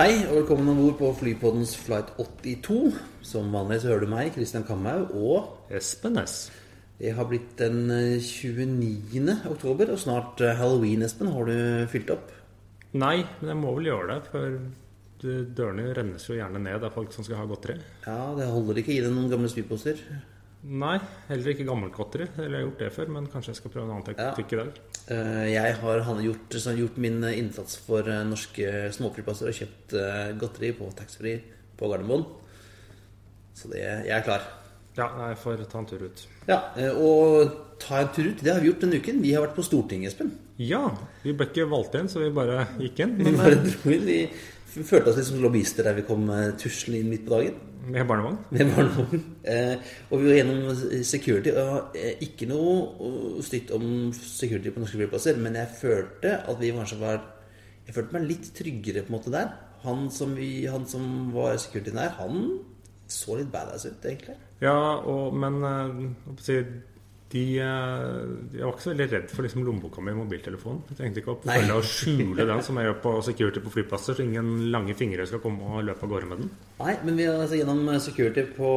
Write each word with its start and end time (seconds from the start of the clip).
Hei, 0.00 0.22
og 0.30 0.38
velkommen 0.38 0.70
om 0.72 0.78
bord 0.80 0.94
på 0.96 1.08
Flypoddens 1.18 1.74
flight 1.76 2.14
82. 2.16 2.94
Som 3.20 3.50
vanlig 3.52 3.82
så 3.82 3.90
hører 3.90 4.06
du 4.06 4.08
meg, 4.08 4.30
Christian 4.32 4.62
Kamhaug, 4.64 5.10
og 5.12 5.74
Espen 5.76 6.16
S. 6.16 6.46
det 6.96 7.12
har 7.18 7.26
blitt 7.28 7.50
den 7.58 7.90
eh, 7.92 8.16
29. 8.16 9.34
oktober, 9.50 9.92
og 9.92 10.00
snart 10.00 10.40
eh, 10.40 10.56
halloween, 10.56 11.04
Espen. 11.04 11.28
Har 11.34 11.44
du 11.44 11.84
fylt 11.92 12.14
opp? 12.14 12.32
Nei, 12.96 13.18
men 13.42 13.52
jeg 13.52 13.60
må 13.60 13.74
vel 13.76 13.90
gjøre 13.90 14.08
det, 14.14 14.18
for 14.32 15.36
dørene 15.60 15.92
rennes 15.92 16.24
jo 16.30 16.38
gjerne 16.38 16.64
ned 16.64 16.88
av 16.88 16.96
folk 16.96 17.12
som 17.12 17.28
skal 17.28 17.42
ha 17.42 17.44
godteri. 17.52 17.76
Ja, 18.06 18.32
det 18.40 18.48
holder 18.48 18.80
ikke. 18.80 18.96
Gi 18.96 19.04
deg 19.04 19.12
noen 19.12 19.28
gamle 19.28 19.52
spyposter. 19.52 20.00
Nei, 20.60 20.98
heller 21.30 21.54
ikke 21.54 21.64
gammelt 21.64 21.94
godteri. 21.96 22.26
Eller 22.36 22.58
jeg 22.58 22.60
har 22.60 22.66
gjort 22.66 22.82
det 22.82 22.88
før, 22.92 23.10
men 23.14 23.28
kanskje 23.32 23.54
jeg 23.54 23.58
skal 23.62 23.72
prøve 23.72 23.86
en 23.86 23.94
annen 23.94 24.04
taktikk 24.10 24.52
i 24.52 24.58
dag. 24.60 24.80
Eh, 25.14 25.46
Jeg 25.54 25.76
har 25.80 26.02
gjort, 26.20 26.56
sånn, 26.60 26.76
gjort 26.82 26.98
min 27.00 27.16
innsats 27.30 27.78
for 27.86 28.04
eh, 28.04 28.20
norske 28.28 28.66
småflyplasser 28.92 29.48
og 29.48 29.56
kjøpt 29.56 29.94
eh, 29.96 30.34
godteri 30.42 30.74
på 30.76 30.90
taxfree 30.98 31.38
på 31.80 31.88
Gardermoen. 31.88 32.26
Så 33.56 33.72
det, 33.72 33.80
jeg 33.80 34.12
er 34.18 34.26
klar. 34.26 34.44
Ja, 34.98 35.06
jeg 35.30 35.38
får 35.40 35.64
ta 35.70 35.80
en 35.80 35.88
tur 35.88 36.04
ut. 36.04 36.22
Ja, 36.50 36.58
og 36.98 37.56
ta 37.80 38.02
en 38.02 38.12
tur 38.12 38.28
ut. 38.28 38.42
Det 38.44 38.52
har 38.52 38.60
vi 38.60 38.68
gjort 38.68 38.84
denne 38.84 39.00
uken. 39.00 39.20
Vi 39.24 39.32
har 39.32 39.46
vært 39.46 39.56
på 39.56 39.64
Stortinget, 39.64 40.12
Espen. 40.12 40.34
Ja, 40.60 40.82
vi 41.24 41.32
ble 41.32 41.46
ikke 41.48 41.68
valgt 41.70 41.96
inn, 41.96 42.10
så 42.12 42.20
vi 42.20 42.28
bare 42.36 42.66
gikk 42.82 43.00
inn. 43.06 43.16
Vi 43.22 43.32
bare 43.38 43.56
dro 43.64 43.94
inn. 43.96 44.10
Vi 44.74 44.84
følte 44.84 45.14
oss 45.14 45.16
litt 45.22 45.30
som 45.30 45.40
lobbyister 45.40 45.88
der 45.88 45.96
vi 45.96 46.04
kom 46.06 46.28
tuslende 46.60 47.00
inn 47.00 47.12
midt 47.14 47.24
på 47.24 47.32
dagen. 47.38 47.56
Med 47.86 48.06
barnevogn. 48.08 48.38
Med 48.56 48.72
barnevogn. 48.74 49.22
Eh, 49.44 49.92
og 50.10 50.20
vi 50.20 50.28
var 50.28 50.38
gjennom 50.38 51.02
security. 51.06 51.52
Og 51.56 51.96
eh, 51.98 52.20
ikke 52.26 52.48
noe 52.50 52.74
eh, 53.06 53.40
stygt 53.46 53.72
om 53.76 53.84
security 54.16 54.72
på 54.74 54.82
norske 54.82 55.00
flyplasser, 55.00 55.40
men 55.40 55.58
jeg 55.60 55.76
følte 55.80 56.36
at 56.40 56.60
vi 56.60 56.72
kanskje 56.76 57.00
var 57.00 57.20
Jeg 57.86 57.94
følte 57.96 58.14
meg 58.14 58.26
litt 58.28 58.50
tryggere 58.54 59.02
på 59.02 59.10
en 59.10 59.16
måte 59.16 59.32
der. 59.34 59.48
Han 59.82 60.10
som, 60.14 60.36
vi, 60.36 60.66
han 60.70 60.84
som 60.86 61.32
var 61.34 61.56
securityen 61.58 61.98
der, 61.98 62.12
han 62.20 62.60
så 63.10 63.38
litt 63.40 63.50
badass 63.50 63.88
ut, 63.88 64.04
egentlig. 64.04 64.36
Ja, 64.62 64.76
og, 65.00 65.34
men 65.34 65.56
eh, 65.64 66.34
si, 66.44 66.60
de, 67.30 67.42
eh, 67.62 68.56
Jeg 68.56 68.64
var 68.64 68.72
ikke 68.74 68.82
så 68.82 68.90
veldig 68.90 69.06
redd 69.12 69.30
for 69.30 69.46
liksom 69.46 69.62
lommeboka 69.64 70.02
mi 70.02 70.10
i 70.10 70.18
mobiltelefonen. 70.18 70.80
Jeg 70.90 70.96
trengte 70.98 71.20
ikke 71.22 71.34
å 71.36 71.40
følge 71.44 71.76
og 71.76 71.84
skjule 71.86 72.46
den, 72.48 72.62
som 72.66 72.76
jeg 72.80 72.88
gjør 72.88 72.96
på 73.04 73.12
security 73.28 73.60
på 73.62 73.70
flyplasser, 73.76 74.16
så 74.18 74.24
ingen 74.24 74.70
lange 74.74 74.96
fingre 74.98 75.26
skal 75.30 75.38
komme 75.44 75.62
og 75.62 75.84
løpe 75.86 76.02
av 76.08 76.10
gårde 76.10 76.26
med 76.32 76.42
den. 76.42 76.50
Nei, 76.80 76.96
men 77.06 77.16
vi 77.20 77.28
er 77.28 77.38
altså 77.38 77.60
gjennom 77.60 77.86
security 78.02 78.42
på, 78.56 78.70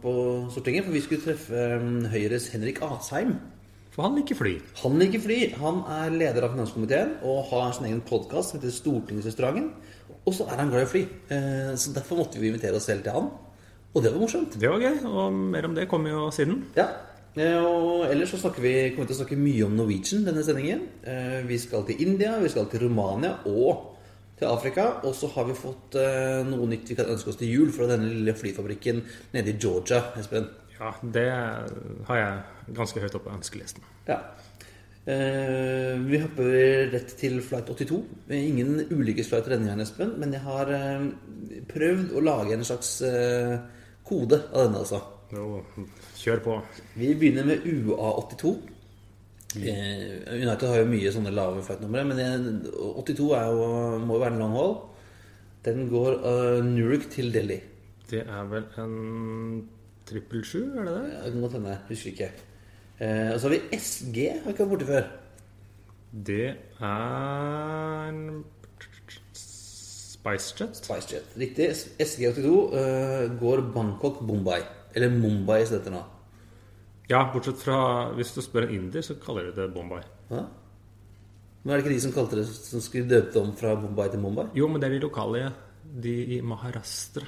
på 0.00 0.14
Stortinget, 0.54 0.86
for 0.86 0.96
vi 0.96 1.02
skulle 1.04 1.24
treffe 1.24 1.64
eh, 1.76 1.88
Høyres 2.14 2.48
Henrik 2.54 2.80
Asheim. 2.86 3.36
For 3.90 4.06
han 4.06 4.16
liker 4.16 4.38
fly. 4.38 4.54
Han 4.84 4.98
liker 5.02 5.20
fly. 5.24 5.38
Han 5.60 5.82
er 5.90 6.12
leder 6.14 6.46
av 6.46 6.52
finanskomiteen 6.54 7.16
og 7.26 7.48
har 7.50 7.72
sin 7.76 7.88
egen 7.90 8.00
podkast 8.06 8.52
som 8.54 8.60
heter 8.60 8.72
Stortingsrestauranten. 8.76 9.72
Og 10.28 10.34
så 10.36 10.46
er 10.48 10.60
han 10.62 10.70
glad 10.72 10.86
i 10.86 10.90
fly. 10.94 11.02
Eh, 11.32 11.74
Så 11.80 11.92
derfor 11.96 12.20
måtte 12.22 12.38
vi 12.40 12.48
invitere 12.52 12.76
oss 12.78 12.86
selv 12.88 13.02
til 13.04 13.12
han. 13.16 13.30
Og 13.90 14.04
det 14.04 14.12
var 14.14 14.20
morsomt. 14.22 14.54
Det 14.60 14.68
var 14.70 14.78
gøy, 14.78 15.00
og 15.10 15.32
mer 15.34 15.66
om 15.66 15.74
det 15.74 15.88
kommer 15.90 16.12
jo 16.14 16.28
siden. 16.30 16.60
Ja. 16.76 16.86
Eh, 17.38 17.62
Og 17.62 18.08
ellers 18.10 18.32
så 18.32 18.40
snakker 18.40 18.62
vi, 18.64 18.72
kommer 18.94 19.06
vi 19.06 19.12
til 19.12 19.18
å 19.18 19.20
snakke 19.22 19.38
mye 19.38 19.66
om 19.68 19.76
Norwegian 19.78 20.24
denne 20.26 20.42
sendingen. 20.42 20.82
Eh, 21.06 21.42
Vi 21.46 21.58
skal 21.62 21.84
til 21.86 22.00
India, 22.02 22.38
vi 22.42 22.48
skal 22.50 22.66
til 22.66 22.80
Romania 22.88 23.36
og 23.46 23.96
til 24.38 24.48
Afrika. 24.48 25.00
Og 25.04 25.14
så 25.14 25.28
har 25.34 25.44
vi 25.46 25.54
fått 25.54 25.94
eh, 26.00 26.42
noe 26.48 26.66
nytt 26.66 26.88
vi 26.90 26.96
kan 26.98 27.06
ønske 27.12 27.30
oss 27.30 27.36
til 27.38 27.52
jul 27.52 27.70
fra 27.72 27.86
denne 27.86 28.08
lille 28.10 28.34
flyfabrikken 28.34 29.02
nede 29.34 29.52
i 29.54 29.58
Georgia. 29.58 30.02
Espen. 30.18 30.48
Ja, 30.80 30.94
det 31.02 31.28
har 32.08 32.16
jeg 32.16 32.74
ganske 32.74 33.00
høyt 33.00 33.14
oppe 33.14 33.28
på 33.28 33.36
ønskelisten. 33.36 33.82
Ja. 34.08 34.22
Vi 35.10 36.18
hopper 36.22 36.90
rett 36.92 37.12
til 37.18 37.40
flight 37.42 37.66
82. 37.68 37.98
Ingen 38.36 38.86
ulykkesflighter 38.92 39.54
denne 39.56 39.66
gangen, 39.68 39.82
Espen, 39.82 40.12
men 40.20 40.32
jeg 40.32 40.40
har 40.44 40.70
prøvd 41.68 42.12
å 42.14 42.22
lage 42.22 42.54
en 42.54 42.64
slags 42.64 42.92
kode 44.06 44.38
av 44.52 44.68
denne, 44.68 44.84
altså. 44.84 45.00
Jo, 45.30 45.62
kjør 46.18 46.42
på. 46.44 46.58
Vi 46.98 47.14
begynner 47.14 47.46
med 47.46 47.66
UA82. 47.68 48.54
Eh, 49.58 50.36
United 50.36 50.68
har 50.68 50.78
jo 50.78 50.90
mye 50.90 51.10
sånne 51.14 51.32
lave 51.34 51.62
flightnumre, 51.66 52.04
men 52.06 52.62
82 52.70 53.30
er 53.38 53.50
jo, 53.50 53.66
må 54.02 54.18
jo 54.18 54.22
være 54.22 54.36
en 54.36 54.42
long 54.42 54.54
haul. 54.58 54.76
Den 55.66 55.88
går 55.90 56.20
uh, 56.24 56.64
Newark 56.64 57.10
til 57.12 57.32
Delhi. 57.34 57.58
Det 58.10 58.22
er 58.24 58.46
vel 58.50 58.64
en 58.80 58.94
trippel 60.08 60.44
sju, 60.46 60.62
er 60.72 60.86
det 60.88 60.94
det? 60.94 61.10
Ja, 61.12 61.24
Det 61.24 61.32
kan 61.34 61.44
godt 61.44 61.58
hende. 61.58 61.76
Husker 61.88 62.10
ikke. 62.14 62.30
Eh, 63.00 63.28
og 63.34 63.40
så 63.40 63.48
har 63.48 63.54
vi 63.56 63.78
SG. 63.78 64.18
Har 64.42 64.54
ikke 64.54 64.64
vært 64.64 64.72
borte 64.72 64.88
før. 64.88 65.10
Det 66.30 66.46
er 66.80 68.18
SpiceJet. 70.20 70.82
SpiceJet. 70.82 71.30
Riktig. 71.38 71.70
SG82 72.02 72.50
uh, 72.50 73.38
går 73.40 73.62
Bangkok-Mumbai. 73.76 74.62
Eller 74.94 75.12
Mumbai, 75.14 75.62
som 75.64 75.76
det 75.76 75.82
heter 75.82 75.94
nå. 75.94 76.02
Ja, 77.10 77.24
bortsett 77.32 77.58
fra 77.58 77.76
hvis 78.14 78.30
du 78.36 78.40
spør 78.44 78.68
en 78.68 78.74
inder, 78.76 79.02
så 79.02 79.16
kaller 79.18 79.48
de 79.48 79.54
det 79.56 79.70
Bombay. 79.74 80.02
Ja. 80.30 80.44
Men 81.62 81.72
er 81.72 81.80
det 81.80 81.84
ikke 81.84 81.96
de 81.96 82.02
som 82.04 82.12
kalte 82.14 82.38
det 82.38 82.46
Som 82.48 82.80
skulle 82.80 83.10
døpe 83.10 83.40
om 83.42 83.50
fra 83.56 83.74
Bombay 83.76 84.12
til 84.12 84.22
Mumbai? 84.22 84.46
Jo, 84.56 84.68
men 84.70 84.80
det 84.80 84.88
er 84.88 84.94
de 84.94 85.02
lokale, 85.02 85.50
de 86.04 86.14
i 86.36 86.40
Maharashtra. 86.40 87.26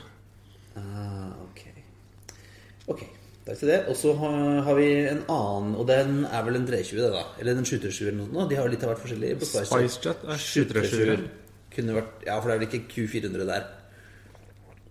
Ah, 0.78 1.34
ok. 1.42 1.64
Ok, 2.94 3.02
takk 3.44 3.58
til 3.58 3.68
det. 3.72 3.80
Og 3.90 3.98
så 3.98 4.14
har, 4.22 4.38
har 4.68 4.78
vi 4.78 4.88
en 5.10 5.24
annen, 5.26 5.74
og 5.74 5.86
den 5.90 6.24
er 6.30 6.46
vel 6.46 6.60
en 6.60 6.66
320, 6.70 7.02
det 7.02 7.12
da? 7.18 7.26
Eller 7.42 7.58
en 7.58 7.66
737 7.66 8.06
eller 8.06 8.18
noe 8.22 8.30
sånt. 8.30 8.50
De 8.50 8.58
har 8.58 8.66
jo 8.66 8.74
litt 8.76 8.86
av 8.86 8.94
hvert 8.94 9.02
forskjellig. 9.02 9.34
SpiceJet. 9.42 10.26
Er 10.30 10.42
737. 10.46 11.28
Kunne 11.72 11.98
vært, 11.98 12.26
ja, 12.28 12.38
for 12.38 12.50
det 12.50 12.54
er 12.54 12.62
vel 12.62 12.68
ikke 12.70 12.84
Q400 12.94 13.46
der. 13.50 13.70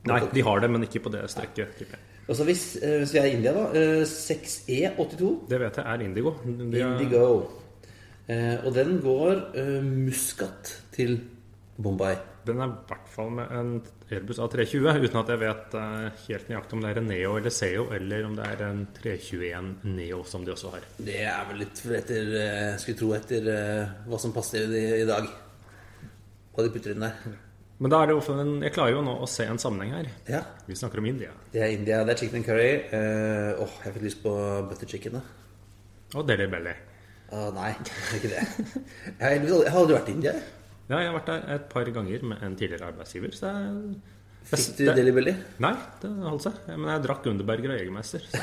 Nei, 0.09 0.23
de 0.33 0.43
har 0.45 0.63
det, 0.63 0.69
men 0.73 0.83
ikke 0.87 1.03
på 1.05 1.11
det 1.13 1.27
strekket. 1.29 1.83
Tipper 2.31 2.37
jeg. 2.37 2.37
Og 2.37 2.37
så 2.37 2.43
hvis, 2.47 2.63
eh, 2.81 2.97
hvis 3.01 3.13
vi 3.13 3.19
er 3.19 3.25
i 3.25 3.35
India, 3.35 3.51
da. 3.53 3.65
eh, 3.75 4.03
6E82. 4.07 5.49
Det 5.49 5.59
vet 5.59 5.75
jeg 5.75 5.85
er 5.85 6.01
Indigo. 6.01 6.31
Er, 6.47 7.01
Indigo. 7.01 7.49
Eh, 8.27 8.65
og 8.65 8.73
den 8.73 8.99
går 9.01 9.41
eh, 9.55 9.83
Muscat 9.83 10.81
til 10.93 11.19
Bombay. 11.77 12.15
Den 12.45 12.57
er 12.59 12.71
i 12.71 12.87
hvert 12.87 13.09
fall 13.09 13.29
med 13.31 13.51
en 13.51 13.83
Airbus 14.11 14.39
A320, 14.39 15.03
uten 15.05 15.19
at 15.19 15.29
jeg 15.29 15.39
vet 15.39 15.75
eh, 15.75 16.23
helt 16.27 16.49
nøyaktig 16.49 16.73
om 16.73 16.81
det 16.81 16.89
er 16.89 16.97
en 17.01 17.07
Neo 17.07 17.35
eller 17.37 17.49
Seo, 17.49 17.85
eller 17.91 18.25
om 18.25 18.35
det 18.35 18.45
er 18.47 18.63
en 18.69 18.87
321 18.97 19.75
Neo 19.83 20.23
som 20.23 20.45
de 20.45 20.51
også 20.51 20.71
har. 20.73 20.87
Det 20.97 21.19
er 21.21 21.45
vel 21.49 21.61
litt 21.65 21.83
etter 21.85 22.33
eh, 22.41 22.77
Skulle 22.81 22.97
tro 22.97 23.13
etter 23.13 23.51
hva 24.07 24.19
som 24.19 24.33
passer 24.33 24.71
i, 24.71 25.01
i 25.01 25.05
dag. 25.05 25.27
Hva 26.51 26.63
de 26.63 26.73
putter 26.73 26.95
inn 26.95 27.05
der. 27.05 27.50
Men 27.81 27.89
da 27.89 27.99
er 28.03 28.11
det 28.11 28.15
ofte 28.19 28.35
en, 28.37 28.51
jeg 28.61 28.73
klarer 28.75 28.93
jo 28.93 29.01
nå 29.01 29.13
å 29.23 29.27
se 29.29 29.47
en 29.49 29.57
sammenheng 29.61 29.95
her. 29.95 30.09
Ja. 30.29 30.41
Vi 30.67 30.75
snakker 30.77 31.01
om 31.01 31.07
India. 31.09 31.31
Det 31.53 31.63
er 31.65 31.71
India. 31.73 32.03
Det 32.05 32.13
er 32.13 32.19
chicken 32.19 32.37
and 32.41 32.45
curry. 32.45 32.71
Eh, 32.93 33.61
oh, 33.63 33.71
jeg 33.85 33.95
fikk 33.95 34.03
lyst 34.05 34.19
på 34.21 34.33
butter 34.69 34.89
chicken. 34.91 35.17
da 35.17 36.19
Og 36.19 36.27
deli 36.29 36.45
Belly. 36.51 36.75
Uh, 37.31 37.47
nei, 37.55 37.71
ikke 38.17 38.29
det. 38.35 38.43
Jeg 38.43 39.23
har, 39.23 39.33
jeg 39.39 39.71
har 39.71 39.79
aldri 39.81 39.95
vært 39.97 40.11
i 40.11 40.15
India. 40.19 40.33
Ja, 40.91 40.99
jeg 40.99 41.07
har 41.09 41.15
vært 41.15 41.29
der 41.31 41.45
et 41.55 41.65
par 41.71 41.89
ganger 41.95 42.25
med 42.27 42.43
en 42.45 42.57
tidligere 42.59 42.89
arbeidsgiver. 42.91 43.33
Så 43.37 43.49
jeg 43.49 43.95
Fikk 44.51 44.77
du 44.77 44.83
det- 44.85 44.95
Delhi 44.97 45.13
Belly? 45.15 45.33
Nei, 45.63 45.73
det 46.03 46.11
holdt 46.27 46.45
seg. 46.45 46.59
Men 46.73 46.89
jeg 46.91 47.03
drakk 47.07 47.27
Underberger 47.31 47.73
og 47.73 47.79
Jegermeister. 47.79 48.25
Så 48.29 48.41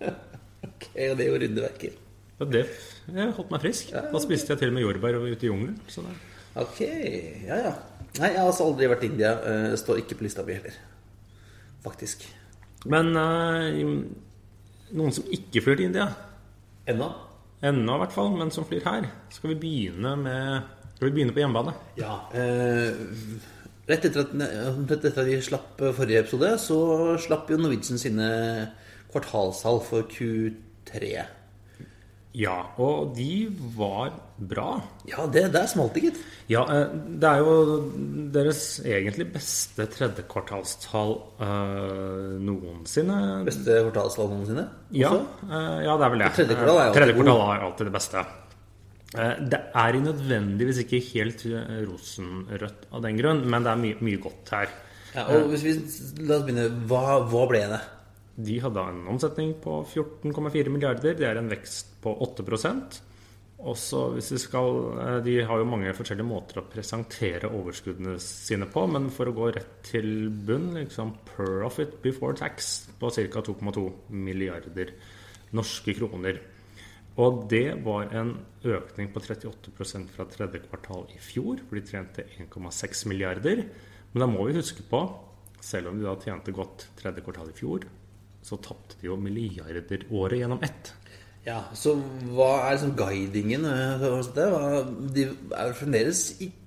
Ok, 0.70 0.88
og 1.10 1.14
det 1.20 1.26
gjorde 1.28 1.48
underverker. 1.50 1.94
Ja, 2.40 2.46
det 2.48 2.64
jeg 3.12 3.32
holdt 3.36 3.50
meg 3.52 3.62
frisk. 3.62 3.90
Da 3.92 4.20
spiste 4.22 4.54
jeg 4.54 4.62
til 4.62 4.70
og 4.72 4.76
med 4.78 4.84
jordbær 4.86 5.18
ute 5.20 5.46
i 5.46 5.50
jungelen. 5.50 5.78
Det, 5.86 6.18
Ok, 6.64 6.80
ja 7.46 7.58
ja. 7.68 7.72
Nei, 8.18 8.32
jeg 8.32 8.40
har 8.40 8.48
altså 8.48 8.66
aldri 8.66 8.88
vært 8.90 9.06
i 9.06 9.10
India. 9.12 9.36
Uh, 9.38 9.72
står 9.78 10.02
ikke 10.02 10.18
på 10.18 10.26
lista 10.26 10.42
mi 10.46 10.56
heller. 10.56 10.74
Faktisk. 11.84 12.26
Men 12.88 13.12
eh, 13.16 13.78
noen 14.96 15.14
som 15.14 15.26
ikke 15.32 15.62
flyr 15.64 15.78
til 15.78 15.90
India, 15.90 16.08
Ennå? 16.88 17.10
ennå 17.60 17.96
i 17.96 18.02
hvert 18.02 18.14
fall, 18.14 18.30
men 18.38 18.52
som 18.52 18.64
flyr 18.68 18.86
her, 18.86 19.08
skal 19.32 19.52
vi 19.52 19.58
begynne 19.60 20.14
med 20.16 20.76
Skal 20.94 21.10
vi 21.10 21.14
begynne 21.16 21.34
på 21.36 21.42
hjemmebane? 21.42 21.74
Ja. 22.00 22.14
Eh, 22.36 22.96
rett, 23.88 24.04
etter 24.08 24.24
at, 24.24 24.32
rett 24.36 25.04
etter 25.04 25.22
at 25.22 25.28
vi 25.28 25.36
slapp 25.44 25.80
forrige 25.96 26.24
episode, 26.24 26.54
så 26.60 26.80
slapp 27.20 27.52
jo 27.52 27.60
Norwegian 27.60 28.00
sine 28.00 28.30
kvartalstall 29.12 29.80
for 29.84 30.08
Q3. 30.08 31.12
Ja, 32.36 32.60
og 32.78 33.16
de 33.16 33.48
var 33.74 34.12
bra. 34.38 34.76
Ja, 35.08 35.24
det 35.26 35.48
der 35.50 35.66
smalt 35.70 35.96
det, 35.96 36.02
gitt. 36.04 36.18
Ja, 36.50 36.62
eh, 36.70 36.92
det 37.18 37.26
er 37.26 37.40
jo 37.42 37.54
deres 38.30 38.60
egentlig 38.84 39.26
beste 39.34 39.88
tredjekvartalstall 39.90 41.16
øh, 41.42 42.36
noensinne. 42.46 43.16
Beste 43.48 43.80
kvartalstall 43.82 44.30
noensinne? 44.30 44.68
Ja, 44.94 45.10
uh, 45.16 45.80
ja, 45.82 45.96
det 45.96 46.06
er 46.06 46.14
vel 46.14 46.22
det. 46.22 46.30
Tredje 46.38 46.60
kvartal 46.60 46.76
er 46.76 46.84
alltid 46.84 47.00
Tredje 47.00 47.18
kvartal 47.18 47.42
er 47.48 47.66
alltid 47.66 47.90
det 47.90 47.96
beste. 47.98 48.24
Det 49.50 49.58
er 49.82 49.96
nødvendigvis 49.98 50.84
ikke 50.84 51.00
helt 51.08 51.42
rosenrødt 51.88 52.84
av 52.94 53.02
den 53.02 53.16
grunn, 53.18 53.40
men 53.50 53.66
det 53.66 53.72
er 53.72 53.80
mye, 53.80 53.96
mye 54.06 54.20
godt 54.22 54.52
her. 54.54 54.76
Ja, 55.16 55.24
og 55.34 55.48
hvis 55.50 55.64
vi, 55.66 55.72
La 56.28 56.36
oss 56.38 56.44
begynne. 56.46 56.68
Hva, 56.86 57.24
hva 57.26 57.48
ble 57.50 57.64
det? 57.72 57.80
De 58.46 58.58
hadde 58.62 58.82
en 58.92 59.06
omsetning 59.12 59.54
på 59.62 59.80
14,4 59.84 60.72
milliarder. 60.72 61.16
Det 61.18 61.28
er 61.28 61.40
en 61.40 61.50
vekst 61.50 61.96
på 62.02 62.12
8% 62.26 63.00
Også 63.60 64.06
hvis 64.14 64.30
vi 64.32 64.38
skal, 64.40 64.76
eh, 65.00 65.16
De 65.24 65.34
har 65.44 65.58
jo 65.58 65.68
mange 65.68 65.92
forskjellige 65.92 66.28
måter 66.28 66.60
å 66.60 66.68
presentere 66.70 67.50
overskuddene 67.50 68.16
sine 68.18 68.66
på, 68.66 68.86
men 68.88 69.10
for 69.10 69.28
å 69.28 69.36
gå 69.36 69.50
rett 69.52 69.82
til 69.84 70.30
bunn 70.30 70.72
liksom 70.78 71.12
Profit 71.34 72.00
before 72.02 72.36
tax 72.36 72.88
på 72.98 73.10
ca. 73.10 73.42
2,2 73.42 73.92
milliarder 74.08 74.94
norske 75.52 75.94
kroner. 75.98 76.40
Og 77.20 77.46
det 77.50 77.82
var 77.84 78.08
en 78.16 78.36
økning 78.64 79.10
på 79.12 79.20
38% 79.20 80.12
fra 80.14 80.24
tredje 80.30 80.62
kvartal 80.64 81.08
i 81.12 81.18
fjor, 81.20 81.60
for 81.66 81.76
de 81.76 81.82
trente 81.84 82.24
1,6 82.38 83.06
milliarder. 83.10 83.64
Men 84.12 84.24
da 84.24 84.28
må 84.30 84.46
vi 84.46 84.56
huske 84.56 84.86
på, 84.88 85.02
selv 85.60 85.90
om 85.90 85.98
de 85.98 86.06
da 86.06 86.16
tjente 86.22 86.54
godt 86.54 86.86
tredje 86.96 87.24
kvartal 87.26 87.50
i 87.50 87.58
fjor, 87.58 87.84
så 88.42 88.56
tapte 88.62 88.96
de 89.00 89.06
jo 89.10 89.16
milliarder 89.20 90.06
året 90.10 90.40
gjennom 90.40 90.62
ett. 90.62 90.92
Ja, 91.46 91.62
Så 91.74 91.94
hva 92.34 92.66
er 92.68 92.76
liksom 92.76 92.96
guidingen? 92.96 93.64
eh, 93.64 93.98
det? 94.34 94.48
De 95.14 95.24
er 95.56 95.72
fremdeles 95.72 96.24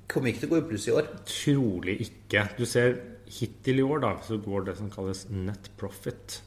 kommer 0.08 0.30
ikke 0.30 0.44
til 0.44 0.50
å 0.50 0.54
gå 0.56 0.62
i 0.62 0.68
pluss 0.70 0.88
i 0.88 0.92
år. 0.94 1.08
Trolig 1.25 1.96
ikke. 2.02 2.48
Du 2.58 2.66
ser 2.70 2.98
hittil 3.34 3.80
i 3.80 3.86
år, 3.86 4.00
da, 4.04 4.12
så 4.22 4.38
går 4.38 4.66
det 4.66 4.78
som 4.78 4.90
kalles 4.94 5.25
net 5.30 5.70
profit. 5.78 6.42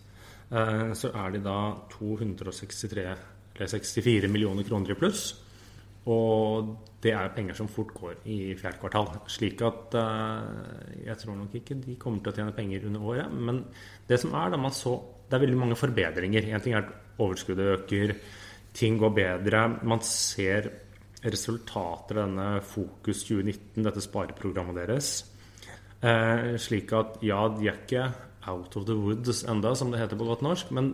Eh, 0.53 0.93
Så 0.95 1.11
er 1.15 1.31
de 1.33 1.39
da 1.43 1.75
263 1.91 3.07
eller 3.57 3.67
64 3.73 4.29
millioner 4.31 4.63
kroner 4.69 4.91
i 4.93 4.95
pluss. 4.99 5.35
Og 6.07 6.77
det 7.03 7.13
er 7.17 7.33
penger 7.35 7.55
som 7.59 7.67
fort 7.69 7.91
går 7.95 8.21
i 8.31 8.55
fjerde 8.55 8.79
kvartal. 8.79 9.09
Slik 9.27 9.63
at 9.67 9.95
eh, 9.99 11.03
jeg 11.09 11.19
tror 11.19 11.37
nok 11.41 11.55
ikke 11.59 11.81
de 11.83 11.97
kommer 11.99 12.23
til 12.23 12.33
å 12.33 12.37
tjene 12.37 12.55
penger 12.55 12.87
under 12.87 13.01
året. 13.01 13.33
Men 13.33 13.65
det 14.09 14.21
som 14.23 14.35
er, 14.39 14.51
da 14.55 14.57
man 14.61 14.71
så 14.77 14.95
Det 15.27 15.37
er 15.37 15.43
veldig 15.43 15.59
mange 15.59 15.79
forbedringer. 15.79 16.51
En 16.55 16.63
ting 16.63 16.77
er 16.77 16.85
at 16.85 17.23
overskuddet 17.23 17.73
øker, 17.81 18.15
ting 18.77 18.99
går 19.01 19.15
bedre. 19.17 19.63
Man 19.89 20.03
ser 20.05 20.71
resultater 21.27 22.21
av 22.21 22.29
denne 22.29 22.49
Fokus 22.63 23.25
2019, 23.27 23.83
dette 23.87 24.05
spareprogrammet 24.05 24.79
deres. 24.83 25.11
Eh, 26.05 26.55
slik 26.61 26.93
at 26.95 27.19
ja, 27.25 27.41
de 27.51 27.71
er 27.71 27.81
ikke 27.81 28.07
out 28.47 28.77
of 28.79 28.87
the 28.87 28.95
woods 28.95 29.43
enda, 29.49 29.75
som 29.75 29.91
det 29.91 29.99
heter 29.99 30.19
på 30.19 30.29
godt 30.29 30.45
norsk, 30.47 30.71
men 30.77 30.93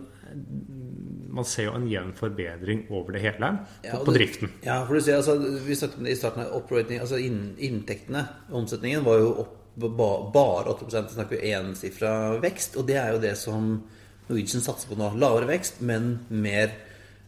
man 1.32 1.44
ser 1.48 1.66
jo 1.68 1.74
en 1.76 1.88
jevn 1.90 2.12
forbedring 2.16 2.86
over 2.90 3.16
det 3.16 3.24
hele 3.24 3.50
på, 3.52 3.88
Ja, 3.88 3.98
på 4.04 4.14
driften. 4.14 4.52
Ja, 4.64 4.78
for 4.86 4.94
du 4.94 5.00
ser, 5.00 5.16
altså, 5.16 5.36
Vi 5.66 5.74
snakket 5.76 5.98
om 5.98 6.04
det 6.04 6.12
i 6.12 6.20
starten 6.20 6.46
av 6.46 6.54
operating, 6.56 7.00
altså 7.00 7.18
inn, 7.20 7.54
Inntektene, 7.58 8.26
omsetningen, 8.50 9.04
var 9.04 9.20
jo 9.20 9.34
opp 9.44 9.58
ba, 9.76 10.08
bare 10.32 10.74
8 10.74 10.88
Vi 10.88 11.14
snakker 11.14 11.36
jo 11.36 11.58
ensifra 11.58 12.14
vekst. 12.40 12.76
Og 12.76 12.86
det 12.88 12.96
er 13.00 13.12
jo 13.12 13.20
det 13.20 13.36
som 13.40 13.82
Norwegian 14.28 14.62
satser 14.64 14.88
på 14.88 14.98
nå. 14.98 15.10
Lavere 15.18 15.48
vekst, 15.50 15.80
men 15.82 16.20
mer 16.30 16.72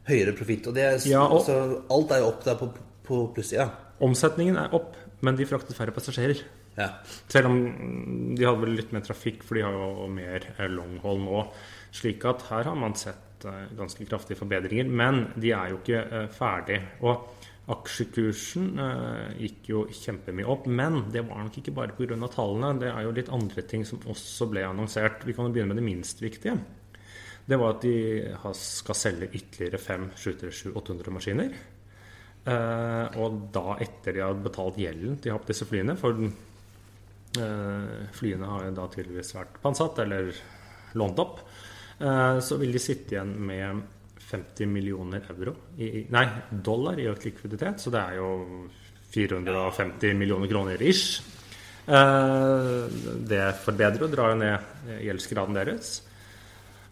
høyere 0.09 0.35
profitt. 0.37 0.67
Og 0.69 0.77
Ja, 1.07 1.23
og- 1.27 1.45
så 1.47 1.83
alt 1.91 2.11
er 2.13 2.21
jo 2.21 2.29
opp 2.29 2.45
der 2.45 2.55
på, 2.57 2.71
på 3.05 3.35
plussida. 3.35 3.71
Omsetningen 4.01 4.57
er 4.57 4.75
opp, 4.75 4.97
men 5.23 5.37
de 5.37 5.45
fraktet 5.47 5.77
færre 5.77 5.93
passasjerer. 5.95 6.43
Ja. 6.77 6.89
Selv 7.29 7.47
om 7.47 8.35
de 8.37 8.45
hadde 8.45 8.61
vel 8.61 8.75
litt 8.77 8.93
mer 8.93 9.01
trafikk, 9.07 9.45
for 9.45 9.55
de 9.55 9.63
har 9.63 9.73
jo 9.73 10.09
mer 10.11 10.43
eh, 10.59 10.67
longhold 10.69 11.21
nå. 11.23 11.45
Slik 11.95 12.25
at 12.27 12.43
her 12.51 12.65
har 12.65 12.75
man 12.75 12.95
sett 12.99 13.45
eh, 13.47 13.69
ganske 13.79 14.05
kraftige 14.09 14.37
forbedringer. 14.41 14.89
Men 14.91 15.29
de 15.39 15.53
er 15.55 15.71
jo 15.71 15.79
ikke 15.79 16.01
eh, 16.13 16.27
ferdig. 16.35 16.81
Og 17.03 17.29
aksjekursen 17.71 18.73
eh, 18.81 19.35
gikk 19.45 19.71
jo 19.71 19.85
kjempemye 19.95 20.49
opp. 20.51 20.67
Men 20.67 21.05
det 21.15 21.23
var 21.29 21.45
nok 21.47 21.59
ikke 21.63 21.75
bare 21.77 21.95
pga. 21.97 22.19
tallene. 22.35 22.75
Det 22.83 22.91
er 22.91 23.03
jo 23.07 23.15
litt 23.21 23.31
andre 23.33 23.63
ting 23.71 23.85
som 23.87 24.03
også 24.11 24.51
ble 24.51 24.67
annonsert. 24.67 25.23
Vi 25.25 25.33
kan 25.33 25.47
jo 25.47 25.55
begynne 25.55 25.73
med 25.75 25.81
det 25.81 25.87
minst 25.87 26.21
viktige. 26.25 26.59
Det 27.45 27.59
var 27.61 27.75
at 27.75 27.85
de 27.85 27.95
skal 28.57 28.97
selge 28.97 29.29
ytterligere 29.37 29.81
fem 29.81 30.09
737-800 30.17 31.13
maskiner. 31.13 31.57
Eh, 32.45 33.19
og 33.21 33.37
da 33.53 33.79
etter 33.81 34.17
de 34.17 34.23
har 34.25 34.37
betalt 34.37 34.77
gjelden 34.81 35.17
de 35.21 35.33
har 35.33 35.41
på 35.41 35.51
disse 35.53 35.69
flyene. 35.69 35.97
For 36.01 36.17
eh, 36.25 38.09
flyene 38.17 38.49
har 38.49 38.69
jo 38.69 38.77
da 38.79 38.89
tydeligvis 38.93 39.35
vært 39.37 39.61
pantsatt 39.65 40.01
eller 40.05 40.33
lånt 41.01 41.21
opp. 41.21 41.45
Eh, 41.99 42.39
så 42.45 42.59
vil 42.61 42.73
de 42.75 42.83
sitte 42.83 43.17
igjen 43.17 43.35
med 43.49 43.85
50 44.25 44.71
millioner 44.71 45.29
euro 45.31 45.55
i, 45.77 46.07
Nei, 46.11 46.25
dollar 46.49 46.99
i 47.01 47.09
økt 47.11 47.29
likviditet. 47.29 47.81
Så 47.83 47.93
det 47.95 48.01
er 48.01 48.19
jo 48.23 48.31
450 49.15 50.17
millioner 50.19 50.51
kroner 50.51 50.81
ish. 50.83 51.21
Eh, 51.85 52.99
det 53.29 53.45
forbedrer 53.65 54.09
og 54.09 54.17
drar 54.17 54.33
jo 54.33 54.41
ned 54.41 54.99
gjeldsgraden 55.05 55.61
deres. 55.61 55.99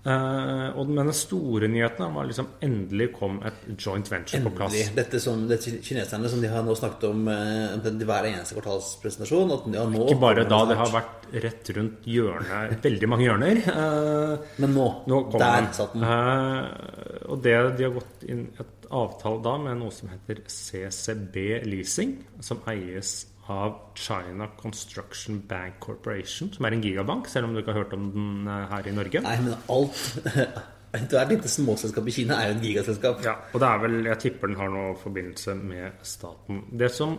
Eh, 0.02 0.68
og 0.74 0.88
med 0.90 1.06
den 1.06 1.14
store 1.14 1.68
nyheten 1.70 2.14
var 2.16 2.26
liksom 2.26 2.48
endelig 2.66 3.12
kom 3.14 3.36
et 3.46 3.60
joint 3.78 4.08
venture 4.10 4.40
på 4.42 4.50
plass. 4.56 4.74
Endelig. 4.74 4.96
Dette 4.96 5.20
som 5.22 5.44
det 5.46 5.60
kineserne 5.62 6.30
som 6.32 6.42
de 6.42 6.50
har 6.50 6.64
nå 6.66 6.74
snakket 6.74 7.06
om 7.06 7.28
uh, 7.30 7.76
hver 7.78 8.26
eneste 8.32 8.56
kvartalspresentasjon. 8.56 9.54
Ja, 9.76 9.86
nå 9.86 10.08
Ikke 10.08 10.24
bare 10.24 10.46
da, 10.50 10.58
det 10.66 10.78
har 10.80 10.90
vært 10.90 11.28
rett 11.46 11.70
rundt 11.76 12.10
hjørnet, 12.10 12.74
veldig 12.82 13.10
mange 13.12 13.28
hjørner. 13.28 13.62
Uh, 13.68 14.52
Men 14.64 14.74
nå, 14.74 14.88
nå 15.06 15.22
der 15.36 15.46
den. 15.46 15.72
satt 15.78 15.94
den. 15.94 16.02
Uh, 16.02 17.30
og 17.30 17.46
det, 17.46 17.56
de 17.78 17.86
har 17.86 17.94
gått 18.00 18.26
inn 18.26 18.48
et 18.58 18.88
avtale 18.92 19.38
da 19.46 19.54
med 19.68 19.78
noe 19.84 19.94
som 19.94 20.10
heter 20.10 20.42
CCB 20.50 21.62
Leasing, 21.70 22.18
som 22.42 22.58
eies 22.74 23.20
av 23.50 23.78
China 23.98 24.46
Construction 24.58 25.40
Bank 25.48 25.80
Corporation, 25.82 26.52
som 26.54 26.66
er 26.66 26.76
en 26.76 26.84
gigabank, 26.84 27.26
selv 27.28 27.48
om 27.48 27.54
du 27.54 27.62
ikke 27.62 27.74
har 27.74 27.82
hørt 27.82 27.96
om 27.96 28.10
den 28.14 28.46
eh, 28.46 28.68
her 28.70 28.86
i 28.86 28.94
Norge. 28.94 29.24
Nei, 29.24 29.40
men 29.42 29.58
alt 29.72 30.04
Ethvert 30.92 31.30
lite 31.32 31.48
småselskap 31.48 32.08
i 32.10 32.12
Kina 32.12 32.36
er 32.36 32.50
jo 32.50 32.56
et 32.58 32.64
gigaselskap. 32.66 33.22
Ja, 33.24 33.32
og 33.48 33.62
det 33.62 33.68
er 33.68 33.78
vel, 33.80 33.94
jeg 34.10 34.20
tipper 34.26 34.50
den 34.50 34.58
har 34.60 34.68
noe 34.68 34.90
forbindelse 35.00 35.54
med 35.56 36.02
staten. 36.04 36.58
Det 36.68 36.90
som 36.92 37.14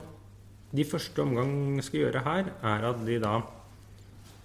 de 0.78 0.86
første 0.86 1.24
omgang 1.26 1.82
skal 1.82 2.04
gjøre 2.04 2.22
her, 2.28 2.52
er 2.70 2.86
at 2.92 3.02
de 3.08 3.18
da 3.24 3.40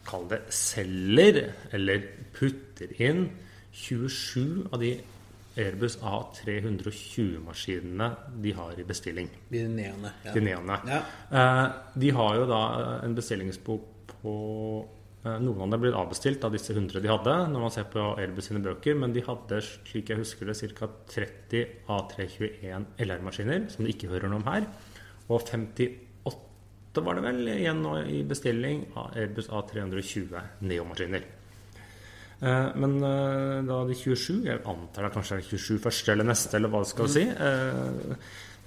Kall 0.08 0.24
det 0.30 0.38
selger, 0.56 1.42
eller 1.76 2.06
putter 2.32 2.94
inn 3.04 3.26
27 3.76 4.70
av 4.72 4.80
de 4.80 4.94
Airbus 5.58 5.98
A320-maskinene 6.02 8.16
de 8.42 8.52
har 8.56 8.78
i 8.78 8.84
bestilling. 8.86 9.28
De 9.50 9.68
neene. 9.68 10.12
Ja. 10.24 10.32
De. 10.34 10.40
Ja. 10.92 11.00
Eh, 11.30 11.66
de 12.04 12.10
har 12.14 12.36
jo 12.38 12.46
da 12.48 12.60
en 13.04 13.14
bestillingsbok 13.16 13.84
på 14.22 14.34
eh, 15.24 15.38
Noen 15.42 15.60
av 15.66 15.70
dem 15.74 15.82
blitt 15.82 15.98
avbestilt 15.98 16.44
av 16.46 16.52
disse 16.54 16.72
100 16.74 17.00
de 17.04 17.10
hadde, 17.10 17.34
når 17.52 17.60
man 17.66 17.74
ser 17.74 17.86
på 17.92 18.00
Airbus 18.14 18.46
sine 18.50 18.64
bøker, 18.64 18.94
men 18.98 19.10
de 19.14 19.26
hadde, 19.26 19.56
slik 19.66 20.06
jeg 20.12 20.20
husker 20.22 20.44
det, 20.48 20.56
ca. 20.78 20.86
30 21.14 21.60
A321 21.96 22.82
LR-maskiner, 23.06 23.60
som 23.72 23.80
du 23.84 23.88
ikke 23.92 24.10
hører 24.12 24.28
noe 24.30 24.40
om 24.42 24.48
her, 24.48 24.62
og 25.28 25.38
58 25.42 27.04
var 27.04 27.14
det 27.14 27.26
vel 27.28 27.40
igjen 27.52 27.82
nå 27.84 27.92
i 28.10 28.12
bestilling 28.26 28.78
av 28.98 29.06
Airbus 29.18 29.48
A320 29.54 30.32
Neo-maskiner. 30.66 31.22
Eh, 32.40 32.68
Men 32.78 32.98
eh, 33.02 33.62
da 33.66 33.80
de 33.88 33.94
27, 33.98 34.44
jeg 34.46 34.60
antar 34.64 35.08
det 35.08 35.14
kanskje 35.16 35.38
er 35.40 35.46
27 35.48 35.78
første 35.82 36.12
eller 36.14 36.28
neste, 36.28 36.54
eller 36.58 36.70
hva 36.70 36.82
det 36.84 36.90
skal 36.92 37.08
si, 37.10 37.24
eh, 37.26 38.18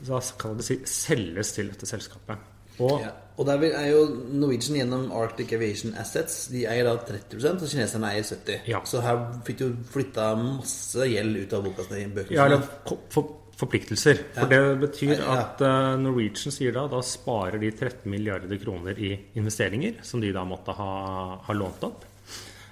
da 0.07 0.19
skal 0.25 0.57
det 0.59 0.65
si 0.67 0.79
selges 0.89 1.53
til 1.55 1.71
dette 1.71 1.87
selskapet. 1.89 2.49
Og 2.81 3.01
Ja. 3.03 3.11
Og 3.41 3.45
der 3.47 3.63
er 3.73 3.87
jo 3.89 4.01
Norwegian 4.33 4.75
gjennom 4.77 5.11
Arctic 5.15 5.51
Aviation 5.53 5.95
Assets 5.97 6.47
De 6.51 6.65
eier 6.69 6.83
da 6.85 6.97
30% 6.97 7.63
og 7.63 7.69
kineserne 7.71 8.09
eier 8.11 8.23
70 8.27 8.67
Ja. 8.67 8.81
Så 8.85 9.01
her 9.01 9.17
fikk 9.45 9.57
du 9.57 9.75
flytta 9.89 10.35
masse 10.37 11.07
gjeld 11.09 11.37
ut 11.47 11.53
av 11.53 11.63
boka 11.63 11.85
Ja, 12.29 12.45
eller 12.45 12.61
for, 13.09 13.37
forpliktelser. 13.57 14.19
For 14.35 14.41
Ja. 14.41 14.45
det 14.47 14.79
betyr 14.81 15.19
at 15.21 15.59
Norwegian 15.99 16.51
sier 16.51 16.71
da 16.73 16.87
da 16.87 17.01
sparer 17.01 17.59
de 17.59 17.71
13 17.71 18.05
milliarder 18.11 18.57
kroner 18.57 18.99
i 18.99 19.19
investeringer 19.35 20.03
som 20.03 20.21
de 20.21 20.31
da 20.31 20.43
måtte 20.43 20.75
ha, 20.75 21.37
ha 21.41 21.53
lånt 21.53 21.81
opp. 21.83 22.05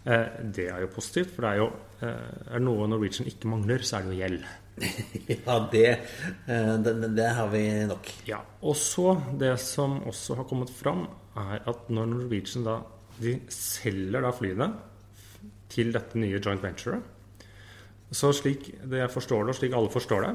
Eh, 0.09 0.41
det 0.55 0.69
er 0.71 0.81
jo 0.83 0.89
positivt, 0.93 1.35
for 1.35 1.45
det 1.45 1.51
er 1.51 1.59
jo 1.61 1.67
eh, 2.05 2.55
er 2.55 2.63
noe 2.63 2.87
Norwegian 2.89 3.29
ikke 3.29 3.49
mangler, 3.51 3.83
så 3.85 3.99
er 3.99 4.07
det 4.07 4.15
jo 4.15 4.21
gjeld. 4.23 4.49
Ja, 5.29 5.55
det, 5.69 5.87
eh, 6.49 6.75
det, 6.81 6.93
det 7.17 7.27
har 7.35 7.49
vi 7.51 7.63
nok 7.89 8.07
Ja, 8.29 8.37
og 8.63 8.77
så 8.79 9.17
Det 9.35 9.49
som 9.59 9.97
også 10.07 10.37
har 10.39 10.47
kommet 10.47 10.71
fram, 10.71 11.03
er 11.35 11.65
at 11.67 11.89
når 11.91 12.07
Norwegian 12.13 12.63
da 12.63 12.77
De 13.19 13.35
selger 13.51 14.23
da 14.23 14.31
flyene 14.31 14.69
til 15.69 15.91
dette 15.93 16.17
nye 16.17 16.39
joint 16.39 16.63
venturet. 16.63 17.03
Så 18.09 18.31
slik 18.33 18.71
det 18.89 19.03
jeg 19.03 19.11
forstår 19.13 19.43
det, 19.43 19.53
og 19.53 19.57
slik 19.59 19.75
alle 19.77 19.91
forstår 19.93 20.23
det, 20.25 20.31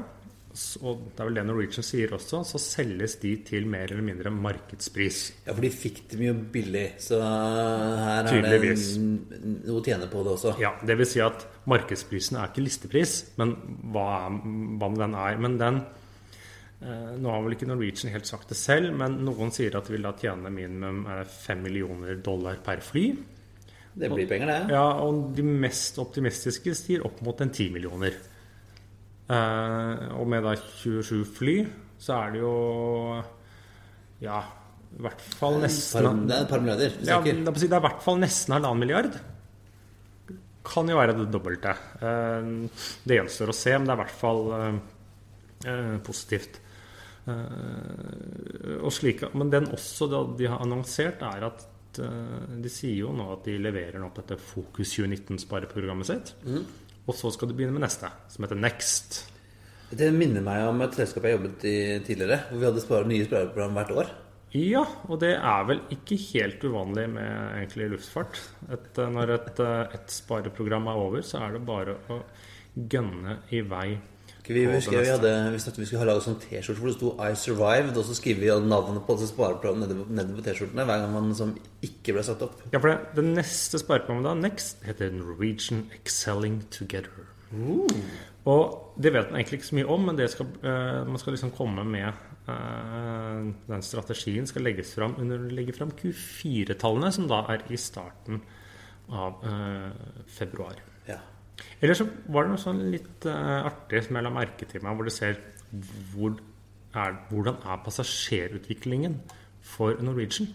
og 0.81 1.01
det 1.11 1.19
er 1.19 1.27
vel 1.27 1.37
det 1.39 1.43
Norwegian 1.47 1.85
sier 1.85 2.13
også, 2.15 2.39
så 2.47 2.59
selges 2.61 3.17
de 3.21 3.33
til 3.47 3.67
mer 3.69 3.89
eller 3.89 4.05
mindre 4.05 4.31
markedspris. 4.31 5.19
Ja, 5.47 5.51
for 5.51 5.63
de 5.65 5.71
fikk 5.73 6.03
dem 6.13 6.23
jo 6.27 6.35
billig, 6.53 6.85
så 7.03 7.19
her 7.19 8.29
er 8.29 8.45
det 8.63 8.71
noe 9.65 9.79
å 9.79 9.83
tjene 9.83 10.07
på 10.11 10.23
det 10.23 10.33
også. 10.37 10.55
Ja, 10.61 10.75
det 10.79 10.95
vil 11.01 11.09
si 11.09 11.21
at 11.23 11.43
markedsprisen 11.67 12.39
er 12.39 12.51
ikke 12.51 12.63
listepris, 12.63 13.17
men 13.41 13.55
hva, 13.91 14.07
hva 14.31 14.89
med 14.91 15.01
den 15.03 15.17
er. 15.19 15.39
Men 15.43 15.57
den 15.59 15.81
eh, 15.83 17.15
Nå 17.19 17.31
har 17.33 17.43
vel 17.43 17.57
ikke 17.57 17.67
Norwegian 17.69 18.13
helt 18.15 18.29
sagt 18.29 18.53
det 18.53 18.59
selv, 18.59 18.93
men 18.95 19.19
noen 19.27 19.51
sier 19.55 19.75
at 19.75 19.89
de 19.89 19.97
vil 19.97 20.07
da 20.07 20.13
tjene 20.19 20.53
minimum 20.53 21.03
eh, 21.17 21.25
5 21.25 21.65
millioner 21.67 22.21
dollar 22.23 22.61
per 22.63 22.83
fly. 22.85 23.09
Det 23.95 24.11
blir 24.11 24.27
penger, 24.27 24.51
det. 24.51 24.75
Ja, 24.75 24.87
og 25.03 25.35
de 25.35 25.43
mest 25.47 25.99
optimistiske 26.03 26.73
sier 26.75 27.03
opp 27.07 27.21
mot 27.23 27.43
en 27.43 27.51
10 27.51 27.75
millioner. 27.75 28.15
Eh, 29.25 30.03
og 30.19 30.27
med 30.29 30.43
da 30.45 30.53
27 30.55 31.23
fly, 31.37 31.55
så 31.97 32.13
er 32.27 32.31
det 32.35 32.41
jo 32.43 33.23
Ja, 34.21 34.41
i 34.95 35.01
hvert 35.01 35.21
fall 35.21 35.57
nesten 35.63 36.27
det 36.29 36.35
er 36.37 36.43
et 36.45 36.49
par 36.51 36.61
milliarder. 36.61 36.93
vi 36.99 37.05
snakker. 37.05 37.39
er 37.47 37.57
si, 37.59 37.67
det 37.67 37.73
er 37.77 37.81
i 37.81 37.87
hvert 37.87 38.03
fall 38.05 38.19
nesten 38.21 38.53
halvannen 38.55 38.79
milliard. 38.83 39.17
Kan 40.65 40.87
jo 40.89 40.97
være 40.97 41.13
det 41.17 41.27
dobbelte. 41.33 41.73
Eh, 42.01 42.51
Det 43.05 43.17
gjenstår 43.19 43.49
å 43.51 43.57
se, 43.57 43.73
men 43.77 43.85
det 43.87 43.93
er 43.93 43.99
i 43.99 44.03
hvert 44.03 44.19
fall 44.21 44.43
eh, 45.65 45.97
positivt. 46.05 46.59
Eh, 47.27 48.77
Og 48.85 48.91
slik, 48.93 49.23
men 49.33 49.49
den 49.53 49.67
også 49.73 50.09
de 50.37 50.45
har 50.49 50.61
annonsert, 50.61 51.21
er 51.25 51.47
at 51.49 51.65
de 51.95 52.67
sier 52.67 52.97
jo 53.05 53.13
nå 53.15 53.29
at 53.37 53.45
de 53.47 53.53
leverer 53.57 54.01
nå 54.03 54.09
på 54.11 54.19
dette 54.19 54.35
Fokus 54.43 54.89
2019-spareprogrammet 54.97 56.05
sitt. 56.09 56.33
Og 57.05 57.15
så 57.17 57.31
skal 57.33 57.49
du 57.49 57.55
begynne 57.57 57.75
med 57.75 57.85
neste, 57.85 58.09
som 58.33 58.45
heter 58.45 58.59
Next. 58.59 59.23
Det 59.95 60.09
minner 60.15 60.41
meg 60.43 60.63
om 60.65 60.81
et 60.81 60.95
selskap 60.97 61.27
jeg 61.27 61.37
jobbet 61.37 61.65
i 61.69 61.77
tidligere, 62.05 62.47
hvor 62.49 62.61
vi 62.61 62.67
hadde 62.67 62.83
sparet 62.83 63.09
nye 63.11 63.27
spareprogram 63.27 63.77
hvert 63.77 63.93
år. 64.01 64.13
Ja, 64.55 64.85
og 65.11 65.19
det 65.19 65.33
er 65.35 65.65
vel 65.67 65.81
ikke 65.91 66.17
helt 66.31 66.63
uvanlig 66.63 67.09
med 67.11 67.29
egentlig 67.57 67.89
luftfart. 67.91 68.39
Et, 68.71 68.91
eh, 68.97 69.11
når 69.11 69.33
et, 69.35 69.59
eh, 69.59 69.95
et 69.97 70.11
spareprogram 70.15 70.87
er 70.87 71.01
over, 71.01 71.21
så 71.21 71.43
er 71.43 71.53
det 71.53 71.65
bare 71.67 71.97
å 72.09 72.21
gønne 72.75 73.39
i 73.51 73.61
vei. 73.61 73.97
Vi, 74.47 74.65
husker 74.69 74.99
vi, 75.01 75.09
hadde, 75.09 75.31
vi 75.51 75.59
snakket 75.59 75.79
vi 75.81 75.85
skulle 75.89 76.03
ha 76.03 76.07
laget 76.11 76.25
sånn 76.27 76.39
T-skjorte 76.43 76.79
hvor 76.81 76.91
det 76.91 76.97
sto 76.97 77.11
'I 77.17 77.31
survived', 77.41 77.97
og 77.97 78.05
så 78.05 78.15
skriver 78.15 78.39
vi 78.43 78.67
navnet 78.69 79.05
på 79.07 79.15
disse 79.17 79.33
spareprogrammene 79.33 79.87
nede, 79.87 79.97
på- 80.03 80.11
nede 80.13 80.35
på 80.35 80.43
T-skjortene 80.45 80.85
hver 80.85 80.99
gang 81.01 81.13
man 81.13 81.33
som 81.35 81.55
ikke 81.81 82.13
ble 82.13 82.23
satt 82.23 82.41
opp. 82.45 82.61
Ja, 82.71 82.77
for 82.79 82.89
det, 82.91 82.99
det 83.15 83.25
neste 83.25 83.79
spareprogrammet 83.81 84.23
da, 84.29 84.33
Next, 84.33 84.83
heter 84.85 85.09
Norwegian 85.11 85.89
Excelling 85.97 86.61
Together. 86.69 87.25
Og 88.45 88.93
det 89.01 89.13
vet 89.13 89.31
man 89.31 89.39
egentlig 89.39 89.59
ikke 89.61 89.71
så 89.71 89.75
mye 89.79 89.89
om, 89.89 90.05
men 90.05 90.17
det 90.19 90.29
skal, 90.29 90.45
uh, 90.63 91.01
man 91.07 91.17
skal 91.17 91.33
liksom 91.33 91.51
komme 91.51 91.83
med 91.83 92.11
uh, 92.47 93.53
Den 93.67 93.81
strategien 93.81 94.45
skal 94.45 94.61
legges 94.61 94.93
fram 94.93 95.15
under 95.17 95.37
legge 95.49 95.73
fram 95.73 95.91
Q4-tallene, 95.91 97.11
som 97.11 97.27
da 97.27 97.41
er 97.49 97.65
i 97.69 97.77
starten 97.77 98.41
av 99.09 99.41
eh, 99.45 99.91
februar. 100.33 100.79
Ja. 101.07 101.19
Eller 101.81 101.97
så 101.97 102.07
var 102.31 102.45
det 102.45 102.53
noe 102.53 102.61
sånn 102.61 102.83
litt 102.91 103.27
uh, 103.29 103.67
artig 103.67 104.03
som 104.05 104.17
jeg 104.17 104.25
la 104.25 104.33
merke 104.33 104.67
til 104.69 104.83
meg, 104.83 104.95
hvor 104.95 105.07
du 105.07 105.13
ser 105.13 105.39
hvor 106.13 106.35
er, 106.95 107.17
hvordan 107.29 107.59
er 107.63 107.81
passasjerutviklingen 107.83 109.19
for 109.65 109.99
Norwegian. 110.03 110.49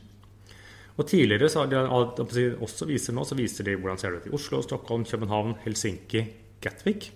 Og 1.01 1.07
tidligere 1.09 1.49
så 1.49 1.65
har 1.65 1.71
de 1.71 2.49
også 2.61 2.89
viser 2.89 3.17
nå, 3.17 3.25
så 3.25 3.37
viser 3.39 3.67
de 3.69 3.77
hvordan 3.79 4.01
ser 4.01 4.13
det 4.13 4.23
ut 4.23 4.31
i 4.31 4.35
Oslo, 4.37 4.61
Stockholm, 4.65 5.07
København, 5.09 5.55
Helsinki, 5.65 6.25
Gatwick. 6.61 7.09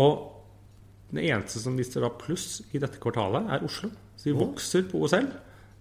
Og 0.00 0.26
det 1.10 1.24
eneste 1.26 1.62
som 1.62 1.78
viser 1.78 2.04
da 2.04 2.10
pluss 2.20 2.60
i 2.74 2.80
dette 2.82 3.00
kvartalet, 3.02 3.48
er 3.50 3.64
Oslo. 3.66 3.90
Så 4.16 4.28
de 4.28 4.36
vokser 4.36 4.84
på 4.90 5.00
OSL. 5.04 5.30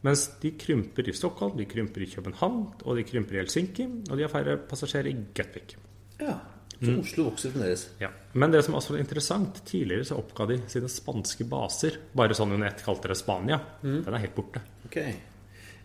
Mens 0.07 0.29
de 0.39 0.53
krymper 0.55 1.09
i 1.11 1.15
Stockholm, 1.15 1.57
de 1.59 1.67
krymper 1.67 2.05
i 2.05 2.07
København, 2.07 2.61
og 2.85 2.95
de 2.95 3.03
krymper 3.03 3.35
i 3.35 3.41
Helsinki. 3.41 3.89
Og 4.07 4.15
de 4.15 4.23
har 4.23 4.31
færre 4.31 4.55
passasjerer 4.69 5.11
i 5.11 5.17
Gatwick. 5.35 5.75
ja. 6.21 6.37
Så 6.79 6.93
Oslo 7.01 7.25
vokser 7.27 7.51
fremdeles. 7.51 7.87
Ja. 7.99 8.11
Men 8.39 8.53
det 8.53 8.61
som 8.63 8.77
også 8.79 8.95
er 8.95 9.01
interessant, 9.03 9.57
tidligere 9.67 10.05
så 10.07 10.19
oppga 10.21 10.45
de 10.47 10.61
sine 10.71 10.87
spanske 10.91 11.47
baser. 11.49 11.97
Bare 12.15 12.37
sånn 12.37 12.53
under 12.55 12.69
ett 12.69 12.85
kalte 12.85 13.11
det 13.11 13.17
Spania. 13.19 13.59
Den 13.81 14.07
er 14.07 14.23
helt 14.23 14.37
borte. 14.37 14.63
Ok. 14.87 15.01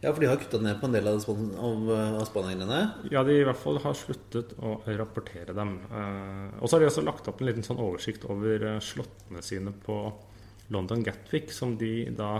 Ja, 0.04 0.12
for 0.12 0.20
de 0.20 0.28
har 0.28 0.36
kutta 0.36 0.58
ned 0.60 0.76
på 0.82 0.86
en 0.86 0.92
del 0.92 1.06
av, 1.08 1.22
av, 1.24 1.86
av 2.20 2.24
Spania-greiene. 2.28 2.80
Ja, 3.10 3.22
de 3.24 3.38
i 3.40 3.46
hvert 3.46 3.58
fall 3.58 3.78
har 3.80 3.96
sluttet 3.96 4.52
å 4.60 4.76
rapportere 4.98 5.54
dem. 5.56 5.78
Eh, 5.88 6.58
og 6.60 6.68
så 6.68 6.76
har 6.76 6.84
de 6.84 6.90
også 6.90 7.04
lagt 7.06 7.30
opp 7.30 7.40
en 7.40 7.48
liten 7.48 7.64
sånn 7.64 7.80
oversikt 7.80 8.26
over 8.28 8.66
eh, 8.74 8.82
slottene 8.84 9.40
sine 9.42 9.72
på 9.86 9.96
London 10.76 11.06
Gatwick, 11.06 11.48
som 11.56 11.78
de 11.80 12.10
da 12.12 12.34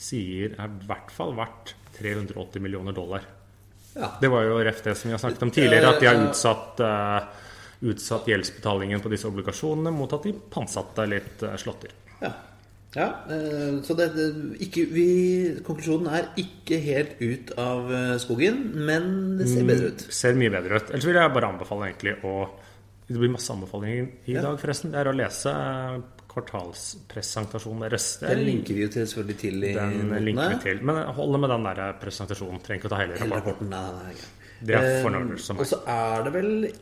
sier 0.00 0.56
er 0.56 0.72
i 0.72 0.88
hvert 0.88 1.12
fall 1.12 1.36
verdt 1.36 1.74
380 1.98 2.64
millioner 2.64 2.96
dollar. 2.96 3.28
Ja. 3.92 4.14
Det 4.22 4.32
var 4.32 4.46
jo 4.46 4.56
ref 4.64 4.80
det 4.86 4.96
som 4.96 5.10
vi 5.10 5.18
har 5.18 5.20
snakket 5.20 5.44
om 5.44 5.52
tidligere, 5.52 5.92
at 5.92 6.00
de 6.00 6.08
har 6.08 6.24
utsatt, 6.24 6.80
eh, 6.80 7.46
utsatt 7.80 8.26
gjeldsbetalingen 8.28 9.00
på 9.00 9.08
disse 9.12 9.28
obligasjonene 9.30 9.92
mot 9.94 10.12
at 10.12 10.26
de 10.28 10.34
pantsatte 10.52 11.06
litt 11.08 11.42
eh, 11.46 11.54
slåtter. 11.56 11.94
Ja. 12.20 12.32
ja 12.94 13.06
eh, 13.32 13.78
så 13.86 13.96
det, 13.96 14.10
det 14.16 14.26
ikke, 14.66 14.84
vi, 14.92 15.06
konklusjonen 15.64 16.10
er 16.12 16.28
ikke 16.42 16.80
helt 16.84 17.16
ut 17.24 17.54
av 17.60 17.88
eh, 17.92 18.16
skogen, 18.20 18.60
men 18.86 19.38
det 19.40 19.48
ser 19.48 19.64
bedre 19.68 19.92
ut. 19.94 20.06
Ser 20.12 20.36
mye 20.36 20.52
bedre 20.52 20.76
ut. 20.82 20.90
Ellers 20.92 21.08
vil 21.08 21.20
jeg 21.22 21.34
bare 21.38 21.52
anbefale 21.54 21.88
egentlig 21.92 22.18
å 22.28 22.34
Det 23.10 23.18
blir 23.18 23.32
masse 23.32 23.50
anbefalinger 23.50 24.04
i 24.30 24.34
Ja. 24.36 24.42
dag, 24.44 24.60
forresten. 24.60 24.92
Det 24.92 25.00
er 25.00 25.08
å 25.10 25.16
lese 25.16 25.50
kvartalspresentasjonen 26.30 27.80
deres. 27.88 28.04
Det 28.20 28.28
er 28.30 28.36
Den 28.36 28.44
linker 28.46 28.74
vi 28.76 28.84
jo 28.84 28.88
til, 28.94 29.06
selvfølgelig 29.06 29.38
til 29.40 29.64
i 29.64 29.72
den 29.74 29.96
notene. 29.96 30.20
linker 30.28 30.52
vi 30.52 30.58
til. 30.62 30.82
Men 30.86 31.00
holde 31.16 31.40
med 31.42 31.50
den 31.50 31.64
der 31.64 31.96
presentasjonen. 32.00 32.60
Trenger 32.62 32.78
ikke 32.78 32.86
å 32.86 32.94
ta 32.94 33.00
hele 33.02 33.18
Hele 33.18 33.34
rapporten. 33.34 33.66
rapporten. 33.66 33.70
Nei, 33.70 33.90
nei, 33.90 34.12
nei. 34.14 34.36
Det 34.60 34.74
er 34.76 35.38
som 35.40 35.58
Og 35.58 35.66
så 35.66 35.78
er 35.88 36.22
det 36.24 36.32
vel 36.34 36.72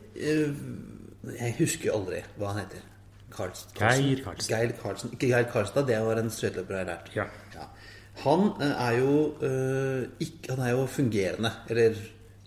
Jeg 1.39 1.55
husker 1.59 1.89
jo 1.91 1.97
aldri 1.99 2.21
hva 2.39 2.53
han 2.53 2.61
heter. 2.63 2.85
Karlsen. 3.29 3.71
Geir 3.77 4.71
Karlsen. 4.81 5.11
Ikke 5.13 5.27
Geir 5.29 5.49
Karlstad, 5.51 5.85
det 5.87 5.99
var 6.05 6.17
en 6.21 6.31
skøyteløper 6.33 6.75
jeg 6.75 6.85
har 6.85 6.89
lært. 6.93 7.11
Ja. 7.15 7.65
Han 8.23 8.49
eh, 8.59 8.71
er 8.87 8.95
jo 8.99 9.11
eh, 9.45 10.07
ikke, 10.19 10.55
Han 10.55 10.63
er 10.65 10.71
jo 10.73 10.85
fungerende, 10.91 11.51
eller 11.69 11.99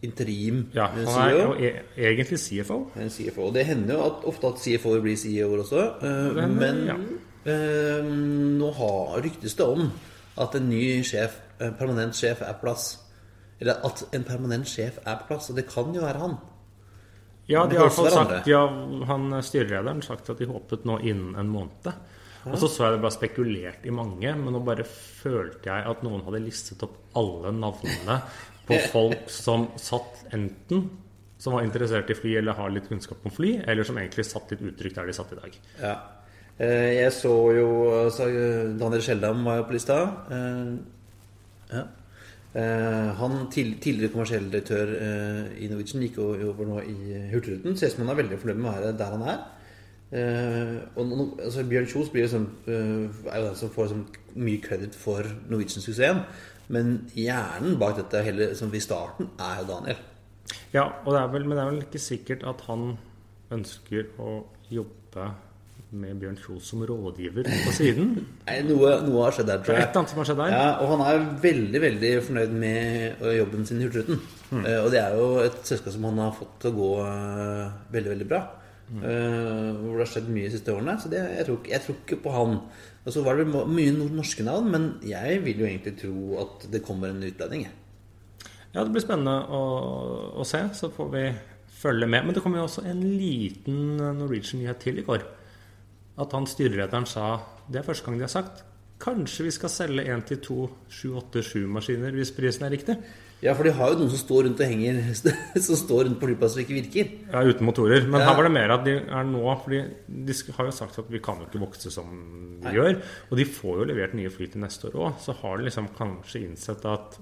interim 0.02 0.64
Ja, 0.74 0.86
han 0.90 1.06
han 1.06 1.28
er 1.30 1.36
jo 1.36 1.52
e 1.54 1.70
egentlig 1.96 2.38
CFO. 2.40 2.78
En 2.98 3.10
CFO. 3.10 3.50
Det 3.54 3.64
hender 3.66 3.94
jo 3.94 4.04
at, 4.08 4.24
ofte 4.24 4.46
at 4.50 4.58
CFO-er 4.60 5.00
blir 5.04 5.16
CEO-er 5.16 5.62
også. 5.62 5.84
eh, 6.02 6.34
Det 6.40 6.48
men 6.50 6.82
ja. 6.90 6.96
eh, 7.52 8.04
nå 8.58 8.72
har, 8.72 9.20
ryktes 9.24 9.54
det 9.54 9.66
om 9.66 9.90
at 10.42 10.54
en 10.58 10.68
ny 10.68 11.02
sjef, 11.06 11.38
en 11.60 11.74
permanent 11.78 12.16
sjef, 12.16 12.40
er 12.42 12.52
på 12.58 12.66
plass. 12.66 12.98
Eller 13.60 13.78
at 13.84 14.02
en 14.12 14.24
permanent 14.24 14.66
sjef 14.68 14.98
er 15.06 15.20
på 15.20 15.28
plass. 15.28 15.50
Og 15.50 15.56
det 15.56 15.66
kan 15.70 15.94
jo 15.94 16.00
være 16.02 16.18
han. 16.18 16.36
Ja, 17.50 17.64
de 17.66 17.76
har 17.76 17.90
sagt 17.90 18.46
ja, 18.46 18.60
Han 19.08 19.42
styrelederen 19.42 20.02
sagt 20.02 20.30
at 20.30 20.38
de 20.38 20.46
håpet 20.46 20.84
nå 20.88 20.98
innen 21.02 21.34
en 21.40 21.48
måned. 21.50 21.88
Og 22.46 22.56
så 22.58 22.66
så 22.70 22.84
jeg 22.88 22.96
det 22.96 23.02
bare 23.04 23.14
spekulert 23.14 23.84
i 23.86 23.92
mange, 23.94 24.32
men 24.38 24.54
nå 24.54 24.60
bare 24.66 24.82
følte 24.86 25.68
jeg 25.70 25.86
at 25.92 26.00
noen 26.02 26.24
hadde 26.26 26.40
listet 26.42 26.82
opp 26.82 26.96
alle 27.18 27.52
navnene 27.54 28.16
på 28.66 28.78
folk 28.94 29.28
som 29.30 29.68
satt 29.78 30.24
enten 30.34 30.88
som 31.42 31.54
var 31.56 31.64
interessert 31.66 32.10
i 32.10 32.14
fly 32.14 32.36
eller 32.38 32.54
har 32.54 32.70
litt 32.70 32.86
kunnskap 32.90 33.22
om 33.26 33.32
fly, 33.34 33.56
eller 33.66 33.82
som 33.86 33.96
egentlig 33.98 34.24
satt 34.28 34.50
litt 34.54 34.60
utrygt 34.62 34.94
der 34.98 35.08
de 35.10 35.14
satt 35.16 35.32
i 35.34 35.38
dag. 35.40 35.56
Ja. 35.80 35.94
Eh, 36.58 36.92
Jeg 37.00 37.10
så 37.16 37.32
jo 37.56 37.66
altså, 38.04 38.28
Daniel 38.78 39.02
Skjeldam 39.02 39.42
var 39.46 39.56
jo 39.62 39.64
på 39.70 39.74
lista. 39.78 39.98
Eh, 40.30 40.72
Ja. 41.72 41.82
Eh, 42.52 43.08
Han 43.16 43.48
tidligere 43.50 44.12
kommersiell 44.12 44.50
direktør 44.52 44.92
eh, 44.98 45.64
i 45.64 45.70
Norwegian 45.70 46.04
gikk 46.04 46.18
over 46.20 46.68
nå 46.68 46.82
i 46.84 47.18
Hurtigruten. 47.32 47.76
Ser 47.76 47.92
ut 47.92 47.96
som 47.96 48.04
han 48.04 48.14
er 48.14 48.22
veldig 48.22 48.40
fornøyd 48.42 48.60
med 48.60 48.70
å 48.70 48.74
være 48.76 48.94
der 49.00 49.16
han 49.16 49.26
er. 49.32 49.42
Eh, 50.12 50.74
og 51.00 51.38
altså, 51.40 51.64
Bjørn 51.64 51.88
Kjos 51.88 52.10
eh, 52.12 52.24
er 52.28 53.38
jo 53.40 53.46
den 53.46 53.56
som 53.56 53.72
får 53.72 53.88
liksom, 53.88 54.02
mye 54.36 54.64
kreditt 54.64 54.98
for 54.98 55.28
Norwegian-suksessen. 55.48 56.24
Men 56.72 56.92
hjernen 57.16 57.78
bak 57.80 57.96
dette 57.98 58.20
hele, 58.24 58.52
som 58.56 58.72
i 58.72 58.80
starten 58.80 59.32
er 59.40 59.62
jo 59.62 59.70
Daniel. 59.72 60.02
Ja, 60.74 60.90
det 61.06 61.24
vel, 61.32 61.46
men 61.46 61.56
det 61.56 61.64
er 61.64 61.70
vel 61.70 61.82
ikke 61.86 62.00
sikkert 62.00 62.44
at 62.48 62.60
han 62.68 62.94
ønsker 63.52 64.12
å 64.20 64.42
jobbe 64.72 65.30
med 65.92 66.16
Bjørn 66.20 66.38
Kjos 66.40 66.70
som 66.72 66.82
rådgiver 66.88 67.48
på 67.48 67.74
siden. 67.76 68.14
Nei, 68.46 68.56
Noe, 68.68 68.94
noe 69.04 69.26
har 69.26 69.36
skjedd 69.36 69.50
der, 69.50 69.60
tror 69.64 69.76
jeg. 69.76 69.84
et 69.84 69.90
eller 69.90 70.00
annet 70.00 70.12
som 70.14 70.22
har 70.22 70.28
skjedd 70.30 70.40
der. 70.40 70.54
Ja, 70.56 70.70
og 70.80 70.92
han 70.94 71.04
er 71.04 71.26
veldig 71.42 71.82
veldig 71.84 72.12
fornøyd 72.28 72.56
med 72.62 73.20
øh, 73.20 73.34
jobben 73.36 73.68
sin 73.68 73.82
i 73.82 73.86
Hurtigruten. 73.88 74.22
Eh, 74.52 74.78
og 74.80 74.88
det 74.94 75.02
er 75.02 75.18
jo 75.18 75.28
et 75.44 75.60
selskap 75.68 75.94
som 75.94 76.08
han 76.08 76.24
har 76.24 76.34
fått 76.36 76.56
til 76.62 76.72
å 76.72 76.76
gå 76.76 76.90
uh, 77.04 77.78
veldig, 77.92 78.14
veldig 78.16 78.28
bra. 78.32 78.42
Eh, 78.92 79.68
hvor 79.78 79.96
det 79.96 80.02
har 80.04 80.10
skjedd 80.10 80.26
mye 80.32 80.48
de 80.48 80.56
siste 80.56 80.72
årene. 80.74 80.96
Så 81.00 81.12
det, 81.12 81.20
jeg, 81.38 81.46
tror, 81.48 81.60
jeg 81.70 81.84
tror 81.84 82.00
ikke 82.00 82.18
på 82.24 82.34
han. 82.34 82.58
Og 83.02 83.14
så 83.14 83.22
var 83.24 83.38
det 83.38 83.46
mye 83.50 83.94
norske 83.96 84.44
navn, 84.46 84.68
men 84.72 84.88
jeg 85.08 85.40
vil 85.46 85.62
jo 85.64 85.68
egentlig 85.68 85.94
tro 86.00 86.42
at 86.42 86.66
det 86.72 86.84
kommer 86.84 87.12
en 87.12 87.24
utlending. 87.24 87.64
Ja, 88.72 88.82
det 88.82 88.90
blir 88.92 89.04
spennende 89.04 89.36
å, 89.52 89.62
å 90.40 90.48
se. 90.48 90.64
Så 90.76 90.92
får 90.92 91.12
vi 91.16 91.24
følge 91.82 92.08
med. 92.08 92.26
Men 92.26 92.36
det 92.36 92.44
kom 92.44 92.56
jo 92.56 92.66
også 92.66 92.84
en 92.88 93.00
liten 93.16 93.96
Norwegian-nyhet 94.20 94.84
til 94.84 95.00
i 95.00 95.06
går. 95.06 95.24
At 96.22 96.32
han 96.36 96.46
styrelederen 96.46 97.06
sa 97.06 97.40
Det 97.70 97.80
er 97.82 97.86
første 97.86 98.06
gang 98.06 98.18
de 98.20 98.26
har 98.26 98.32
sagt 98.32 98.62
Kanskje 99.02 99.44
vi 99.48 99.50
skal 99.50 99.70
selge 99.72 100.04
én 100.14 100.20
til 100.28 100.38
to 100.44 100.56
787-maskiner 100.94 102.14
hvis 102.16 102.30
prisen 102.36 102.66
er 102.66 102.70
riktig? 102.74 102.96
Ja, 103.42 103.50
for 103.58 103.66
de 103.66 103.72
har 103.74 103.90
jo 103.90 103.96
noen 103.98 104.10
som 104.12 104.20
står 104.20 104.44
rundt 104.46 104.60
og 104.62 104.68
henger 104.70 105.00
Som 105.66 105.78
står 105.80 106.04
rundt 106.06 106.20
på 106.20 106.28
flyplassen 106.30 106.60
og 106.60 106.62
ikke 106.62 106.76
virker. 106.76 107.08
Ja, 107.32 107.40
uten 107.42 107.66
motorer. 107.66 108.04
Men 108.06 108.20
Ja. 108.22 108.28
her 108.28 108.36
var 108.38 108.46
det 108.46 108.52
mer 108.54 108.70
at 108.76 108.84
de 108.86 108.94
er 109.02 109.24
nå 109.26 109.42
fordi 109.64 109.80
de 110.30 110.36
har 110.58 110.68
jo 110.68 110.74
sagt 110.76 111.00
at 111.02 111.10
vi 111.10 111.18
kan 111.18 111.40
jo 111.42 111.48
ikke 111.50 111.62
vokse 111.64 111.90
som 111.90 112.06
vi 112.62 112.68
Nei. 112.68 112.74
gjør. 112.76 113.00
Og 113.32 113.36
de 113.40 113.48
får 113.58 113.80
jo 113.80 113.88
levert 113.90 114.14
nye 114.14 114.30
fly 114.30 114.46
til 114.52 114.62
neste 114.62 114.86
år 114.92 114.94
òg. 115.08 115.18
Så 115.24 115.34
har 115.42 115.58
de 115.58 115.66
liksom 115.66 115.90
kanskje 115.98 116.44
innsett 116.46 116.86
at 116.86 117.18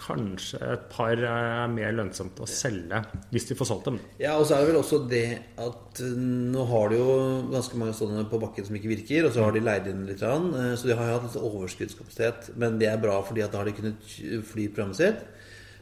kanskje 0.00 0.60
et 0.74 0.86
par 0.92 1.12
er 1.14 1.70
mer 1.72 1.92
lønnsomt 1.96 2.38
å 2.40 2.48
selge 2.48 3.02
hvis 3.32 3.48
de 3.50 3.56
får 3.58 3.68
solgt 3.70 3.90
dem. 3.90 3.98
Ja, 4.22 4.36
og 4.38 4.46
så 4.48 4.56
er 4.56 4.64
det 4.64 4.70
vel 4.70 4.80
også 4.80 5.02
det 5.10 5.26
at 5.60 6.00
eh, 6.04 6.14
nå 6.54 6.64
har 6.70 6.92
de 6.92 7.00
jo 7.00 7.16
ganske 7.52 7.80
mange 7.80 7.96
sånne 7.98 8.24
på 8.30 8.40
bakken 8.42 8.66
som 8.66 8.78
ikke 8.78 8.92
virker, 8.94 9.28
og 9.28 9.34
så 9.34 9.44
har 9.44 9.56
de 9.56 9.64
leid 9.64 9.90
inn 9.90 10.06
litt, 10.08 10.24
eh, 10.24 10.72
så 10.80 10.88
de 10.88 10.96
har 10.96 11.10
jo 11.10 11.18
hatt 11.18 11.28
litt 11.28 11.38
overskuddskapasitet. 11.50 12.52
Men 12.60 12.80
det 12.80 12.90
er 12.90 13.02
bra, 13.02 13.20
fordi 13.26 13.44
at 13.44 13.54
da 13.54 13.62
har 13.62 13.70
de 13.70 13.76
kunnet 13.76 14.10
fly 14.50 14.70
programmet 14.72 15.00
sitt. 15.00 15.22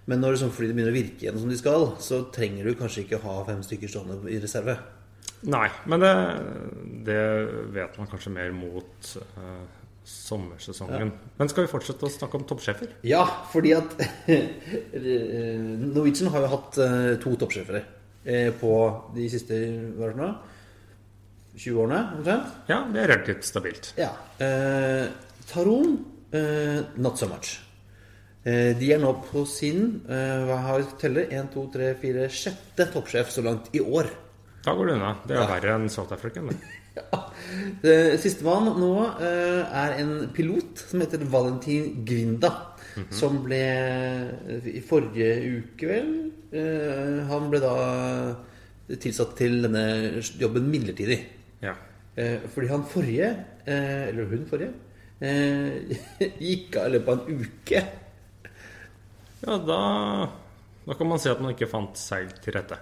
Men 0.08 0.22
når 0.24 0.38
sånn 0.40 0.54
flyet 0.54 0.72
begynner 0.72 0.94
å 0.94 0.96
virke 0.96 1.26
igjen 1.26 1.40
som 1.40 1.50
de 1.52 1.58
skal, 1.60 1.90
så 2.00 2.22
trenger 2.34 2.64
du 2.64 2.78
kanskje 2.78 3.04
ikke 3.04 3.20
ha 3.26 3.42
fem 3.48 3.60
stykker 3.64 3.90
stående 3.92 4.22
i 4.32 4.38
reserve. 4.40 4.78
Nei, 5.46 5.68
men 5.86 6.02
det, 6.02 6.14
det 7.06 7.20
vet 7.76 7.98
man 8.00 8.08
kanskje 8.10 8.32
mer 8.34 8.54
mot 8.56 9.10
eh, 9.20 9.66
sommersesongen. 10.08 11.10
Men 11.38 11.50
skal 11.52 11.66
vi 11.66 11.70
fortsette 11.70 12.06
å 12.08 12.10
snakke 12.12 12.38
om 12.40 12.44
toppsjefer? 12.48 12.90
Ja, 13.06 13.22
fordi 13.52 13.74
at 13.76 13.94
Norwegian 14.98 16.30
har 16.32 16.44
jo 16.46 16.50
hatt 16.54 16.78
eh, 16.82 17.12
to 17.22 17.34
toppsjefer 17.40 17.80
eh, 18.24 18.50
på 18.60 18.72
de 19.16 19.28
siste 19.32 19.58
hva 19.98 20.10
det 20.12 20.18
nå? 20.20 20.28
20 21.58 21.80
årene, 21.82 22.00
omtrent. 22.20 22.52
Ja, 22.70 22.82
det 22.92 23.00
er 23.02 23.08
relativt 23.10 23.46
stabilt. 23.48 23.88
Ja. 23.98 24.12
Eh, 24.38 25.08
Taron, 25.50 25.96
eh, 26.30 26.84
not 27.02 27.18
so 27.18 27.26
much. 27.30 27.56
Eh, 28.46 28.76
de 28.78 28.92
er 28.94 29.00
nå 29.02 29.10
på 29.26 29.42
sin 29.50 29.98
eh, 30.06 30.44
hva 30.46 30.60
har 30.68 30.84
vi 30.84 30.92
teller? 31.02 31.26
1, 31.34 31.50
2, 31.56 31.64
3, 31.74 31.88
4, 32.04 32.28
sjette 32.30 32.86
toppsjef 32.94 33.32
så 33.34 33.42
langt 33.42 33.72
i 33.74 33.82
år. 33.82 34.06
Da 34.64 34.74
går 34.78 34.86
det 34.92 34.94
unna. 35.00 35.10
Det 35.26 35.34
er 35.34 35.42
Ja. 35.42 35.48
verre 35.50 35.74
enn 35.80 35.88
South 35.90 36.14
African. 36.14 36.52
Det. 36.52 36.56
Eh, 37.82 38.16
Sistemann 38.20 38.72
nå 38.80 38.92
eh, 39.22 39.62
er 39.62 39.94
en 40.02 40.12
pilot 40.34 40.82
som 40.90 41.00
heter 41.04 41.22
Valentin 41.30 42.04
Gvinda. 42.06 42.50
Som 43.14 43.44
ble 43.44 43.60
i 44.66 44.80
forrige 44.82 45.28
uke, 45.60 45.86
vel 45.86 46.08
eh, 46.50 47.20
Han 47.28 47.46
ble 47.52 47.60
da 47.62 47.74
tilsatt 48.96 49.36
til 49.38 49.60
denne 49.66 49.84
jobben 50.40 50.66
midlertidig. 50.72 51.20
Ja. 51.62 51.76
Eh, 52.18 52.40
fordi 52.50 52.70
han 52.72 52.86
forrige, 52.88 53.30
eh, 53.66 54.08
eller 54.08 54.30
hun 54.32 54.46
forrige, 54.48 54.72
eh, 55.20 55.98
gikk 56.48 56.80
av 56.80 56.88
i 56.88 56.94
løpet 56.96 57.08
av 57.08 57.20
en 57.20 57.42
uke. 57.44 57.82
ja, 59.46 59.58
da 59.58 59.80
Da 60.88 60.94
kan 60.96 61.06
man 61.06 61.18
si 61.20 61.28
at 61.28 61.40
man 61.40 61.52
ikke 61.52 61.68
fant 61.68 61.98
seg 62.00 62.30
til 62.40 62.54
rette. 62.56 62.78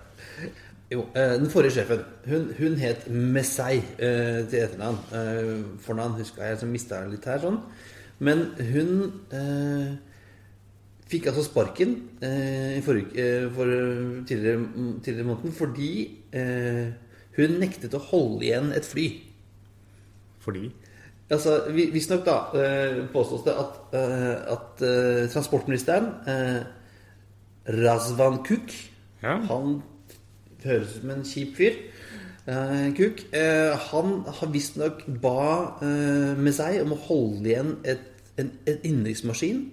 Jo, 0.90 1.00
eh, 1.18 1.32
Den 1.40 1.50
forrige 1.50 1.72
sjefen 1.80 2.04
hun, 2.30 2.44
hun 2.58 2.76
het 2.78 3.08
Messei 3.10 3.78
eh, 3.98 4.44
til 4.46 4.60
etternavn. 4.62 4.98
Eh, 5.12 5.64
fornavn 5.82 6.14
huska 6.20 6.44
jeg, 6.46 6.58
så 6.60 6.66
mista 6.70 7.00
jeg 7.02 7.10
litt 7.16 7.26
her. 7.26 7.40
sånn 7.42 7.58
Men 8.22 8.44
hun 8.70 8.92
eh, 9.34 9.96
fikk 11.10 11.26
altså 11.32 11.42
sparken 11.48 11.96
eh, 12.22 12.78
forrige, 12.86 13.18
eh, 13.18 13.48
for 13.54 13.66
tidligere, 14.30 14.62
tidligere 15.02 15.26
måneden 15.32 15.52
fordi 15.58 15.90
eh, 16.32 16.86
hun 17.36 17.58
nektet 17.60 17.94
å 17.98 18.04
holde 18.12 18.46
igjen 18.46 18.70
et 18.72 18.86
fly. 18.86 19.08
Fordi 20.46 20.68
Altså, 21.26 21.56
vi- 21.74 21.88
Visstnok 21.90 22.20
da 22.22 22.36
påstås 23.10 23.42
det 23.42 23.54
at, 23.58 23.94
at 24.54 24.82
transportministeren, 25.32 26.04
eh, 26.30 26.62
Razvan 27.82 28.44
Kuk 28.46 28.70
Ja. 29.24 29.32
Han 29.48 29.82
høres 30.66 30.96
ut 30.96 31.00
som 31.00 31.12
en 31.14 31.24
kjip 31.26 31.54
fyr. 31.58 31.78
Eh, 32.46 32.90
Kuk. 32.98 33.24
Eh, 33.34 33.72
han 33.90 34.18
har 34.40 34.52
visstnok 34.54 35.04
ba 35.22 35.78
eh, 35.82 36.34
med 36.38 36.54
seg 36.54 36.82
om 36.84 36.92
å 36.94 37.00
holde 37.08 37.50
igjen 37.50 37.72
et, 37.84 38.04
en, 38.38 38.52
en 38.70 38.78
innenriksmaskin, 38.86 39.64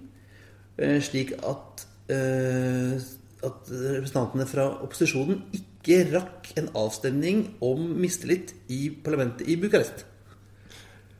eh, 0.78 0.98
slik 1.04 1.36
at 1.42 1.84
eh, 2.10 2.96
at 3.44 3.68
representantene 3.68 4.46
fra 4.48 4.64
opposisjonen 4.86 5.42
ikke 5.52 5.98
rakk 6.14 6.46
en 6.56 6.70
avstemning 6.80 7.42
om 7.60 7.82
mistillit 8.00 8.54
i 8.72 8.86
parlamentet 9.04 9.44
i 9.52 9.58
Bucarest. 9.60 10.06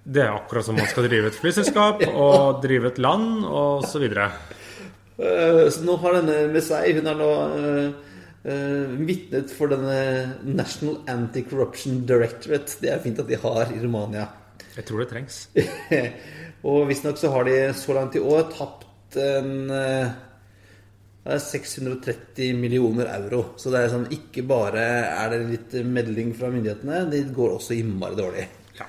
det 0.04 0.22
er 0.22 0.32
akkurat 0.32 0.64
som 0.64 0.76
man 0.76 0.88
skal 0.88 1.04
drive 1.08 1.28
et 1.28 1.37
flyselskap 1.37 2.00
og 2.14 2.62
drive 2.64 2.88
et 2.90 2.98
land 2.98 3.44
og 3.44 3.84
så 3.88 4.00
videre. 4.00 4.30
Eh, 5.18 5.68
Så 5.70 5.84
nå 5.84 5.96
har 6.00 6.16
denne 6.18 6.48
med 6.52 6.64
seg 6.64 6.96
Hun 6.96 7.06
har 7.06 7.14
nå 7.14 7.28
uh, 8.46 8.94
vitnet 9.09 9.52
for 9.54 9.72
denne 9.72 9.98
National 10.44 11.00
Anti-Corruption 11.11 12.04
Directorate. 12.09 12.78
Det 12.83 12.92
er 12.92 13.02
fint 13.04 13.20
at 13.20 13.30
de 13.30 13.40
har 13.40 13.72
i 13.72 13.80
Romania. 13.83 14.28
Jeg 14.74 14.88
tror 14.88 15.04
det 15.04 15.11
trengs. 15.12 15.40
og 16.68 16.87
visstnok 16.90 17.18
så 17.20 17.33
har 17.35 17.48
de 17.48 17.59
så 17.78 17.96
langt 17.96 18.16
i 18.18 18.22
år 18.22 18.48
tapt 18.52 19.18
en 19.20 19.70
uh, 19.70 20.14
er 21.24 21.40
630 21.40 22.57
millioner 22.61 23.09
euro. 23.16 23.54
Så 23.57 23.72
det 23.72 23.80
er 23.80 23.92
sånn 23.92 24.11
ikke 24.12 24.44
bare 24.46 24.85
er 25.09 25.33
det 25.33 25.40
litt 25.48 25.76
melding 25.88 26.35
fra 26.37 26.50
myndighetene, 26.52 27.04
det 27.12 27.24
går 27.37 27.57
også 27.57 27.76
innmari 27.78 28.18
dårlig. 28.18 28.46
Ja. 28.78 28.88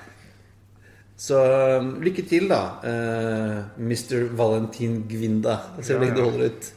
Så 1.16 1.40
um, 1.80 1.94
lykke 2.04 2.26
til, 2.28 2.48
da, 2.52 2.62
uh, 2.84 3.80
Mr. 3.80 4.28
Valentin 4.36 5.02
Gvinda. 5.08 5.58
Se 5.80 5.96
hvor 5.96 6.04
lenge 6.04 6.18
du 6.18 6.26
holder 6.26 6.52
ut. 6.52 6.72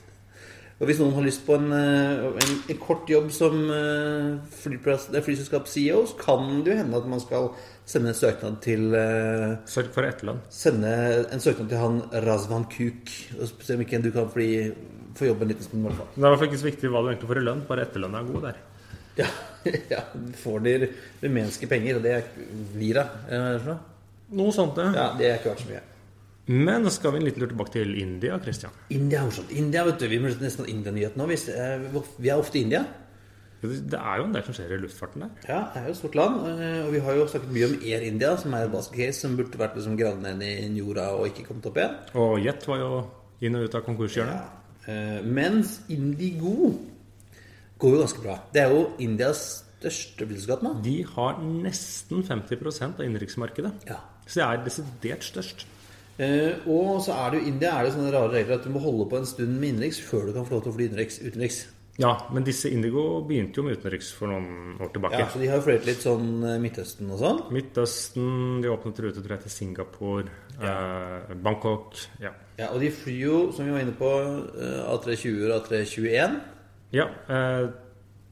Og 0.79 0.87
hvis 0.87 0.99
noen 1.01 1.11
har 1.17 1.25
lyst 1.25 1.41
på 1.43 1.57
en, 1.59 1.73
eh, 1.75 2.21
en, 2.39 2.53
en 2.71 2.77
kort 2.79 3.09
jobb 3.11 3.27
som 3.35 3.55
eh, 3.75 4.37
eh, 4.39 5.25
flyselskap-CEO, 5.25 6.05
så 6.07 6.19
kan 6.21 6.61
det 6.63 6.71
jo 6.71 6.77
hende 6.79 7.01
at 7.01 7.09
man 7.11 7.19
skal 7.19 7.49
sende 7.89 8.13
en 8.13 8.15
søknad 8.15 8.61
til 8.63 8.85
Sørg 9.67 9.89
for 9.91 10.07
etterlønn. 10.07 10.39
Sende 10.53 10.93
en 11.33 11.43
søknad 11.43 11.67
til 11.71 11.81
han 11.81 11.99
Razvan 12.23 12.69
Kuk. 12.71 13.11
Og 13.41 13.51
se 13.65 13.75
om 13.75 13.83
ikke 13.83 13.99
du 14.05 14.11
kan 14.15 14.31
fly, 14.31 14.47
få 15.19 15.27
jobbe 15.27 15.43
en 15.43 15.51
liten 15.51 15.67
stund, 15.67 15.83
i 15.83 15.89
hvert 15.89 15.99
fall. 15.99 16.11
Det 16.15 16.21
er 16.21 16.27
i 16.27 16.29
hvert 16.29 16.43
fall 16.43 16.51
ikke 16.51 16.63
så 16.63 16.69
viktig 16.69 16.93
hva 16.93 17.03
du 17.03 17.11
egentlig 17.11 17.31
får 17.33 17.43
i 17.43 17.45
lønn, 17.49 17.67
bare 17.67 17.87
etterlønn 17.89 18.19
er 18.21 18.31
god 18.31 18.47
der. 18.47 18.65
Ja, 19.19 19.29
ja, 19.97 20.03
får 20.45 20.63
de 20.63 20.75
rumenske 21.25 21.67
penger, 21.67 21.99
og 21.99 22.07
det 22.07 22.15
er 22.21 22.33
lira. 22.79 23.07
Noe 24.39 24.55
sånt, 24.55 24.79
ja. 24.79 24.93
Ja, 24.95 25.13
det 25.19 25.27
er 25.27 25.41
ikke 25.41 25.51
verdt 25.51 25.65
så 25.65 25.73
mye. 25.73 25.83
Men 26.49 26.81
nå 26.81 26.89
skal 26.93 27.13
vi 27.13 27.19
en 27.21 27.27
liten 27.27 27.43
tur 27.43 27.51
tilbake 27.51 27.75
til 27.75 27.91
India, 28.01 28.39
Christian. 28.41 28.73
India 28.89 29.19
er 29.21 29.27
morsomt. 29.29 29.51
India, 29.53 29.83
vet 29.85 29.99
du, 30.01 30.07
Vi 30.09 30.17
må 30.23 30.31
nesten 30.41 30.65
ha 30.65 30.71
India-nyhet 30.71 31.17
nå. 31.19 31.27
Vi 31.29 31.37
er, 31.53 31.83
ofte 32.39 32.57
i 32.57 32.63
India. 32.65 32.83
Det 33.61 33.97
er 33.99 34.17
jo 34.21 34.23
en 34.25 34.33
del 34.33 34.43
som 34.47 34.55
skjer 34.55 34.71
i 34.73 34.79
luftfarten 34.79 35.25
der. 35.25 35.31
Ja, 35.49 35.59
det 35.73 35.81
er 35.81 35.87
jo 35.89 35.93
et 35.93 35.99
stort 35.99 36.15
land. 36.15 36.35
eh, 36.47 36.85
Og 36.87 36.93
vi 36.95 36.99
har 37.05 37.13
jo 37.19 37.27
snakket 37.27 37.51
mye 37.53 37.67
om 37.67 37.73
Air 37.83 38.05
India, 38.07 38.35
som 38.39 38.53
er 38.55 38.65
et 38.65 38.71
basket 38.71 38.97
case 39.01 39.19
som 39.21 39.35
burde 39.37 39.59
vært 39.59 39.75
liksom 39.75 39.97
gravd 39.99 40.25
i 40.41 40.53
jorda 40.79 41.09
og 41.19 41.27
ikke 41.27 41.45
kommet 41.49 41.65
opp 41.69 41.77
igjen. 41.77 41.97
Og 42.15 42.39
Jet 42.45 42.65
var 42.71 42.77
jo 42.79 42.91
inn 43.41 43.55
og 43.59 43.63
ut 43.67 43.75
av 43.75 43.83
konkurshjørnet. 43.85 44.39
Ja. 44.87 44.93
Eh, 44.93 45.21
Mens 45.27 45.81
Indigo 45.89 46.71
går 47.79 47.93
jo 47.93 47.99
ganske 48.05 48.23
bra. 48.23 48.39
Det 48.53 48.61
er 48.63 48.71
jo 48.73 48.85
Indias 48.99 49.43
største 49.79 50.25
flyselskap 50.25 50.63
nå. 50.63 50.73
De 50.83 51.03
har 51.03 51.37
nesten 51.43 52.23
50% 52.23 52.97
av 52.99 53.05
innenriksmarkedet. 53.05 53.73
Ja. 53.91 53.99
Så 54.25 54.39
det 54.39 54.47
er 54.47 54.63
desidert 54.65 55.23
størst. 55.27 55.65
Eh, 56.19 56.67
og 56.67 56.99
så 57.05 57.15
er 57.15 57.31
det 57.31 57.39
jo 57.41 57.47
India 57.53 57.73
er 57.79 57.87
det 57.87 57.93
sånne 57.95 58.11
rare 58.11 58.33
regler 58.33 58.57
at 58.59 58.65
du 58.67 58.71
må 58.75 58.81
holde 58.83 59.05
på 59.11 59.19
en 59.21 59.27
stund 59.29 59.53
med 59.59 59.69
innenriks 59.73 60.01
før 60.03 60.27
du 60.27 60.33
kan 60.35 60.47
få 60.47 60.57
lov 60.57 60.65
til 60.65 60.73
å 60.73 60.75
fly 60.75 60.87
innenriks. 60.89 61.21
utenriks. 61.23 61.59
Ja, 61.99 62.13
men 62.31 62.45
disse 62.47 62.69
Indigo 62.71 63.01
begynte 63.27 63.59
jo 63.59 63.65
med 63.67 63.75
utenriks 63.79 64.13
for 64.15 64.31
noen 64.31 64.77
år 64.79 64.91
tilbake. 64.95 65.19
Ja, 65.19 65.25
så 65.31 65.39
de 65.41 65.49
har 65.51 65.59
fløyet 65.63 65.87
litt 65.87 66.03
sånn 66.03 66.29
eh, 66.47 66.59
Midtøsten 66.63 67.09
og 67.11 67.19
sånn. 67.19 67.41
Midtøsten, 67.55 68.61
de 68.63 68.71
åpnet 68.71 69.01
rute 69.03 69.19
tror 69.23 69.35
jeg, 69.35 69.43
til 69.47 69.51
Singapore, 69.55 70.31
eh, 70.59 71.33
Bangkok 71.43 71.99
ja. 72.23 72.31
Ja, 72.59 72.69
Og 72.73 72.79
de 72.83 72.91
flyr 72.91 73.19
jo, 73.25 73.35
som 73.55 73.67
vi 73.67 73.75
var 73.75 73.83
inne 73.83 73.95
på, 73.99 74.11
eh, 74.59 74.79
A320 74.91 75.45
og 75.49 75.53
A321. 75.59 76.39
ja 76.95 77.07
eh, 77.31 77.67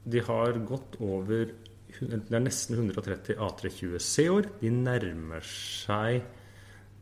de 0.08 0.20
har 0.24 0.56
gått 0.64 0.96
over 1.04 1.50
Det 1.98 2.32
er 2.36 2.40
nesten 2.44 2.76
130 2.76 3.36
A320C 3.36 4.28
år. 4.30 4.46
De 4.60 4.70
nærmer 4.70 5.44
seg 5.44 6.22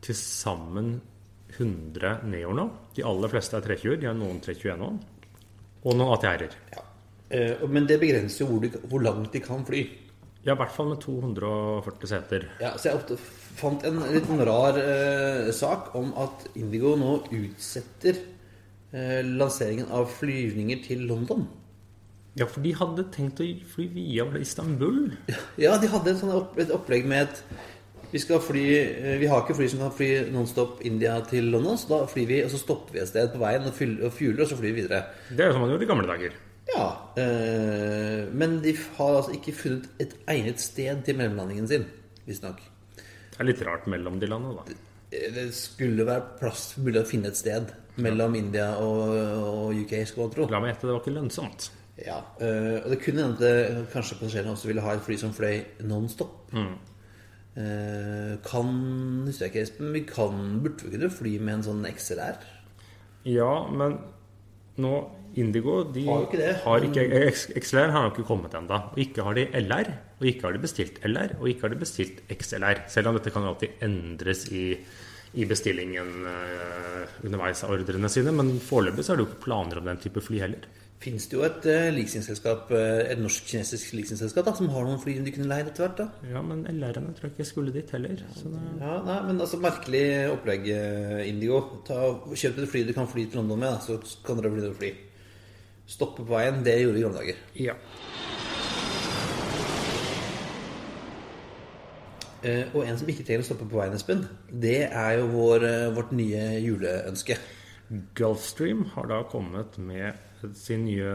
til 0.03 0.17
sammen 0.17 0.97
100 1.57 2.27
Neoer 2.29 2.57
nå. 2.57 2.67
De 2.95 3.05
aller 3.07 3.31
fleste 3.31 3.57
er 3.57 3.65
320. 3.65 4.01
De 4.01 4.09
har 4.09 4.17
noen 4.17 4.41
321 4.43 4.77
nå. 4.81 4.91
Og 5.87 5.95
noen 5.95 6.13
ATR-er. 6.17 6.57
Ja. 6.73 6.83
Eh, 7.29 7.63
men 7.69 7.87
det 7.89 7.99
begrenser 8.01 8.43
jo 8.43 8.51
hvor, 8.51 8.63
de, 8.63 8.83
hvor 8.87 9.03
langt 9.03 9.33
de 9.33 9.41
kan 9.43 9.65
fly. 9.67 9.83
Ja, 10.45 10.53
i 10.53 10.59
hvert 10.61 10.71
fall 10.71 10.91
med 10.93 11.01
240 11.03 12.07
seter. 12.07 12.47
Ja, 12.63 12.71
så 12.79 12.93
jeg 12.93 13.19
fant 13.57 13.83
en 13.87 13.99
litt 14.13 14.29
rar 14.47 14.79
eh, 14.79 15.51
sak 15.55 15.91
om 15.99 16.13
at 16.23 16.45
Indigo 16.55 16.93
nå 16.99 17.17
utsetter 17.35 18.21
eh, 18.93 19.23
lanseringen 19.27 19.89
av 19.91 20.07
flyvninger 20.13 20.83
til 20.85 21.03
London. 21.09 21.47
Ja, 22.37 22.45
for 22.45 22.61
de 22.61 22.71
hadde 22.77 23.07
tenkt 23.11 23.41
å 23.41 23.47
fly 23.73 23.87
via 23.95 24.27
Istanbul. 24.39 25.17
Ja, 25.57 25.75
de 25.81 25.89
hadde 25.89 26.13
et, 26.13 26.23
opp, 26.37 26.53
et 26.61 26.71
opplegg 26.71 27.07
med 27.09 27.25
et 27.25 27.41
Vi 28.11 28.19
skal 28.23 28.39
fly 28.39 28.61
eh, 28.77 29.17
Vi 29.19 29.27
har 29.27 29.41
ikke 29.43 29.55
fly 29.57 29.67
som 29.71 29.79
kan 29.83 29.91
fly 29.97 30.09
nonstop 30.31 30.79
India 30.87 31.17
til 31.27 31.49
London, 31.51 31.77
så 31.77 31.89
da 31.91 32.01
flyr 32.11 32.27
vi, 32.29 32.41
og 32.45 32.51
så 32.53 32.59
stopper 32.61 32.93
vi 32.95 33.01
et 33.03 33.09
sted 33.11 33.31
på 33.33 33.41
veien 33.41 33.65
og 33.67 33.73
fjuler, 33.75 34.43
og 34.45 34.47
så 34.51 34.55
flyr 34.59 34.71
vi 34.71 34.81
videre. 34.83 35.03
Det 35.29 35.43
er 35.43 35.51
jo 35.51 35.57
som 35.57 35.65
man 35.65 35.73
gjorde 35.73 35.87
i 35.87 35.91
gamle 35.93 36.07
dager. 36.13 36.37
Ja, 36.73 36.87
Øh, 37.17 38.27
men 38.37 38.59
de 38.61 38.75
har 38.97 39.15
altså 39.17 39.31
ikke 39.33 39.53
funnet 39.57 39.87
et 40.03 40.11
egnet 40.29 40.59
sted 40.61 40.99
til 41.05 41.15
mellomlandingen 41.17 41.67
sin, 41.67 41.85
visstnok. 42.27 42.59
Det 42.97 43.39
er 43.39 43.47
litt 43.47 43.63
rart 43.65 43.87
mellom 43.89 44.19
de 44.21 44.29
landene, 44.29 44.53
da. 44.59 44.75
Eh, 45.11 45.31
Det 45.33 45.47
skulle 45.57 46.05
være 46.05 46.37
plass 46.39 46.75
mulig 46.77 47.01
å 47.01 47.07
finne 47.09 47.31
et 47.31 47.39
sted 47.39 47.71
mellom 47.97 48.35
India 48.37 48.67
og, 48.77 49.15
og 49.41 49.79
UK, 49.81 49.95
skal 50.05 50.27
man 50.27 50.35
tro. 50.35 50.45
La 50.53 50.59
meg 50.61 50.75
gjette, 50.75 50.85
det 50.85 50.93
var 50.93 51.01
ikke 51.01 51.15
lønnsomt. 51.17 51.69
Ja, 52.05 52.19
øh, 52.45 52.83
og 52.83 52.91
det 52.93 52.99
kunne 53.01 53.23
hende 53.25 53.49
at 53.49 53.89
kanskje 53.95 54.19
passasjerene 54.19 54.53
også 54.53 54.69
ville 54.69 54.85
ha 54.85 54.93
et 54.93 55.01
fly 55.07 55.17
som 55.17 55.33
fløy 55.33 55.63
non-stop. 55.81 56.35
Eh, 56.53 56.75
kan 57.57 58.67
husker 59.25 59.47
jeg 59.47 59.53
ikke, 59.53 59.63
Espen, 59.65 59.93
vi 59.95 60.03
kan, 60.05 60.59
burde 60.61 60.85
vi 60.85 60.93
kunne 60.93 61.09
fly 61.09 61.37
med 61.41 61.55
en 61.55 61.65
sånn 61.65 61.87
XLR? 61.89 62.37
Ja, 63.27 63.51
men 63.73 63.97
nå 64.77 64.93
Indigo 65.37 65.83
de 65.93 66.05
Har 66.07 66.23
ikke 66.25 66.39
det. 66.39 66.53
har 66.63 66.85
ikke 66.85 67.59
XLR 67.59 67.91
har 67.93 68.07
ikke 68.09 68.25
kommet 68.25 68.55
ennå. 68.57 68.79
Og 68.93 69.01
ikke 69.01 69.25
har 69.25 69.37
de 69.37 69.45
LR, 69.59 69.91
og 70.17 70.25
ikke 70.31 70.47
har 70.47 70.55
de 70.55 70.63
bestilt 70.63 70.97
LR, 71.05 71.35
og 71.37 71.49
ikke 71.51 71.67
har 71.67 71.73
de 71.73 71.81
bestilt 71.83 72.23
XLR. 72.33 72.81
Selv 72.89 73.11
om 73.11 73.19
dette 73.19 73.33
kan 73.33 73.45
alltid 73.45 73.83
endres 73.85 74.47
i, 74.49 74.65
i 75.37 75.45
bestillingen 75.49 76.25
uh, 76.25 77.03
underveis 77.21 77.61
av 77.67 77.75
ordrene 77.75 78.09
sine. 78.09 78.33
Men 78.33 78.55
foreløpig 78.63 79.05
så 79.05 79.13
er 79.13 79.19
det 79.19 79.27
jo 79.27 79.29
ikke 79.31 79.45
planer 79.45 79.81
om 79.81 79.91
den 79.91 80.01
type 80.01 80.23
fly 80.25 80.41
heller. 80.45 80.65
Fins 80.97 81.27
det 81.29 81.37
jo 81.37 81.43
et 81.45 81.65
uh, 81.69 81.87
leasingselskap, 81.93 82.71
eh, 82.73 83.11
et 83.13 83.19
norsk-kinesisk 83.21 83.91
leasingselskap 83.93 84.47
da, 84.47 84.53
som 84.57 84.69
har 84.73 84.87
noen 84.87 84.97
fly 84.97 85.13
de 85.21 85.33
kunne 85.35 85.45
leid 85.51 85.69
etter 85.69 85.85
hvert? 85.85 85.99
da? 85.99 86.31
Ja, 86.31 86.41
men 86.41 86.63
LR-ene 86.71 87.13
tror 87.13 87.27
jeg 87.27 87.35
ikke 87.35 87.45
skulle 87.45 87.73
dit 87.75 87.91
heller. 87.93 88.23
Så 88.33 88.49
det, 88.49 88.61
Ja, 88.81 88.95
nei, 89.05 89.19
men 89.27 89.43
altså 89.45 89.59
Merkelig 89.61 90.01
opplegg, 90.33 90.65
eh, 90.73 91.21
Indigo. 91.29 91.61
Ta, 91.85 92.01
kjøp 92.33 92.63
et 92.63 92.71
fly 92.73 92.83
du 92.89 92.95
kan 92.97 93.09
fly 93.11 93.27
til 93.27 93.43
London 93.43 93.61
med, 93.61 93.77
da, 93.77 93.83
så 93.85 94.17
kan 94.25 94.41
dere 94.41 94.55
bli 94.55 94.65
å 94.65 94.73
fly. 94.73 94.91
Stoppe 95.87 96.25
på 96.25 96.33
veien, 96.33 96.63
det 96.65 96.79
gjorde 96.81 96.97
vi 96.97 97.03
i 97.03 97.05
gamle 97.05 97.21
dager. 97.21 97.45
ja. 97.67 97.77
Uh, 102.37 102.69
og 102.77 102.83
en 102.85 102.97
som 102.99 103.09
ikke 103.09 103.23
trenger 103.25 103.41
å 103.41 103.45
stoppe 103.47 103.65
på 103.65 103.79
veien, 103.79 103.95
Espen, 103.97 104.19
det 104.49 104.83
er 104.87 105.15
jo 105.17 105.25
vår, 105.31 105.63
uh, 105.65 105.95
vårt 105.95 106.13
nye 106.15 106.43
juleønske. 106.61 107.37
Gulfstream 108.17 108.85
har 108.93 109.09
da 109.09 109.23
kommet 109.29 109.77
med 109.81 110.26
sin 110.55 110.85
nye 110.85 111.11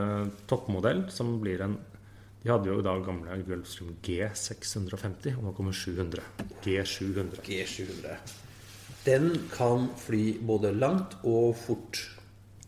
toppmodell, 0.51 1.07
som 1.11 1.39
blir 1.41 1.63
en 1.65 1.79
De 2.43 2.51
hadde 2.51 2.67
jo 2.67 2.81
da 2.83 2.97
gamle 2.99 3.37
Gulfstream 3.47 3.93
G650, 4.03 5.37
og 5.39 5.45
nå 5.47 5.53
kommer 5.55 5.73
700. 5.73 6.25
G700. 6.65 7.39
G700. 7.47 8.17
Den 9.07 9.29
kan 9.53 9.89
fly 9.99 10.39
både 10.43 10.73
langt 10.75 11.15
og 11.23 11.55
fort. 11.57 12.01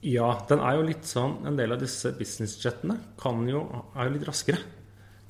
Ja, 0.04 0.28
den 0.48 0.60
er 0.60 0.76
jo 0.76 0.82
litt 0.84 1.06
sånn 1.08 1.38
En 1.48 1.56
del 1.56 1.72
av 1.72 1.78
disse 1.80 2.10
businessjetene 2.12 2.98
kan 3.18 3.38
jo, 3.48 3.64
er 3.96 4.06
jo 4.10 4.14
litt 4.18 4.26
raskere. 4.28 4.58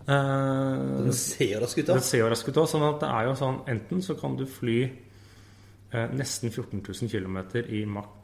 Eh, 0.05 1.05
Den 1.05 1.13
ser 1.17 1.61
rask 1.63 1.79
ut, 1.79 1.87
da. 1.87 1.95
Den 1.97 2.05
ser 2.05 2.29
rask 2.29 2.49
ut 2.49 2.59
òg, 2.61 2.69
sånn 2.69 2.85
at 2.89 3.01
det 3.01 3.09
er 3.09 3.29
jo 3.31 3.37
sånn 3.41 3.63
Enten 3.73 4.03
så 4.05 4.17
kan 4.21 4.37
du 4.37 4.45
fly 4.51 4.79
eh, 4.85 6.09
nesten 6.13 6.51
14 6.53 6.83
000 6.85 7.09
km 7.09 7.39
i 7.65 7.85
Mach 7.89 8.24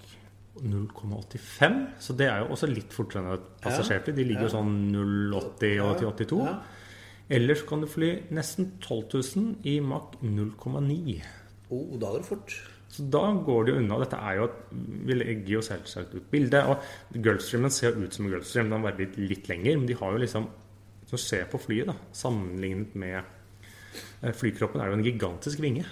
0,85, 0.58 1.76
så 2.02 2.14
det 2.18 2.26
er 2.26 2.42
jo 2.42 2.50
også 2.56 2.68
litt 2.68 2.92
fortere 2.92 3.22
enn 3.22 3.36
et 3.36 3.48
passasjerfly. 3.62 4.14
De 4.16 4.26
ligger 4.26 4.48
jo 4.48 4.54
sånn 4.56 4.72
0,80 4.92 5.82
og 5.84 6.02
82. 6.02 6.40
Ja. 6.44 6.56
Eller 7.30 7.54
så 7.54 7.68
kan 7.68 7.84
du 7.84 7.86
fly 7.88 8.10
nesten 8.34 8.72
12 8.82 9.20
000 9.38 9.68
i 9.70 9.78
Mach 9.84 10.16
0,9. 10.20 11.20
Oh, 11.70 11.94
da 11.94 12.10
går 12.10 12.18
det 12.18 12.26
fort. 12.26 12.56
Så 12.90 13.04
da 13.06 13.22
går 13.46 13.66
det 13.66 13.72
jo 13.72 13.82
unna. 13.84 13.98
Dette 14.02 14.18
er 14.18 14.40
jo 14.40 14.48
et, 14.48 14.56
Vi 15.06 15.14
legger 15.14 15.52
jo 15.54 15.60
selvsagt 15.62 16.16
ut 16.16 16.26
bilde. 16.32 16.64
Og 16.72 17.20
Gulfstreamen 17.22 17.70
ser 17.70 17.94
ut 17.94 18.16
som 18.16 18.26
en 18.26 18.34
Gulfstream. 18.34 18.72
Den 18.72 18.82
var 18.82 18.98
litt, 18.98 19.14
litt 19.20 19.46
lenger, 19.50 19.78
men 19.78 19.86
de 19.86 19.98
har 20.00 20.16
jo 20.16 20.24
liksom 20.24 20.48
Så 21.10 21.18
se 21.18 21.38
på 21.50 21.58
flyet, 21.58 21.88
da. 21.90 21.94
Sammenlignet 22.14 22.98
med 22.98 23.16
eh, 24.22 24.34
flykroppen 24.34 24.82
er 24.82 24.90
jo 24.90 24.98
en 24.98 25.06
gigantisk 25.06 25.62
vinge. 25.62 25.82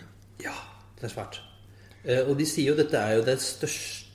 Ja, 0.42 0.54
det 0.98 1.08
er 1.08 1.14
svært. 1.14 1.40
Eh, 2.04 2.22
og 2.22 2.36
de 2.38 2.46
sier 2.46 2.70
jo 2.70 2.76
dette 2.78 2.98
er 2.98 3.16
jo 3.18 3.24
det 3.26 3.38
største 3.42 4.07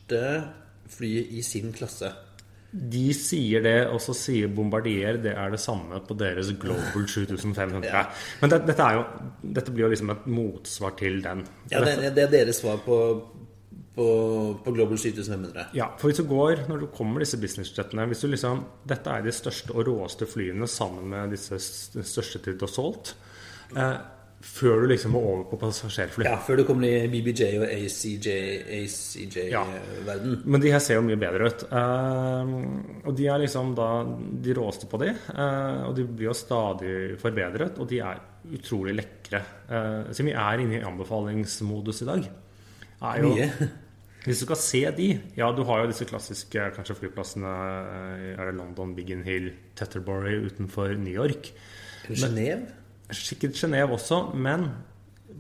flyet 0.94 1.32
i 1.32 1.44
sin 1.46 1.74
klasse. 1.74 2.12
De 2.74 3.12
sier 3.14 3.62
det, 3.62 3.76
og 3.94 4.00
så 4.02 4.16
sier 4.18 4.50
Bombardier 4.50 5.20
det 5.22 5.36
er 5.38 5.52
det 5.54 5.60
samme 5.62 6.00
på 6.08 6.16
deres 6.18 6.50
Global 6.58 7.06
7500. 7.06 7.86
Ja. 7.86 8.08
Men 8.42 8.50
det, 8.50 8.64
dette, 8.66 8.88
er 8.88 8.98
jo, 8.98 9.04
dette 9.60 9.74
blir 9.74 9.86
jo 9.86 9.92
liksom 9.94 10.10
et 10.10 10.26
motsvar 10.34 10.96
til 10.98 11.20
den. 11.22 11.44
Ja, 11.70 11.84
det, 11.86 12.16
det 12.18 12.24
er 12.26 12.32
deres 12.34 12.64
svar 12.64 12.82
på, 12.82 12.98
på, 13.94 14.08
på 14.66 14.74
Global 14.74 14.98
7500. 14.98 15.68
Ja, 15.78 15.92
for 16.02 16.10
hvis 16.10 16.24
du 16.24 16.26
går, 16.32 16.66
når 16.72 16.82
du 16.82 16.88
kommer 16.98 17.22
disse 17.22 17.38
businessjetene 17.38 18.08
hvis 18.10 18.26
du 18.26 18.32
liksom, 18.32 18.66
Dette 18.90 19.14
er 19.14 19.28
de 19.28 19.36
største 19.38 19.76
og 19.76 19.86
råeste 19.92 20.26
flyene 20.30 20.70
sammen 20.72 21.14
med 21.14 21.38
disse 21.38 21.62
største 21.62 22.42
til 22.42 22.58
Dassault. 22.58 23.14
Eh, 23.78 23.96
før 24.44 24.82
du 24.84 24.90
liksom 24.92 25.14
må 25.16 25.22
over 25.24 25.46
på 25.50 25.58
passasjerfly. 25.62 26.26
Ja, 26.28 26.36
før 26.44 26.60
du 26.60 26.66
kommer 26.68 26.90
i 26.90 27.08
BBJ 27.12 27.46
og 27.62 27.64
Ja. 27.64 29.64
ACJ-verden. 29.64 30.42
Men 30.46 30.62
de 30.64 30.72
her 30.74 30.82
ser 30.84 31.00
jo 31.00 31.04
mye 31.08 31.20
bedre 31.20 31.48
ut. 31.50 31.64
Uh, 31.72 33.06
og 33.08 33.16
de 33.18 33.28
er 33.32 33.42
liksom 33.44 33.74
da 33.78 33.88
de 34.44 34.56
råeste 34.58 34.90
på 34.92 35.00
de. 35.02 35.14
Uh, 35.32 35.88
og 35.90 35.96
de 35.98 36.06
blir 36.10 36.30
jo 36.30 36.36
stadig 36.38 36.96
forbedret, 37.22 37.80
og 37.80 37.88
de 37.90 38.02
er 38.04 38.20
utrolig 38.54 38.98
lekre. 39.00 39.40
Uh, 39.70 40.12
siden 40.12 40.32
vi 40.34 40.36
er 40.36 40.64
inne 40.66 40.80
i 40.82 40.86
anbefalingsmodus 40.88 42.04
i 42.04 42.10
dag. 42.12 42.28
Er 43.04 43.24
jo- 43.24 43.34
Mye. 43.36 43.50
Hvis 44.24 44.40
du 44.40 44.46
skal 44.46 44.56
se 44.56 44.80
de 44.96 45.06
Ja, 45.36 45.50
du 45.52 45.66
har 45.68 45.82
jo 45.82 45.90
disse 45.90 46.06
klassiske 46.08 46.70
kanskje 46.78 46.94
flyplassene 46.96 47.50
eh, 47.52 48.30
Er 48.40 48.46
det 48.48 48.54
London, 48.56 48.94
Biggin 48.96 49.20
Hill, 49.28 49.50
Tetterbury 49.76 50.38
utenfor 50.46 50.94
New 50.96 51.12
York? 51.12 51.50
Genéve? 52.08 52.70
Sikkert 53.18 53.58
Genéve 53.60 53.98
også, 53.98 54.26
men 54.36 54.68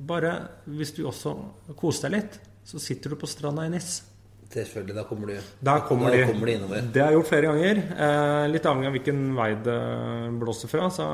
bare 0.07 0.33
hvis 0.65 0.93
du 0.95 1.05
også 1.07 1.35
koser 1.77 2.09
deg 2.09 2.19
litt, 2.19 2.39
så 2.65 2.79
sitter 2.81 3.13
du 3.13 3.19
på 3.19 3.29
stranda 3.29 3.65
i 3.67 3.71
Nis. 3.73 4.01
Selvfølgelig, 4.53 4.93
da 4.93 5.03
kommer 5.09 5.29
du 5.31 5.37
da 5.65 5.73
kommer, 5.87 6.11
da 6.13 6.17
de. 6.19 6.25
kommer 6.29 6.49
de 6.49 6.55
innover. 6.59 6.89
Det 6.93 7.01
har 7.01 7.09
jeg 7.09 7.17
gjort 7.17 7.29
flere 7.31 7.49
ganger. 7.49 7.79
Eh, 8.05 8.41
litt 8.51 8.67
avhengig 8.69 8.89
av 8.89 8.97
hvilken 8.97 9.21
vei 9.37 9.47
det 9.65 9.77
blåser 10.43 10.69
fra. 10.69 10.89
Så 10.93 11.07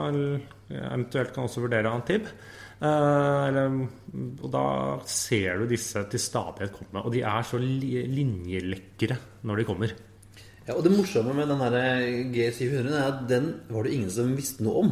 eventuelt 0.68 1.32
kan 1.36 1.48
også 1.48 1.64
vurdere 1.64 1.94
antib. 1.94 2.28
Eh, 2.28 3.48
eller, 3.48 3.80
og 4.44 4.52
da 4.52 4.66
ser 5.08 5.62
du 5.62 5.72
disse 5.72 6.04
til 6.12 6.24
stadighet 6.24 6.76
komme. 6.76 7.06
Og 7.06 7.16
de 7.16 7.24
er 7.24 7.48
så 7.48 7.62
li 7.64 8.04
linjelekre 8.12 9.20
når 9.48 9.62
de 9.62 9.68
kommer. 9.72 9.96
Ja, 10.68 10.76
og 10.76 10.84
det 10.86 10.94
morsomme 10.94 11.34
med 11.34 11.48
den 11.50 11.64
her 11.64 11.80
G700 12.36 12.92
er 12.92 13.06
at 13.08 13.24
den 13.30 13.54
var 13.72 13.88
det 13.88 13.96
ingen 13.96 14.12
som 14.14 14.36
visste 14.38 14.68
noe 14.68 14.84
om. 14.84 14.92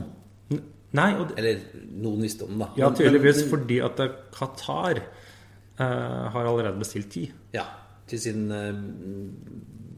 Nei, 0.93 1.09
og 1.19 1.27
det, 1.29 1.37
Eller 1.37 1.59
noen 1.91 2.21
visste 2.23 2.43
om 2.45 2.53
den, 2.55 2.59
da. 2.63 2.69
ja, 2.77 2.89
tydeligvis 2.95 3.43
fordi 3.49 3.79
at 3.83 3.97
det- 3.97 4.11
Qatar 4.31 4.97
eh, 4.99 6.29
har 6.31 6.45
allerede 6.45 6.79
bestilt 6.79 7.09
ti. 7.11 7.25
Ja, 7.53 7.65
til 8.07 8.19
sin 8.23 8.51
uh, 8.51 8.71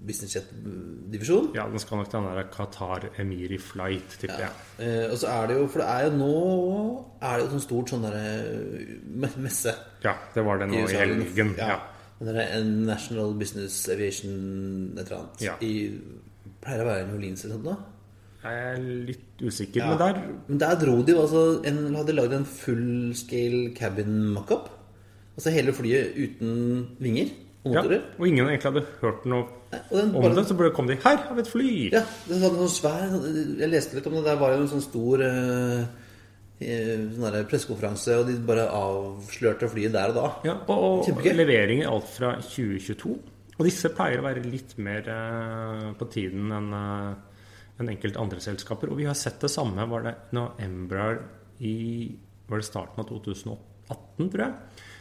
businessjet-divisjon. 0.09 1.51
Ja, 1.55 1.67
den 1.69 1.79
skal 1.81 1.97
nok 2.01 2.09
til 2.09 2.19
den 2.19 2.27
der 2.37 2.47
Qatar 2.53 3.05
Emiri 3.21 3.57
Flight, 3.61 4.15
tipper 4.21 4.39
jeg. 4.45 4.49
Eh, 4.79 5.11
og 5.11 5.17
så 5.21 5.27
er 5.33 5.47
det 5.51 5.57
jo 5.59 5.67
For 5.67 5.79
det 5.83 5.87
er 5.89 6.05
jo 6.07 6.11
nå 6.17 6.33
Er 7.21 7.37
det 7.37 7.45
jo 7.45 7.51
sånn 7.53 7.63
stort 7.65 7.91
sånn 7.93 8.05
derre 8.05 8.23
me- 9.05 9.33
messe 9.43 9.73
Ja, 10.03 10.15
det 10.33 10.43
var 10.45 10.57
det 10.61 10.69
nå 10.71 10.83
i 10.87 10.95
helgen. 10.95 11.53
Ja. 11.57 11.67
Ja. 11.75 11.79
Den 12.19 12.31
derre 12.33 12.63
National 12.65 13.33
Business 13.39 13.87
Aviation 13.89 14.95
et 14.97 15.05
eller 15.05 15.19
annet. 15.21 15.41
Ja. 15.45 15.55
I, 15.61 15.73
pleier 16.63 16.83
å 16.83 16.89
være 16.89 17.03
i 17.03 17.07
New 17.07 17.19
Orleans 17.19 17.45
eller 17.45 17.55
sånt 17.59 17.69
da? 17.69 17.77
Jeg 18.43 18.55
er 18.73 18.77
litt 19.09 19.41
usikker, 19.43 19.81
Ja. 19.83 19.87
men 19.89 19.97
der 19.99 20.19
Men 20.47 20.57
der 20.61 20.75
dro 20.79 21.01
de 21.03 21.11
jo 21.11 21.21
altså 21.25 21.41
en, 21.67 21.95
Hadde 21.95 22.13
lagd 22.15 22.33
en 22.33 22.45
full 22.45 23.13
scale 23.13 23.73
cabin 23.75 24.29
mockup. 24.33 24.69
Altså 25.35 25.51
hele 25.51 25.73
flyet 25.73 26.15
uten 26.15 26.87
vinger 26.99 27.29
og 27.65 27.73
Ja, 27.75 27.81
og 28.17 28.27
ingen 28.27 28.47
egentlig 28.47 28.71
hadde 28.71 28.85
hørt 29.01 29.25
noe 29.25 29.43
Nei, 29.71 29.79
den 29.91 30.15
om 30.15 30.21
bare- 30.23 30.35
det, 30.35 30.45
så 30.47 30.71
kom 30.73 30.87
de 30.87 30.95
Her 30.95 31.17
har 31.17 31.35
vi 31.35 31.41
et 31.41 31.47
fly! 31.47 31.89
Ja, 31.91 32.03
det 32.29 32.39
hadde 32.41 32.55
noe 32.57 32.67
svær 32.71 33.59
Jeg 33.59 33.69
leste 33.69 33.95
litt 33.95 34.07
om 34.07 34.13
det. 34.15 34.23
Der 34.25 34.35
var 34.39 34.55
jo 34.55 34.61
en 34.63 34.67
sånn 34.71 34.81
stor 34.81 35.17
sånn 36.59 37.47
pressekonferanse, 37.47 38.17
og 38.19 38.27
de 38.27 38.37
bare 38.43 38.65
avslørte 38.67 39.69
flyet 39.71 39.93
der 39.95 40.09
og 40.11 40.15
da. 40.15 40.31
Ja, 40.43 40.55
og, 40.67 40.77
og 40.83 41.05
Kjempegøy. 41.07 41.35
levering 41.37 41.81
i 41.83 41.87
alt 41.87 42.07
fra 42.11 42.33
2022. 42.41 43.13
Og 43.59 43.65
disse 43.67 43.89
pleier 43.95 44.19
å 44.21 44.23
være 44.27 44.43
litt 44.47 44.77
mer 44.79 45.07
eh, 45.07 45.93
på 45.99 46.07
tiden 46.11 46.51
enn 46.55 46.73
eh, 46.73 47.15
enn 47.79 47.89
enkelte 47.93 48.19
andre 48.21 48.41
selskaper. 48.43 48.91
Og 48.91 48.99
vi 49.01 49.07
har 49.09 49.17
sett 49.17 49.39
det 49.43 49.51
samme 49.53 49.85
var 49.89 50.05
det 50.05 50.15
når 50.35 50.59
Embraer 50.65 51.21
i 51.65 51.75
var 52.49 52.61
det 52.61 52.65
starten 52.69 53.03
av 53.03 53.09
2018, 53.09 54.29
tror 54.29 54.41
jeg. 54.43 54.53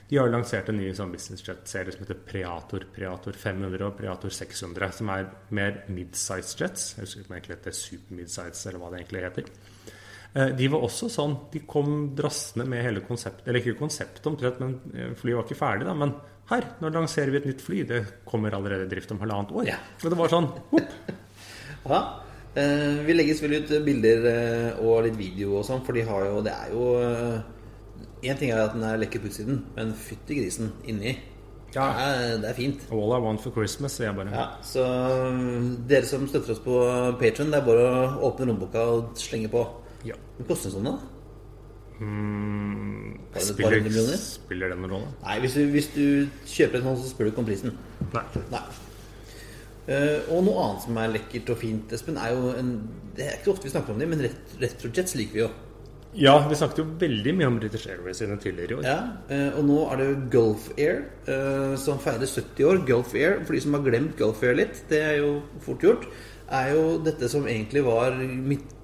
De 0.09 0.17
har 0.17 0.31
lansert 0.33 0.69
en 0.73 0.79
ny 0.81 0.87
sånn 0.97 1.11
business 1.13 1.43
jet-serie 1.45 1.93
som 1.93 2.01
heter 2.05 2.17
Preator. 2.29 2.87
Preator 2.95 3.37
500 3.37 3.83
og 3.91 3.97
Preator 3.99 4.33
600, 4.33 4.93
som 4.97 5.11
er 5.13 5.27
mer 5.57 5.83
mid-size 5.93 6.57
jets. 6.61 6.87
Jeg 6.97 7.05
husker 7.05 7.21
ikke 7.21 7.29
om 7.29 7.35
det 7.35 7.41
egentlig 7.43 7.57
heter 7.59 7.77
super 7.77 8.17
mid-size, 8.17 8.63
eller 8.71 8.81
hva 8.81 8.89
det 8.95 9.03
egentlig 9.03 9.25
heter. 9.27 9.51
Eh, 10.33 10.55
De 10.57 10.69
var 10.73 10.87
også 10.89 11.11
sånn. 11.13 11.37
De 11.53 11.61
kom 11.69 11.99
drassende 12.17 12.65
med 12.69 12.85
hele 12.87 13.05
konseptet. 13.05 13.45
Eller 13.49 13.61
ikke 13.61 13.77
konseptet 13.83 14.31
omtrent, 14.33 14.61
men 14.65 14.79
eh, 14.95 15.13
flyet 15.21 15.41
var 15.43 15.45
ikke 15.49 15.61
ferdig, 15.61 15.89
da. 15.91 15.97
Men 16.05 16.15
her, 16.53 16.71
nå 16.81 16.93
lanserer 16.95 17.35
vi 17.35 17.43
et 17.43 17.51
nytt 17.53 17.65
fly. 17.65 17.83
Det 17.93 18.01
kommer 18.29 18.57
allerede 18.57 18.89
i 18.89 18.93
drift 18.95 19.13
om 19.13 19.21
halvannet 19.21 19.53
år. 19.53 19.69
Ja. 19.75 19.77
Og 20.01 20.09
det 20.09 20.21
var 20.21 20.33
sånn 20.33 20.49
whoop. 20.73 20.97
Eh, 22.59 23.01
vi 23.07 23.15
legger 23.15 23.39
selvfølgelig 23.39 23.65
ut 23.65 23.87
bilder 23.87 24.29
eh, 24.33 24.83
og 24.83 25.03
litt 25.07 25.19
video 25.19 25.59
og 25.61 25.67
sånn, 25.69 25.83
for 25.87 25.95
de 25.95 26.05
har 26.09 26.25
jo 26.27 26.39
Det 26.47 26.55
er 26.55 26.73
jo 26.73 26.87
Én 28.27 28.39
ting 28.39 28.51
er 28.51 28.65
at 28.65 28.75
den 28.75 28.83
er 28.83 28.99
lekker 28.99 29.23
på 29.23 29.29
utsiden, 29.31 29.61
men 29.77 29.93
fytti 29.95 30.41
grisen 30.41 30.73
inni. 30.91 31.13
Ja. 31.75 31.85
Det, 31.85 32.07
er, 32.07 32.33
det 32.43 32.49
er 32.49 32.57
fint. 32.57 32.81
All 32.91 33.13
I 33.15 33.21
want 33.23 33.45
for 33.45 33.55
Christmas, 33.55 33.95
sier 33.95 34.09
jeg 34.09 34.17
bare. 34.17 34.33
Ja, 34.35 34.47
så 34.65 34.87
dere 35.87 36.09
som 36.09 36.25
støtter 36.27 36.57
oss 36.57 36.63
på 36.65 36.81
Patron, 37.21 37.53
det 37.53 37.61
er 37.61 37.69
bare 37.69 37.85
å 37.87 38.33
åpne 38.33 38.49
lommeboka 38.49 38.83
og 38.91 39.13
slenge 39.23 39.53
på. 39.53 39.63
Ja. 40.09 40.19
Hvor 40.41 40.51
koster 40.51 40.75
sånn, 40.75 40.91
da? 40.91 40.97
Mm, 41.99 43.19
spiller, 43.39 43.87
spiller 44.23 44.75
det 44.75 44.81
noen 44.81 44.97
rolle? 44.97 45.15
Nei, 45.23 45.39
hvis 45.43 45.55
du, 45.59 45.65
hvis 45.75 45.89
du 45.95 46.05
kjøper 46.47 46.81
en 46.81 46.91
sånn, 46.91 47.01
så 47.05 47.13
spør 47.13 47.29
du 47.29 47.35
ikke 47.37 47.45
om 47.45 47.51
prisen. 47.53 47.79
Nei. 48.15 48.27
Nei. 48.51 48.67
Eh, 49.89 50.19
og 50.29 50.45
noe 50.45 50.65
annet 50.67 50.85
som 50.85 50.99
er 51.01 51.15
lekkert 51.15 51.55
og 51.55 51.63
fint, 51.63 51.93
Espen, 51.97 52.19
er 52.21 52.35
jo 52.37 52.53
en 52.53 52.75
Det 53.17 53.25
er 53.25 53.39
ikke 53.39 53.55
ofte 53.55 53.67
vi 53.67 53.73
snakker 53.73 53.95
om 53.95 53.99
det, 54.03 54.09
men 54.11 54.21
ret 54.23 54.59
retrojets 54.61 55.17
liker 55.19 55.39
vi 55.39 55.43
jo. 55.47 55.49
Ja, 56.19 56.35
vi 56.49 56.57
snakket 56.57 56.81
jo 56.81 56.87
veldig 57.01 57.33
mye 57.37 57.49
om 57.51 57.59
British 57.61 57.89
Airways 57.91 58.21
sine 58.21 58.39
tidligere 58.41 58.71
i 58.71 58.77
år. 58.79 58.87
Ja, 58.87 58.99
eh, 59.29 59.59
Og 59.59 59.65
nå 59.69 59.79
er 59.93 60.01
det 60.01 60.31
Gulf 60.33 60.71
Air 60.79 61.05
eh, 61.27 61.77
som 61.77 62.01
feirer 62.01 62.27
70 62.27 62.65
år. 62.65 62.83
Gulf 62.87 63.15
Air, 63.15 63.45
for 63.45 63.57
de 63.57 63.61
som 63.65 63.77
har 63.77 63.85
glemt 63.85 64.17
Gulf 64.17 64.43
Air 64.43 64.57
litt, 64.61 64.83
det 64.89 65.03
er 65.03 65.17
jo 65.19 65.43
fort 65.65 65.85
gjort, 65.85 66.09
er 66.49 66.73
jo 66.75 66.99
dette 67.05 67.29
som 67.29 67.47
egentlig 67.47 67.85
var 67.85 68.17
mitt 68.17 68.75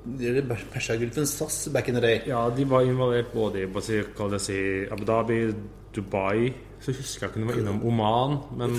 Persagulfen 0.00 1.26
SAS 1.28 1.68
back 1.68 1.88
in 1.88 1.94
the 1.94 2.00
day. 2.00 2.22
Ja, 2.26 2.48
de 2.48 2.64
var 2.64 2.80
involvert 2.88 3.34
både 3.34 3.60
i 3.60 4.86
Abu 4.90 5.04
Dhabi, 5.04 5.54
Dubai 5.92 6.54
Så 6.80 6.94
husker 6.96 7.26
jeg 7.26 7.30
ikke 7.30 7.40
om 7.40 7.42
de 7.42 7.52
var 7.52 7.58
innom 7.60 7.82
Oman, 7.84 8.38
men 8.56 8.70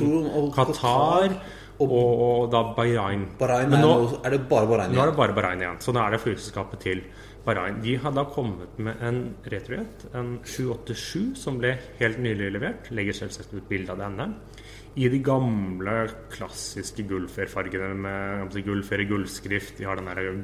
Qatar 0.56 0.74
Qatar, 0.74 1.36
og, 1.90 2.22
og, 2.28 2.46
da 2.54 2.64
Bahrain. 2.78 3.26
Bahrain 3.40 3.72
Men 3.72 3.80
er, 3.80 3.86
nå, 3.86 3.92
nå, 4.04 4.22
er 4.26 4.36
det 4.36 4.42
bare 4.50 4.70
Bahrain 4.70 4.92
nå 4.94 5.00
er 5.00 5.02
igjen. 5.02 5.12
det 5.12 5.20
bare 5.20 5.36
Bahrain 5.38 5.64
igjen. 5.66 5.82
Så 5.84 5.96
nå 5.96 6.04
er 6.04 6.16
det 6.16 6.22
flyselskapet 6.24 6.84
til 6.86 7.04
Bahrain. 7.46 7.80
De 7.82 7.96
har 8.04 8.14
da 8.16 8.26
kommet 8.30 8.78
med 8.78 9.02
en 9.08 9.22
returjet, 9.50 10.06
en 10.18 10.36
787, 10.44 11.32
som 11.42 11.58
ble 11.62 11.76
helt 12.02 12.22
nylig 12.22 12.52
levert. 12.58 12.92
Legger 12.94 13.18
selvsagt 13.24 13.56
ut 13.56 13.66
bilde 13.70 13.96
av 13.96 14.04
denne. 14.04 14.30
I 15.00 15.08
de 15.08 15.22
gamle, 15.24 15.96
klassiske 16.34 17.08
Gulfair-fargene 17.08 17.96
med 17.96 18.62
Gulfair 18.66 19.06
i 19.06 19.08
gullskrift. 19.08 19.78
De 19.80 19.88
har 19.88 19.98
den 19.98 20.12
derre 20.12 20.36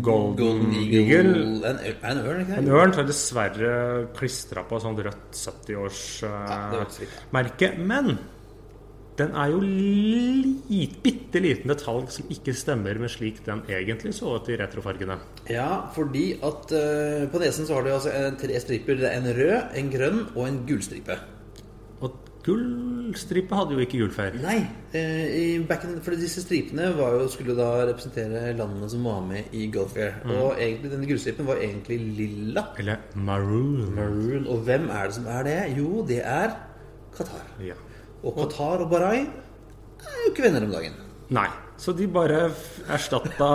Golden, 0.00 0.36
Golden 0.36 0.72
Eagle. 0.80 1.32
En, 1.68 1.80
en 2.08 2.20
ørn, 2.24 2.40
ikke 2.40 2.58
En 2.58 2.70
ørn 2.72 2.94
som 2.94 3.02
er 3.02 3.08
dessverre 3.10 3.72
klistra 4.16 4.64
på 4.68 4.80
sånt 4.80 5.02
rødt 5.04 5.40
Ja, 5.42 5.52
det 5.66 5.76
var 5.76 5.92
så 5.92 7.02
vidt, 7.02 7.18
70-årsmerke. 7.28 7.72
Men 7.84 8.14
den 9.18 9.34
er 9.36 9.50
jo 9.52 9.58
lit, 9.60 10.94
bitte 11.04 11.40
liten 11.44 11.68
detalj 11.68 12.08
som 12.14 12.30
ikke 12.32 12.54
stemmer 12.56 12.96
med 13.00 13.12
slik 13.12 13.42
den 13.44 13.60
egentlig 13.68 14.14
så 14.16 14.38
ut 14.38 14.48
i 14.48 14.56
retrofargene. 14.56 15.18
Ja, 15.52 15.84
fordi 15.92 16.32
at 16.40 16.72
uh, 16.72 17.28
på 17.32 17.42
nesen 17.42 17.68
så 17.68 17.76
har 17.76 17.84
du 17.84 17.92
altså 17.92 18.12
eh, 18.14 18.30
tre 18.40 18.60
striper. 18.62 19.02
Det 19.02 19.10
er 19.10 19.20
en 19.20 19.36
rød, 19.36 19.76
en 19.82 19.92
grønn 19.92 20.22
og 20.32 20.46
en 20.46 20.62
gullstripe. 20.68 21.18
Og 22.00 22.16
gullstripe 22.46 23.60
hadde 23.60 23.76
jo 23.76 23.84
ikke 23.84 24.00
gullfeil. 24.00 24.40
Nei, 24.40 24.56
uh, 24.96 25.28
i 25.28 25.44
back 25.68 25.84
for 26.00 26.16
disse 26.16 26.46
stripene 26.46 26.88
var 26.96 27.18
jo, 27.18 27.28
skulle 27.36 27.58
da 27.58 27.68
representere 27.92 28.56
landene 28.56 28.88
som 28.96 29.04
var 29.10 29.20
med 29.28 29.52
i 29.52 29.68
Gulf 29.76 29.92
Air. 30.00 30.22
Mm. 30.24 30.36
Og 30.38 30.56
egentlig, 30.56 30.96
denne 30.96 31.12
gullstripen 31.12 31.52
var 31.52 31.60
egentlig 31.60 32.00
lilla. 32.16 32.70
Eller 32.80 33.04
maroon. 33.12 33.92
Maroon. 33.92 34.48
Og 34.48 34.64
hvem 34.64 34.88
er 34.88 35.12
det 35.12 35.20
som 35.20 35.32
er 35.36 35.48
det? 35.52 35.62
Jo, 35.76 36.00
det 36.08 36.22
er 36.24 36.56
Qatar. 37.12 37.44
Ja. 37.60 37.76
Og 38.22 38.36
Qatar 38.38 38.84
og 38.84 38.90
Bahrain 38.92 39.26
er 40.02 40.20
jo 40.24 40.30
ikke 40.30 40.44
venner 40.46 40.66
om 40.66 40.74
dagen. 40.74 40.94
Nei. 41.34 41.48
Så 41.82 41.94
de 41.98 42.06
bare 42.06 42.44
erstatta 42.92 43.48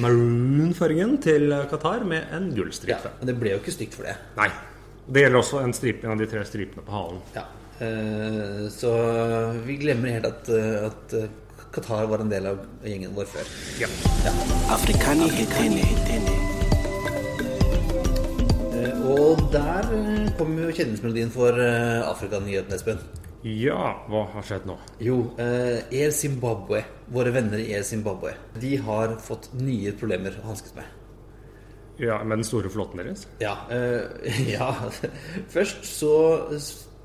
maroon-fargen 0.00 1.18
til 1.20 1.52
Qatar 1.68 2.06
med 2.08 2.32
en 2.32 2.48
gullstripe. 2.56 2.96
Ja. 2.96 3.12
Men 3.20 3.28
det 3.28 3.34
ble 3.40 3.52
jo 3.52 3.60
ikke 3.60 3.74
stygt 3.74 3.98
for 3.98 4.08
det. 4.08 4.14
Nei. 4.38 4.48
Det 5.06 5.22
gjelder 5.22 5.42
også 5.42 5.60
en, 5.62 5.74
stripe, 5.76 6.06
en 6.06 6.14
av 6.14 6.22
de 6.22 6.28
tre 6.30 6.40
stripene 6.48 6.84
på 6.86 6.94
halen. 6.94 7.20
Ja. 7.36 7.44
Eh, 7.84 8.62
så 8.72 8.94
vi 9.66 9.76
glemmer 9.82 10.16
helt 10.16 10.30
at, 10.30 10.48
eh, 10.48 10.86
at 10.88 11.12
eh, 11.18 11.28
Qatar 11.76 12.08
var 12.08 12.24
en 12.24 12.32
del 12.32 12.48
av 12.48 12.62
gjengen 12.88 13.12
vår 13.14 13.28
før. 13.34 13.52
Ja. 13.82 13.90
Afrikani 14.72 15.28
Afrikani. 15.28 15.84
Eh, 18.80 19.04
og 19.12 19.44
der 19.52 19.92
kom 20.40 20.56
jo 20.56 20.72
kjenningsmelodien 20.72 21.30
for 21.36 21.60
Afrikanyheten, 21.60 22.72
Espen. 22.80 23.04
Ja, 23.46 23.80
hva 24.10 24.24
har 24.32 24.44
skjedd 24.46 24.64
nå? 24.66 24.74
Jo, 25.06 25.20
eh, 25.38 25.84
Air 25.94 26.10
Zimbabwe, 26.14 26.82
våre 27.14 27.30
venner 27.34 27.60
i 27.62 27.68
Air 27.76 27.84
Zimbabwe, 27.86 28.32
de 28.58 28.72
har 28.82 29.16
fått 29.22 29.52
nye 29.54 29.92
problemer 29.94 30.34
å 30.40 30.48
hanskes 30.48 30.74
med. 30.74 30.88
Ja, 32.02 32.18
Med 32.24 32.38
den 32.42 32.44
store 32.44 32.68
flåten 32.68 33.00
deres? 33.00 33.26
Ja, 33.40 33.54
eh, 33.70 34.50
ja. 34.56 34.72
Først 35.48 35.86
så 35.88 36.12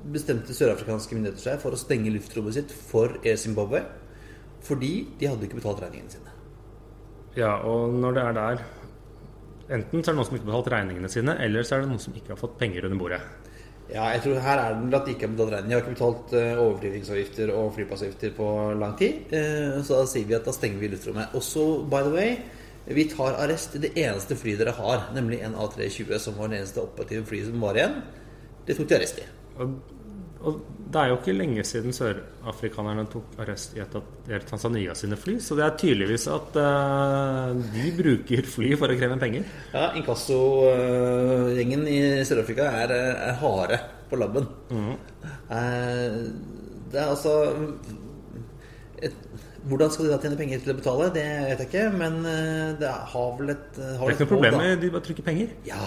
bestemte 0.02 0.54
sørafrikanske 0.56 1.14
myndigheter 1.14 1.44
seg 1.44 1.62
for 1.62 1.72
å 1.72 1.80
stenge 1.80 2.10
luftrommet 2.12 2.58
sitt 2.58 2.74
for 2.74 3.20
Air 3.22 3.38
Zimbabwe 3.38 3.84
fordi 4.62 4.92
de 5.18 5.26
hadde 5.26 5.46
ikke 5.46 5.58
betalt 5.58 5.80
regningene 5.82 6.12
sine. 6.12 6.34
Ja, 7.38 7.56
og 7.66 7.94
når 7.96 8.18
det 8.18 8.22
er 8.28 8.38
der 8.38 8.64
Enten 9.72 10.02
så 10.02 10.10
er 10.10 10.12
det 10.12 10.18
noen 10.18 10.26
som 10.26 10.36
ikke 10.36 10.44
har 10.44 10.50
betalt 10.50 10.68
regningene 10.74 11.08
sine, 11.08 11.34
eller 11.40 11.64
så 11.64 11.76
er 11.76 11.84
det 11.84 11.88
noen 11.88 12.02
som 12.02 12.16
ikke 12.18 12.34
har 12.34 12.40
fått 12.40 12.58
penger 12.60 12.84
under 12.84 12.98
bordet. 13.00 13.20
Ja, 13.90 14.06
jeg 14.14 14.22
tror 14.24 14.38
her 14.40 14.60
er 14.60 14.72
det 14.72 14.84
vel 14.86 14.94
at 14.96 15.06
de 15.06 15.12
ikke 15.12 15.26
har 15.26 15.34
betalt 15.34 15.52
regning. 15.52 15.68
De 15.68 15.74
har 15.74 15.82
ikke 15.82 15.94
betalt 15.96 16.34
eh, 16.38 16.60
overflyvningsavgifter 16.62 17.52
og 17.56 17.72
flyplassavgifter 17.76 18.34
på 18.36 18.48
lang 18.80 18.94
tid. 19.00 19.32
Eh, 19.36 19.78
så 19.84 20.00
da 20.00 20.08
sier 20.08 20.28
vi 20.28 20.36
at 20.38 20.46
da 20.48 20.54
stenger 20.54 20.80
vi 20.80 20.92
luftrommet. 20.92 21.34
Og 21.36 21.44
så, 21.44 21.66
by 21.90 22.04
the 22.06 22.14
way, 22.14 22.36
vi 22.86 23.08
tar 23.10 23.36
arrest 23.42 23.76
i 23.76 23.82
det 23.84 23.92
eneste 24.00 24.38
flyet 24.38 24.62
dere 24.62 24.74
har, 24.78 25.10
nemlig 25.14 25.42
en 25.42 25.58
A320, 25.58 26.14
som 26.22 26.38
var 26.38 26.50
det 26.50 26.62
eneste 26.62 26.82
operative 26.82 27.26
flyet 27.28 27.50
som 27.50 27.62
var 27.62 27.78
igjen. 27.78 27.98
Det 28.66 28.78
tok 28.78 28.88
de 28.90 28.96
arrest 28.98 29.20
i. 29.22 29.26
Og, 30.42 30.60
det 30.92 31.00
er 31.00 31.08
jo 31.08 31.16
ikke 31.16 31.32
lenge 31.32 31.62
siden 31.64 31.94
sørafrikanerne 31.96 33.06
tok 33.08 33.38
arrest 33.40 33.76
i 33.78 33.80
et 33.80 33.94
av 33.96 34.42
Tanzania 34.48 34.92
sine 34.98 35.16
fly, 35.16 35.38
så 35.40 35.56
det 35.56 35.64
er 35.64 35.78
tydeligvis 35.80 36.26
at 36.28 36.58
uh, 36.60 37.54
de 37.72 37.92
bruker 37.96 38.44
fly 38.52 38.74
for 38.76 38.92
å 38.92 38.98
kreve 38.98 39.16
penger. 39.22 39.46
Ja, 39.72 39.86
Inkasso-gjengen 39.96 41.86
i 41.88 41.98
Sør-Afrika 42.28 42.68
er, 42.82 42.92
eh, 42.92 43.24
er 43.30 43.40
harde 43.40 43.80
på 44.10 44.20
labben. 44.20 44.50
Uh, 44.68 46.28
Det 46.92 47.00
er 47.00 47.08
altså 47.08 47.32
et, 49.00 49.14
Hvordan 49.64 49.92
skal 49.94 50.04
de 50.04 50.10
da 50.10 50.18
tjene 50.20 50.36
penger 50.36 50.60
til 50.60 50.74
å 50.74 50.76
betale? 50.76 51.06
Det 51.14 51.24
vet 51.46 51.60
jeg 51.62 51.68
ikke, 51.70 51.84
men 51.96 52.18
det 52.80 52.90
har 52.90 53.36
vel 53.38 53.54
et 53.54 53.78
har 53.78 54.02
Det 54.02 54.10
er 54.10 54.16
ikke 54.18 54.26
noe 54.26 54.32
problem 54.34 54.56
med 54.60 54.82
de 54.82 54.90
bare 54.90 55.06
trykker 55.06 55.24
penger. 55.24 55.54
Ja, 55.70 55.86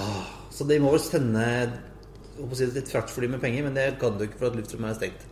så 0.50 0.65
de 0.65 0.80
må 0.82 0.96
vel 0.96 1.04
sende 1.04 1.44
si 2.58 2.67
et 2.67 2.91
fraktfly 2.91 3.30
med 3.32 3.41
penger, 3.43 3.65
men 3.67 3.78
det 3.78 3.88
kan 4.02 4.17
du 4.17 4.26
ikke 4.28 4.41
for 4.41 4.52
at 4.52 4.60
luftrommet 4.60 4.93
er 4.93 5.00
stengt 5.00 5.26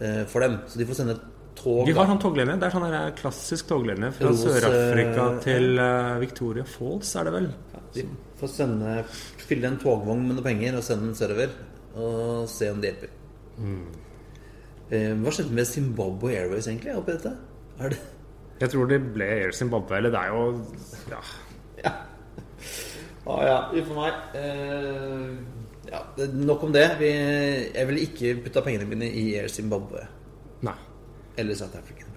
eh, 0.00 0.22
for 0.30 0.44
dem. 0.44 0.58
Så 0.70 0.80
de 0.80 0.86
får 0.88 1.00
sende 1.00 1.16
et 1.18 1.24
tog. 1.58 1.82
De 1.86 1.94
har 1.96 2.10
sånn 2.10 2.22
toglinje. 2.22 2.58
Det 2.60 2.68
er 2.68 2.74
sånn 2.74 2.86
der 2.88 3.16
klassisk 3.18 3.68
toglinje 3.70 4.12
fra 4.18 4.32
Sør-Afrika 4.42 5.26
eh, 5.32 5.40
til 5.44 5.82
eh, 5.82 6.12
Victoria 6.22 6.66
Falls, 6.68 7.14
er 7.18 7.28
det 7.28 7.34
vel? 7.36 7.50
De 7.96 8.06
får 8.40 8.54
sende, 8.54 8.94
fylle 9.42 9.68
en 9.68 9.80
togvogn 9.82 10.24
med 10.28 10.38
noen 10.38 10.46
penger 10.46 10.78
og 10.78 10.86
sende 10.86 11.10
den 11.10 11.18
sørover. 11.18 11.52
Og 11.92 12.48
se 12.48 12.70
om 12.72 12.80
det 12.80 12.92
hjelper. 12.92 13.18
Eh, 14.92 15.12
hva 15.20 15.32
skjedde 15.32 15.56
med 15.56 15.68
Zimbabwe 15.68 16.34
Airways 16.36 16.68
egentlig 16.68 16.96
oppi 16.96 17.16
dette? 17.16 17.34
Er 17.80 17.92
det 17.92 18.00
Jeg 18.62 18.70
tror 18.72 18.88
det 18.90 19.00
ble 19.14 19.26
Air 19.26 19.52
Zimbabwe, 19.56 19.96
eller 19.98 20.12
det 20.14 20.20
er 20.20 20.28
jo 20.32 20.42
ja, 21.10 21.20
Ja. 21.84 21.92
Ah, 23.22 23.42
ja, 23.46 23.58
uff 23.78 23.90
meg. 23.94 24.16
Eh, 24.34 25.61
ja, 25.92 26.00
nok 26.32 26.64
om 26.68 26.72
det. 26.74 26.86
Vi, 27.00 27.10
jeg 27.74 27.88
ville 27.90 28.06
ikke 28.08 28.36
putta 28.46 28.64
pengene 28.64 28.88
mine 28.88 29.10
i 29.12 29.28
Air 29.40 29.52
Zimbabwe. 29.52 30.06
Nei. 30.66 30.78
Eller 31.38 31.58
South 31.58 31.78
African. 31.78 32.12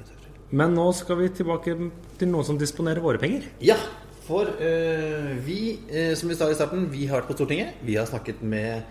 Men 0.56 0.76
nå 0.78 0.86
skal 0.94 1.18
vi 1.20 1.32
tilbake 1.34 1.74
til 2.20 2.30
noen 2.30 2.46
som 2.48 2.58
disponerer 2.60 3.04
våre 3.04 3.20
penger. 3.22 3.48
Ja, 3.66 3.78
for 4.26 4.50
uh, 4.60 5.32
vi, 5.46 5.60
uh, 5.90 6.14
som 6.18 6.30
vi 6.32 6.38
sa 6.38 6.50
i 6.52 6.58
starten, 6.58 6.88
vi 6.94 7.08
har 7.10 7.22
vært 7.22 7.32
på 7.32 7.38
Stortinget. 7.40 7.82
Vi 7.86 7.98
har 7.98 8.08
snakket 8.10 8.44
med, 8.46 8.86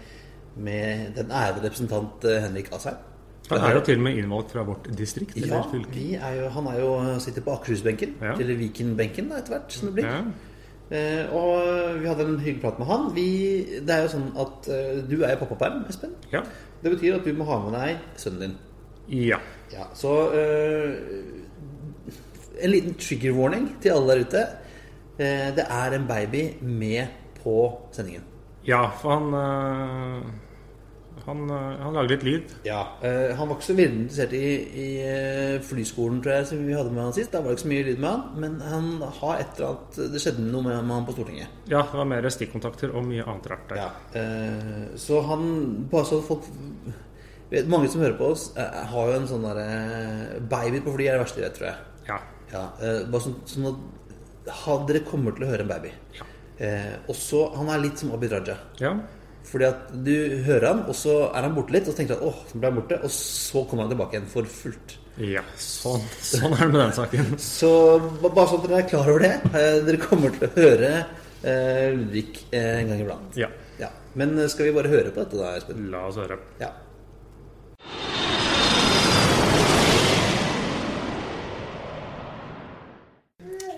med 0.57 1.15
den 1.17 1.31
ærede 1.35 1.65
representant 1.65 2.27
eh, 2.29 2.43
Henrik 2.45 2.73
Asheim. 2.75 2.99
Han 3.51 3.61
er 3.61 3.75
jo 3.77 3.81
til 3.85 3.99
og 3.99 4.05
med 4.07 4.19
innvalgt 4.19 4.55
fra 4.55 4.63
vårt 4.65 4.87
distrikt. 4.97 5.37
Ja, 5.37 5.59
vi 5.93 6.15
er 6.17 6.37
jo, 6.39 6.47
han 6.55 6.69
er 6.71 6.79
jo, 6.81 6.93
sitter 7.21 7.45
på 7.45 7.53
Akershus-benken, 7.59 8.15
Ja. 8.23 8.37
eller 8.41 8.57
Viken-benken 8.57 9.29
etter 9.37 9.57
hvert 9.59 9.75
som 9.75 9.91
det 9.91 9.99
blir. 9.99 10.07
Ja. 10.09 10.23
Eh, 10.91 11.33
og 11.33 12.01
vi 12.03 12.07
hadde 12.07 12.27
en 12.29 12.39
hyggelig 12.39 12.61
prat 12.63 12.79
med 12.79 12.87
han. 12.91 13.07
Vi, 13.17 13.25
det 13.87 13.95
er 13.95 14.03
jo 14.05 14.11
sånn 14.13 14.27
at 14.37 14.69
eh, 14.69 14.99
du 15.09 15.17
er 15.25 15.33
i 15.33 15.39
pappaperm, 15.41 15.85
Espen. 15.89 16.13
ja. 16.33 16.43
Det 16.85 16.91
betyr 16.93 17.15
at 17.17 17.25
du 17.25 17.33
må 17.33 17.47
ha 17.49 17.57
med 17.65 17.73
deg 17.79 18.03
sønnen 18.21 18.41
din. 18.45 18.57
Ja. 19.31 19.39
Ja, 19.73 19.87
så 19.97 20.11
eh, 20.37 20.93
En 22.61 22.71
liten 22.71 22.95
trigger 23.01 23.33
warning 23.35 23.71
til 23.83 23.95
alle 23.97 24.13
der 24.13 24.21
ute. 24.27 24.43
eh, 25.19 25.49
det 25.57 25.65
er 25.71 25.97
en 25.97 26.05
baby 26.07 26.43
med 26.61 27.07
på 27.43 27.55
sendingen. 27.93 28.23
Ja, 28.67 28.87
for 29.01 29.17
han 29.19 29.35
øh, 29.35 30.23
han, 31.27 31.43
øh, 31.51 31.79
han 31.81 31.95
lager 31.97 32.11
litt 32.15 32.25
lyd. 32.27 32.55
Ja, 32.67 32.81
eh, 33.03 33.35
Han 33.37 33.49
var 33.49 33.57
ikke 33.57 33.67
så 33.71 33.77
veldig 33.79 34.01
interessert 34.03 34.33
i, 34.37 34.49
i 34.85 34.89
eh, 35.05 35.61
flyskolen, 35.65 36.19
tror 36.25 36.35
jeg, 36.37 36.47
som 36.51 36.67
vi 36.67 36.75
hadde 36.77 36.93
med 36.93 37.03
han 37.05 37.15
sist. 37.17 37.33
Da 37.33 37.41
var 37.41 37.51
det 37.53 37.59
ikke 37.59 37.65
så 37.65 37.71
mye 37.73 37.87
lyd 37.89 38.03
med 38.03 38.11
han. 38.11 38.25
Men 38.43 38.59
han 38.61 38.91
har 39.21 39.41
et 39.41 39.57
eller 39.57 39.71
annet 39.71 40.13
Det 40.13 40.21
skjedde 40.25 40.45
noe 40.51 40.63
med, 40.67 40.77
han 40.93 41.07
på 41.09 41.15
Stortinget. 41.17 41.49
Ja, 41.73 41.81
det 41.91 42.01
var 42.03 42.11
mer 42.13 42.29
stikkontakter 42.35 42.93
og 42.95 43.07
mye 43.09 43.25
annet 43.25 43.49
rart 43.55 43.67
der. 43.73 43.81
Ja, 43.83 43.89
eh, 44.21 44.85
så 45.01 45.23
han 45.31 45.49
Bare 45.91 46.05
så 46.09 46.21
folk 46.25 46.45
vet, 47.51 47.67
Mange 47.69 47.89
som 47.93 48.01
hører 48.05 48.19
på 48.19 48.31
oss, 48.35 48.51
eh, 48.57 48.85
har 48.93 49.11
jo 49.11 49.19
en 49.19 49.29
sånn 49.31 49.45
derre 49.49 50.41
Baby 50.51 50.81
på 50.85 50.95
fly 50.97 51.09
er 51.09 51.19
det 51.19 51.25
verste 51.25 51.41
de 51.41 51.47
vet, 51.49 51.59
tror 51.59 51.71
jeg. 51.71 51.91
Ja. 52.09 52.21
Ja, 52.53 52.65
eh, 52.85 53.03
bare 53.11 53.25
sånn, 53.25 53.41
sånn 53.49 53.73
at 53.73 54.87
Dere 54.89 55.01
kommer 55.09 55.33
til 55.33 55.47
å 55.47 55.49
høre 55.49 55.65
en 55.65 55.71
baby. 55.71 55.91
Eh, 56.61 56.93
og 57.09 57.17
så 57.17 57.47
Han 57.57 57.71
er 57.73 57.81
litt 57.81 57.99
som 57.99 58.13
Abid 58.13 58.31
Raja. 58.37 58.59
ja. 58.79 58.93
Fordi 59.45 59.67
at 59.69 59.89
du 60.07 60.15
hører 60.47 60.67
han, 60.71 60.79
og 60.89 60.97
så 60.97 61.15
er 61.29 61.45
han 61.47 61.55
borte 61.57 61.75
litt, 61.75 61.87
og 61.89 61.93
så 61.95 61.99
tenker 62.01 62.17
du 62.17 62.23
at 62.23 62.29
åh, 62.31 62.39
så 62.51 62.59
ble 62.61 62.71
han 62.71 62.79
borte, 62.79 62.99
og 63.05 63.13
så 63.13 63.65
kommer 63.69 63.85
han 63.85 63.93
tilbake 63.93 64.17
igjen 64.17 64.31
for 64.33 64.49
fullt. 64.51 64.95
Ja, 65.21 65.43
sånn, 65.61 66.03
sånn 66.27 66.57
er 66.57 66.65
det 66.65 66.71
med 66.73 66.81
den 66.81 66.95
saken. 66.97 67.29
Så 67.39 67.71
bare 68.25 68.47
sånn 68.51 68.65
at 68.65 68.65
dere 68.71 68.81
er 68.81 68.89
klar 68.91 69.11
over 69.13 69.23
det. 69.23 69.35
Eh, 69.53 69.77
dere 69.87 70.01
kommer 70.03 70.33
til 70.35 70.49
å 70.49 70.55
høre 70.57 70.91
eh, 70.97 71.93
Ludvig 71.95 72.41
eh, 72.51 72.81
en 72.81 72.91
gang 72.91 73.05
iblant. 73.05 73.39
Ja, 73.39 73.53
Ja. 73.79 73.93
Men 74.19 74.35
eh, 74.39 74.49
skal 74.51 74.71
vi 74.71 74.75
bare 74.75 74.91
høre 74.91 75.13
på 75.15 75.23
dette 75.23 75.39
da, 75.39 75.53
Espen? 75.61 75.87
la 75.93 76.07
oss 76.09 76.19
høre. 76.19 76.41
Ja. 76.63 76.73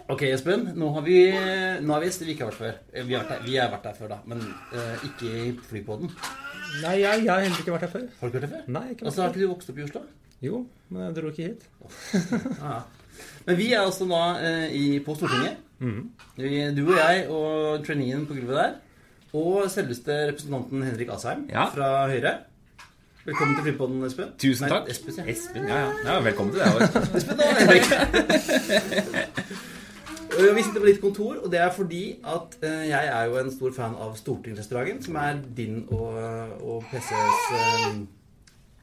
Ok, 0.09 0.23
Espen. 0.23 0.69
Nå 0.79 0.89
har 0.95 1.03
vi 1.03 1.17
Nå 1.83 1.93
har 1.95 2.01
vi 2.03 2.07
gjester 2.09 2.29
vi 2.29 2.35
ikke 2.37 2.45
har 2.47 2.53
vært 2.53 2.61
før. 2.61 2.75
Eh, 2.95 3.07
Vi 3.09 3.15
har 3.17 3.25
vært 3.25 3.33
der, 3.33 3.41
vi 3.47 3.57
har 3.59 3.71
vært 3.73 3.87
der 3.89 3.97
før, 3.99 4.11
da. 4.13 4.19
Men 4.31 4.43
eh, 4.73 5.07
ikke 5.09 5.33
i 5.33 5.49
flypodden. 5.71 6.13
Nei, 6.85 6.93
jeg, 7.01 7.25
jeg 7.25 7.31
har 7.33 7.43
heller 7.43 7.63
ikke 7.63 7.75
vært 7.75 7.87
her 7.89 7.93
før. 7.97 8.05
Har 8.21 8.23
du 8.23 8.31
ikke 8.31 8.39
vært 8.41 8.47
det 8.47 8.53
før? 8.55 8.63
Nei, 8.77 8.85
ikke 8.93 9.01
vært 9.01 9.09
Altså, 9.11 9.23
har 9.25 9.29
ikke 9.35 9.43
du 9.43 9.51
vokst 9.55 9.73
opp 9.73 9.79
i 9.81 9.87
Oslo? 9.87 10.03
Jo, 10.45 10.61
men 10.93 11.03
jeg 11.07 11.17
dro 11.17 11.31
ikke 11.33 11.49
hit. 11.49 11.63
Ja. 12.61 12.79
Men 13.47 13.57
vi 13.59 13.67
er 13.73 13.81
altså 13.83 14.07
da 14.11 14.23
eh, 14.47 14.67
i, 14.77 14.85
på 15.07 15.15
Stortinget. 15.17 15.63
vi, 16.37 16.51
du 16.77 16.83
og 16.87 16.97
jeg 17.01 17.27
og 17.33 17.87
traineen 17.87 18.27
på 18.29 18.37
gulvet 18.39 18.57
der. 18.61 18.77
Og 19.37 19.67
selveste 19.73 20.13
representanten 20.31 20.85
Henrik 20.87 21.11
Asheim 21.17 21.49
Ja. 21.51 21.67
fra 21.75 21.91
Høyre. 22.13 22.37
Velkommen 23.27 23.57
til 23.59 23.65
Flypodden, 23.67 24.05
Espen. 24.07 24.29
Tusen 24.39 24.69
Nei, 24.69 24.71
takk. 24.71 24.91
Espen, 24.93 25.17
ja. 25.19 25.25
Espen, 25.33 25.65
ja, 25.67 25.79
ja. 25.83 25.91
ja 26.07 26.21
velkommen 26.23 26.55
til 26.55 26.63
deg 26.63 26.69
òg. 26.77 26.83
Espen 27.19 27.39
og 27.43 27.51
Henrik. 27.65 27.85
Og 30.37 30.57
Vi 30.57 30.63
sitter 30.63 30.81
på 30.81 30.87
ditt 30.87 31.01
kontor, 31.01 31.37
og 31.45 31.53
det 31.53 31.61
er 31.61 31.71
fordi 31.73 32.03
at 32.25 32.57
eh, 32.63 32.89
jeg 32.91 33.07
er 33.07 33.25
jo 33.25 33.39
en 33.41 33.53
stor 33.55 33.73
fan 33.73 33.95
av 33.97 34.13
Stortingsrestauranten, 34.19 35.03
som 35.03 35.17
er 35.17 35.39
din 35.57 35.79
og, 35.89 36.19
og 36.61 36.85
PCs 36.91 37.47
eh, 37.57 38.03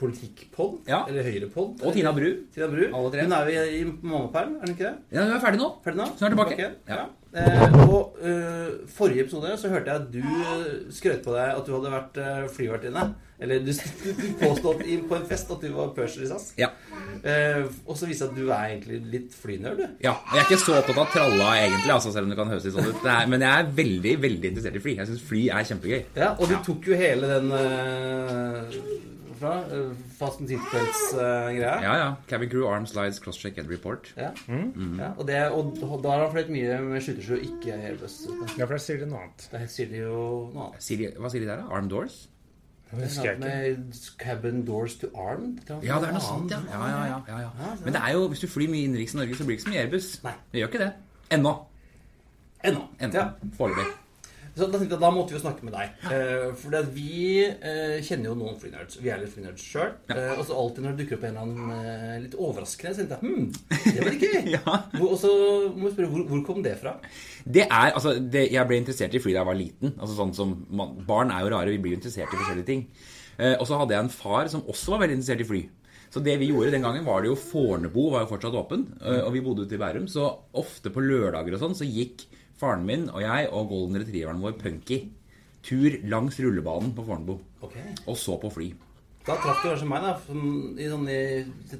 politikkpod. 0.01 0.79
Ja. 0.89 1.03
Eller 1.07 1.27
Høyre-pod. 1.27 1.81
Og 1.83 1.93
Tina 1.95 2.11
Bru. 2.15 2.29
Tina 2.53 2.69
Bru. 2.71 2.85
Alle 2.89 3.11
tre. 3.13 3.25
Hun 3.27 3.35
er 3.37 3.51
jo 3.53 3.65
i, 3.79 3.83
mammaperm, 4.01 4.55
er 4.57 4.65
hun 4.65 4.75
ikke 4.75 4.87
det? 4.87 4.95
Ja, 5.13 5.27
du 5.27 5.35
er 5.35 5.43
ferdig 5.43 5.61
nå. 5.61 5.69
Ferdig 5.85 6.01
nå? 6.01 6.07
Snart 6.17 6.35
tilbake. 6.35 6.57
Ja. 6.59 6.71
Ja. 6.89 7.03
Eh, 7.33 7.77
og 7.89 8.17
uh, 8.21 8.87
forrige 8.93 9.23
episode 9.25 9.55
så 9.57 9.71
hørte 9.73 9.89
jeg 9.89 10.01
at 10.03 10.09
du 10.13 10.19
eh, 10.21 10.65
skrøt 10.93 11.23
på 11.25 11.33
deg 11.33 11.55
at 11.55 11.63
du 11.65 11.71
hadde 11.73 11.93
vært 11.93 12.19
uh, 12.21 12.49
flyvertinne. 12.53 13.05
Eller 13.43 13.59
du, 13.59 13.71
du 14.21 14.27
påstod 14.39 14.83
i, 14.85 14.97
på 15.07 15.17
en 15.17 15.25
fest 15.27 15.49
at 15.51 15.63
du 15.63 15.71
var 15.75 15.89
purser 15.95 16.23
i 16.23 16.29
SAS. 16.29 16.51
Ja. 16.59 16.69
Eh, 17.23 17.65
og 17.85 17.97
så 17.99 18.07
viste 18.07 18.27
det 18.27 18.31
at 18.31 18.37
du 18.37 18.51
er 18.51 18.69
egentlig 18.69 18.99
litt 19.11 19.35
flynerd, 19.35 19.81
du. 19.81 19.97
ja. 20.05 20.13
og 20.15 20.35
Jeg 20.37 20.43
er 20.43 20.47
ikke 20.47 20.61
så 20.63 20.77
opptatt 20.77 21.01
av 21.01 21.09
tralla, 21.11 21.49
egentlig, 21.59 21.91
altså, 21.95 22.13
selv 22.13 22.27
om 22.27 22.33
det 22.33 22.39
kan 22.39 22.53
høres 22.53 22.67
litt 22.67 22.77
sånn 22.77 22.91
ut. 22.91 23.01
Er, 23.03 23.31
men 23.31 23.43
jeg 23.43 23.63
er 23.63 23.73
veldig 23.81 24.13
veldig 24.27 24.51
interessert 24.53 24.77
i 24.79 24.83
fly. 24.85 24.95
Jeg 25.01 25.11
syns 25.11 25.25
fly 25.31 25.41
er 25.49 25.67
kjempegøy. 25.71 25.99
Ja, 26.21 26.29
og 26.37 26.53
du 26.53 26.55
tok 26.67 26.87
jo 26.91 26.99
hele 26.99 27.33
den 27.33 27.51
uh, 27.51 28.77
fra, 29.43 29.53
Fasten 29.67 30.17
Fast 30.17 30.41
and 30.41 30.49
Seatbelts-greia. 30.49 31.75
Ja, 31.83 31.93
ja. 31.99 32.09
Cabin 32.31 32.49
crew, 32.49 32.65
arm 32.71 32.87
slides, 32.89 33.19
crosscheck 33.23 33.59
and 33.61 33.69
report. 33.69 34.09
Ja. 34.17 34.31
Ja, 34.47 35.13
og, 35.17 35.25
det, 35.27 35.39
og 35.51 35.99
da 36.03 36.15
har 36.15 36.25
han 36.25 36.33
fløyet 36.33 36.51
mye 36.55 36.81
med 36.87 37.03
skytersjø, 37.05 37.41
ikke 37.51 37.75
Airbus. 37.77 38.21
Ja, 38.57 38.63
for 38.65 38.77
da 38.77 38.81
sier 38.81 39.03
det 39.03 39.09
noe 39.11 39.25
annet. 39.27 39.49
Da 39.51 39.65
sier 39.69 39.91
de 39.91 40.03
jo 40.05 40.19
noe 40.53 40.69
annet. 40.69 40.85
Sier 40.87 41.03
de, 41.03 41.11
hva 41.19 41.31
sier 41.33 41.43
de 41.43 41.49
der, 41.51 41.61
da? 41.61 41.69
Arm 41.75 41.89
doors? 41.91 42.23
Det 42.93 43.07
husker 43.07 43.25
jeg 43.25 43.39
ikke. 43.39 43.47
Med 43.49 44.01
cabin 44.21 44.59
doors 44.67 44.95
to 45.01 45.07
arm. 45.17 45.55
Ja, 45.81 45.97
det 45.99 46.11
er 46.11 46.13
noe 46.13 46.21
sånt, 46.21 46.51
ja. 46.53 46.59
Ja, 46.69 46.83
ja, 46.91 47.03
ja, 47.09 47.19
ja, 47.27 47.39
ja. 47.47 47.71
Men 47.83 47.95
det 47.95 48.03
er 48.05 48.13
jo, 48.13 48.27
hvis 48.29 48.43
du 48.45 48.47
flyr 48.51 48.69
mye 48.69 48.85
innenriks 48.85 49.15
i 49.15 49.17
Norge, 49.17 49.39
så 49.39 49.47
blir 49.47 49.55
det 49.57 49.61
ikke 49.61 49.69
så 49.69 49.73
mye 49.73 49.81
Airbus. 49.87 50.09
Nei. 50.27 50.35
Det 50.53 50.61
gjør 50.61 50.69
ikke 50.73 50.83
det. 50.83 50.91
Ennå. 51.33 51.53
Ennå. 52.63 52.83
Ennå. 53.01 53.17
Ja. 53.17 53.25
Foreløpig. 53.57 53.87
Så 54.53 54.67
da 54.69 54.77
tenkte 54.77 54.93
jeg 54.93 55.01
da 55.01 55.09
måtte 55.09 55.33
vi 55.33 55.39
jo 55.39 55.41
snakke 55.41 55.65
med 55.65 55.73
deg. 55.73 55.93
Eh, 56.13 56.51
for 56.61 56.89
vi 56.93 57.41
eh, 57.41 57.95
kjenner 58.05 58.29
jo 58.29 58.35
noen 58.37 58.57
flynerds. 58.61 58.99
Vi 59.01 59.09
er 59.09 59.21
litt 59.23 59.33
flynerds 59.33 59.63
sjøl. 59.65 59.95
Eh, 60.13 60.33
og 60.35 60.43
så 60.45 60.57
alltid 60.61 60.85
når 60.85 60.93
det 60.93 61.01
dukker 61.01 61.17
opp 61.17 61.25
en 61.25 61.31
eller 61.31 61.47
annen 61.47 61.71
eh, 61.79 62.19
litt 62.27 62.37
overraskende, 62.37 62.93
så 62.93 63.01
tenkte 63.01 63.17
jeg 63.17 63.31
hm, 63.33 63.47
det 63.87 64.03
var 64.03 64.11
litt 64.11 64.27
gøy. 64.27 64.41
Ja. 64.53 64.75
Og 65.01 65.15
så 65.17 65.31
må 65.73 65.87
jeg 65.87 65.95
spørre, 65.95 66.09
hvor, 66.11 66.25
hvor 66.29 66.43
kom 66.45 66.61
det 66.65 66.75
fra? 66.77 66.93
Det 67.43 67.63
er, 67.65 67.93
altså, 67.95 68.13
det, 68.19 68.43
Jeg 68.53 68.69
ble 68.69 68.77
interessert 68.83 69.15
i 69.17 69.21
fly 69.23 69.33
da 69.33 69.41
jeg 69.41 69.49
var 69.49 69.57
liten. 69.57 69.95
Altså 69.95 70.17
sånn 70.19 70.35
som 70.37 70.53
man, 70.69 70.93
Barn 71.07 71.33
er 71.33 71.41
jo 71.41 71.53
rare, 71.55 71.73
vi 71.73 71.81
blir 71.81 71.95
jo 71.95 72.01
interessert 72.01 72.29
i 72.29 72.37
forskjellige 72.37 72.69
ting. 72.69 72.85
Eh, 73.39 73.55
og 73.55 73.65
så 73.65 73.79
hadde 73.81 73.97
jeg 73.97 74.05
en 74.05 74.13
far 74.13 74.51
som 74.53 74.61
også 74.69 74.93
var 74.93 75.07
veldig 75.07 75.17
interessert 75.17 75.41
i 75.41 75.49
fly. 75.49 75.63
Så 76.13 76.21
det 76.21 76.37
vi 76.37 76.51
gjorde 76.51 76.75
den 76.75 76.85
gangen, 76.85 77.07
var 77.07 77.23
det 77.23 77.31
jo 77.31 77.39
Fornebu 77.41 78.03
var 78.13 78.27
jo 78.27 78.29
fortsatt 78.35 78.53
åpen, 78.53 78.83
og 79.01 79.31
vi 79.33 79.41
bodde 79.41 79.63
ute 79.65 79.73
i 79.73 79.79
Bærum. 79.81 80.05
Så 80.05 80.27
ofte 80.61 80.91
på 80.93 81.01
lørdager 81.01 81.55
og 81.57 81.63
sånn 81.63 81.73
så 81.79 81.87
gikk 81.89 82.27
faren 82.63 82.87
min 82.87 83.09
og 83.11 83.21
jeg 83.23 83.51
og 83.51 83.69
golden 83.69 84.01
retrieveren 84.01 84.41
vår 84.43 84.57
Punky 84.63 85.03
tur 85.63 85.99
langs 86.11 86.39
rullebanen 86.43 86.91
på 86.95 87.05
Fornebu. 87.07 87.37
Okay. 87.63 87.93
Og 88.07 88.17
så 88.19 88.35
på 88.41 88.51
fly. 88.51 88.73
Da 89.23 89.37
traff 89.39 89.61
du 89.63 89.69
kanskje 89.69 89.87
meg, 89.87 90.03
da. 90.03 90.13
Som, 90.25 90.39
I 90.75 90.87
sånn 90.91 91.05
i 91.07 91.19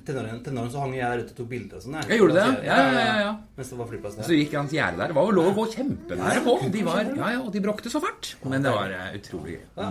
tenåren, 0.07 0.39
tenåren 0.45 0.71
så 0.71 0.83
hang 0.85 0.93
jeg 0.95 1.23
ute 1.25 1.33
og 1.33 1.39
tok 1.41 1.49
bilder 1.51 1.79
og 1.79 1.83
sånn. 1.83 1.97
Jeg 2.07 2.19
gjorde 2.21 2.37
det, 2.37 2.45
ja, 2.69 2.77
ja, 2.79 2.93
ja, 2.95 3.15
ja. 3.19 3.33
Mens 3.57 3.71
det 3.73 3.79
var 3.81 3.89
flyplass 3.89 4.15
der. 4.15 4.27
Så 4.29 4.37
gikk 4.37 4.55
hans 4.55 4.75
gjerde 4.75 5.01
der. 5.01 5.11
Det 5.11 5.17
var 5.17 5.27
jo 5.27 5.35
lov 5.35 5.49
å 5.51 5.55
gå 5.57 5.65
kjempenære 5.73 6.43
på. 6.45 6.53
De 6.71 6.85
var, 6.87 7.01
ja, 7.09 7.31
ja, 7.35 7.41
og 7.41 7.49
de 7.51 7.63
bråkte 7.65 7.91
så 7.91 7.99
fælt. 8.03 8.29
Men 8.47 8.63
det 8.63 8.71
var 8.71 8.95
eh, 8.95 9.09
utrolig 9.19 9.57
gøy. 9.57 9.65
Ja. 9.81 9.89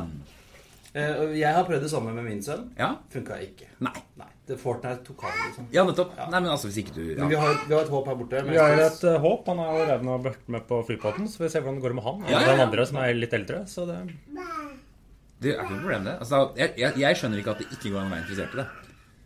Eh, 0.95 1.21
jeg 1.43 1.59
har 1.59 1.69
prøvd 1.69 1.85
det 1.85 1.93
samme 1.93 2.17
med 2.17 2.25
min 2.31 2.41
sønn. 2.45 2.71
Ja. 2.81 2.95
Funka 3.13 3.37
ikke. 3.45 3.69
Nei. 3.85 3.99
Nei, 4.23 4.31
Fortnite 4.61 5.05
tok 5.07 5.25
av, 5.29 5.35
liksom. 5.47 5.67
Ja, 5.75 5.85
nettopp. 5.89 6.15
Nei, 6.19 6.41
men 6.41 6.51
altså, 6.53 6.69
hvis 6.71 6.79
ikke 6.83 6.95
du 6.97 7.03
Men 7.19 7.31
vi 7.31 7.39
har, 7.41 7.59
vi 7.69 7.75
har 7.75 7.83
et 7.85 7.93
håp 7.93 8.09
her 8.11 8.19
borte. 8.21 8.43
Vi 8.49 8.59
har 8.59 8.85
et 8.87 9.05
uh, 9.09 9.17
håp. 9.23 9.51
Han 9.53 9.63
har 9.63 9.73
allerede 9.75 10.17
vært 10.29 10.49
med 10.57 10.67
på 10.69 10.81
flypodden, 10.89 11.29
så 11.31 11.45
vi 11.45 11.51
ser 11.53 11.65
hvordan 11.65 11.81
det 11.81 11.87
går 11.87 11.97
med 11.99 12.07
han. 12.09 12.23
Og 12.23 12.31
Ja, 12.31 12.39
ja, 12.39 12.45
ja. 12.47 12.53
den 12.53 12.65
andre 12.69 12.87
som 12.89 13.01
er 13.03 13.15
litt 13.19 13.37
eldre. 13.37 13.65
Så 13.71 13.87
det 13.89 13.99
Det 15.43 15.55
er 15.55 15.63
ikke 15.65 15.75
noe 15.75 15.83
problem, 15.83 16.05
det. 16.07 16.17
Altså, 16.23 16.43
jeg, 16.61 16.75
jeg, 16.79 16.99
jeg 17.03 17.19
skjønner 17.19 17.43
ikke 17.43 17.55
at 17.57 17.63
det 17.65 17.69
ikke 17.75 17.91
går 17.91 18.01
an 18.03 18.11
å 18.11 18.15
være 18.15 18.25
interessert 18.27 18.55
i 18.55 18.61
det. 18.63 18.69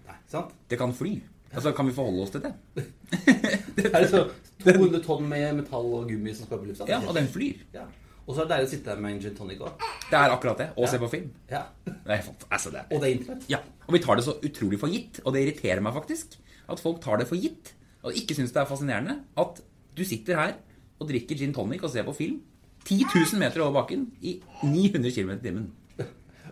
Nei, 0.07 0.19
sant? 0.33 0.55
Det 0.71 0.79
kan 0.81 0.95
fly. 0.97 1.15
Altså, 1.53 1.73
Kan 1.77 1.87
vi 1.89 1.95
forholde 1.97 2.23
oss 2.25 2.33
til 2.35 2.43
det? 2.45 2.55
det 3.77 3.91
er 3.93 4.09
det 4.65 4.75
200 4.75 5.05
tonn 5.05 5.29
med 5.29 5.61
metall 5.61 5.93
og 5.99 6.09
gummi 6.11 6.35
som 6.35 6.49
skal 6.49 6.61
på 6.62 6.71
lufta. 6.71 6.89
Ja, 6.91 7.03
og 7.05 7.15
den 7.17 7.29
flyr. 7.33 7.62
Ja. 7.75 7.85
Og 8.27 8.35
så 8.35 8.43
er 8.43 8.49
det 8.49 8.53
deilig 8.57 8.67
å 8.67 8.71
sitte 8.73 8.91
der 8.91 9.03
med 9.03 9.12
en 9.15 9.21
gin 9.23 9.37
tonic 9.39 9.61
òg. 9.62 9.85
Det 10.11 10.19
er 10.19 10.33
akkurat 10.35 10.59
det. 10.59 10.67
Og 10.75 10.89
se 10.91 10.99
på 10.99 11.11
film. 11.12 11.29
Ja. 11.51 11.62
Er 11.87 12.27
altså, 12.51 12.73
det. 12.75 12.83
Og 12.91 12.99
det 13.03 13.09
er 13.09 13.15
internett. 13.15 13.47
Ja, 13.53 13.61
og 13.87 13.95
vi 13.95 14.03
tar 14.03 14.19
det 14.19 14.27
så 14.27 14.35
utrolig 14.43 14.81
for 14.83 14.91
gitt, 14.91 15.21
og 15.23 15.35
det 15.35 15.45
irriterer 15.45 15.83
meg 15.85 15.95
faktisk 15.95 16.35
at 16.67 16.83
folk 16.83 16.99
tar 17.05 17.23
det 17.23 17.29
for 17.31 17.39
gitt, 17.39 17.73
og 18.03 18.19
ikke 18.19 18.35
syns 18.35 18.55
det 18.55 18.62
er 18.62 18.69
fascinerende 18.71 19.21
at 19.39 19.62
du 19.97 20.03
sitter 20.07 20.39
her 20.41 20.55
og 20.99 21.09
drikker 21.11 21.39
gin 21.39 21.55
tonic 21.55 21.85
og 21.87 21.93
ser 21.93 22.07
på 22.07 22.15
film 22.17 22.41
10 22.87 23.03
000 23.11 23.41
meter 23.43 23.62
over 23.65 23.81
bakken 23.81 24.07
i 24.23 24.37
900 24.62 25.11
km 25.15 25.33
i 25.37 25.43
timen. 25.43 25.67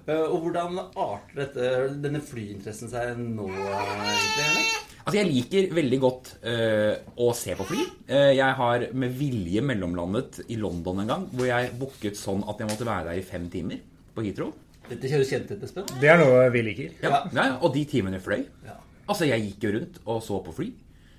Eh, 0.05 0.25
Og 0.29 0.43
hvordan 0.45 0.77
arter 1.01 1.39
dette, 1.39 1.69
denne 2.03 2.21
flyinteressen 2.21 2.91
seg 2.93 3.15
nå, 3.19 3.47
egentlig? 3.49 4.65
Altså, 5.05 5.19
jeg 5.21 5.29
liker 5.29 5.67
veldig 5.77 6.01
godt 6.01 6.31
uh, 6.49 6.95
å 7.21 7.31
se 7.37 7.57
på 7.59 7.67
fly. 7.69 7.83
Uh, 8.09 8.31
jeg 8.33 8.59
har 8.61 8.87
med 8.97 9.17
vilje 9.19 9.65
mellomlandet 9.65 10.41
i 10.49 10.57
London 10.61 11.03
en 11.03 11.11
gang, 11.13 11.27
hvor 11.33 11.49
jeg 11.51 11.75
booket 11.81 12.17
sånn 12.17 12.45
at 12.49 12.63
jeg 12.63 12.71
måtte 12.71 12.89
være 12.89 13.11
der 13.11 13.21
i 13.21 13.27
fem 13.27 13.51
timer 13.53 13.83
på 14.17 14.25
Heathrow. 14.25 14.55
Dette 14.89 15.11
kjøres 15.11 15.31
kjent 15.33 15.53
ut, 15.53 15.61
Espen. 15.65 15.93
Det 16.01 16.09
er 16.13 16.21
noe 16.21 16.49
vi 16.53 16.65
liker. 16.65 16.97
Ja, 17.05 17.21
ja, 17.33 17.51
og 17.61 17.73
de 17.77 17.85
timene 17.89 18.21
fløy. 18.25 18.43
Ja. 18.65 18.79
Altså, 19.05 19.29
jeg 19.29 19.45
gikk 19.51 19.69
jo 19.69 19.77
rundt 19.79 20.01
og 20.09 20.25
så 20.25 20.41
på 20.45 20.57
fly 20.57 20.71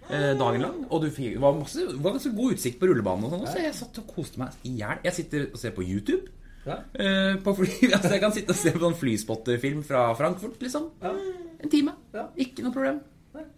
eh, 0.10 0.32
dagen 0.38 0.62
lang. 0.62 0.80
Og 0.90 1.04
du 1.04 1.10
fikk, 1.14 1.38
var, 1.42 1.56
masse, 1.58 1.86
det 1.86 2.02
var 2.02 2.16
ganske 2.18 2.34
god 2.38 2.56
utsikt 2.56 2.80
på 2.82 2.90
rullebanen 2.90 3.28
og 3.28 3.34
sånn 3.34 3.46
også. 3.46 3.64
Jeg 3.64 3.78
satt 3.78 4.02
og 4.02 4.12
koste 4.16 4.42
meg 4.42 4.68
i 4.68 4.76
hjel. 4.80 5.02
Jeg 5.08 5.18
sitter 5.20 5.48
og 5.52 5.62
ser 5.62 5.76
på 5.76 5.86
YouTube. 5.86 6.32
Ja. 6.66 6.80
Uh, 6.98 7.36
på 7.46 7.54
fly. 7.60 7.72
Altså, 7.96 8.16
jeg 8.16 8.24
kan 8.24 8.34
sitte 8.36 8.56
og 8.56 8.62
se 8.62 8.74
på 8.76 8.88
en 8.90 8.98
flyspotterfilm 9.02 9.84
fra 9.86 10.08
Frankfurt, 10.18 10.58
liksom. 10.62 10.90
Ja. 11.04 11.14
En 11.62 11.74
time. 11.74 11.98
Ja. 12.16 12.30
Ikke 12.42 12.66
noe 12.66 12.74
problem. 12.76 13.04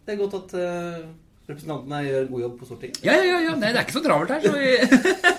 Det 0.08 0.14
er 0.14 0.20
godt 0.22 0.36
at 0.38 0.53
uh, 0.55 1.08
representantene 1.49 1.97
gjør 2.05 2.22
en 2.22 2.30
god 2.32 2.43
jobb 2.45 2.53
på 2.62 2.68
Stortinget. 2.70 2.99
Ja, 3.03 3.18
ja, 3.20 3.26
ja. 3.28 3.39
ja. 3.49 3.55
Nei, 3.60 3.74
det 3.74 3.82
er 3.82 3.86
ikke 3.88 3.97
så 3.97 4.03
travelt 4.05 4.32
her, 4.32 4.45
så 4.45 4.53
vi 4.55 4.72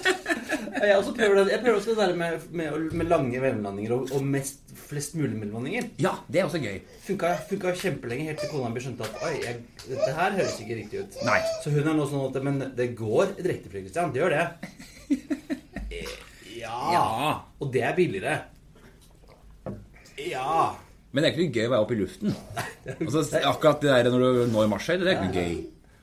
Jeg 0.88 0.94
også 0.94 1.12
prøver 1.16 1.34
det. 1.40 1.44
Jeg 1.50 1.60
prøver 1.62 1.78
også 1.80 1.90
det 1.90 1.96
der 1.98 2.12
med, 2.14 2.44
med, 2.54 2.92
med 3.00 3.08
lange 3.10 3.40
mellomlandinger 3.42 3.94
og, 3.96 4.12
og 4.14 4.26
mest, 4.36 4.60
flest 4.78 5.16
mulig 5.18 5.32
mellomlandinger. 5.34 5.88
Ja, 5.98 6.12
det 6.30 6.40
er 6.40 6.46
også 6.46 6.60
gøy. 6.62 6.76
Funka, 7.02 7.32
funka 7.48 7.72
kjempelenge 7.80 8.28
helt 8.28 8.44
til 8.44 8.52
kona 8.52 8.70
mi 8.70 8.84
skjønte 8.84 9.08
at 9.08 9.18
oi, 9.26 9.32
jeg, 9.42 9.56
dette 9.88 10.12
her 10.20 10.36
høres 10.36 10.60
ikke 10.62 10.78
riktig 10.78 11.02
ut. 11.02 11.18
Nei. 11.26 11.40
Så 11.64 11.72
hun 11.74 11.82
er 11.82 11.98
nå 11.98 12.06
sånn 12.12 12.28
at 12.28 12.38
Men 12.46 12.62
det 12.78 12.92
går 13.00 13.34
direktefly, 13.40 13.82
Christian. 13.88 14.14
Det 14.14 14.22
gjør 14.22 14.36
det. 14.36 14.46
Eh, 15.88 16.08
Ja. 16.58 16.78
Ja. 16.92 17.04
Og 17.62 17.70
det 17.72 17.80
er 17.86 17.94
billigere. 17.96 18.34
Ja. 20.20 20.74
Men 21.12 21.24
det 21.24 21.28
er 21.28 21.34
ikke 21.34 21.44
noe 21.44 21.56
gøy 21.56 21.66
å 21.66 21.72
være 21.72 21.84
oppe 21.86 21.94
i 21.96 22.00
luften. 22.02 22.34
Altså, 22.98 23.22
akkurat 23.48 23.84
det 23.84 23.92
der 23.92 24.10
når 24.12 24.24
du 24.24 24.40
når 24.52 24.70
marsjhøyde, 24.74 25.04
det 25.06 25.12
er 25.12 25.16
ikke 25.16 25.28
noe 25.28 25.44
gøy. 25.44 25.54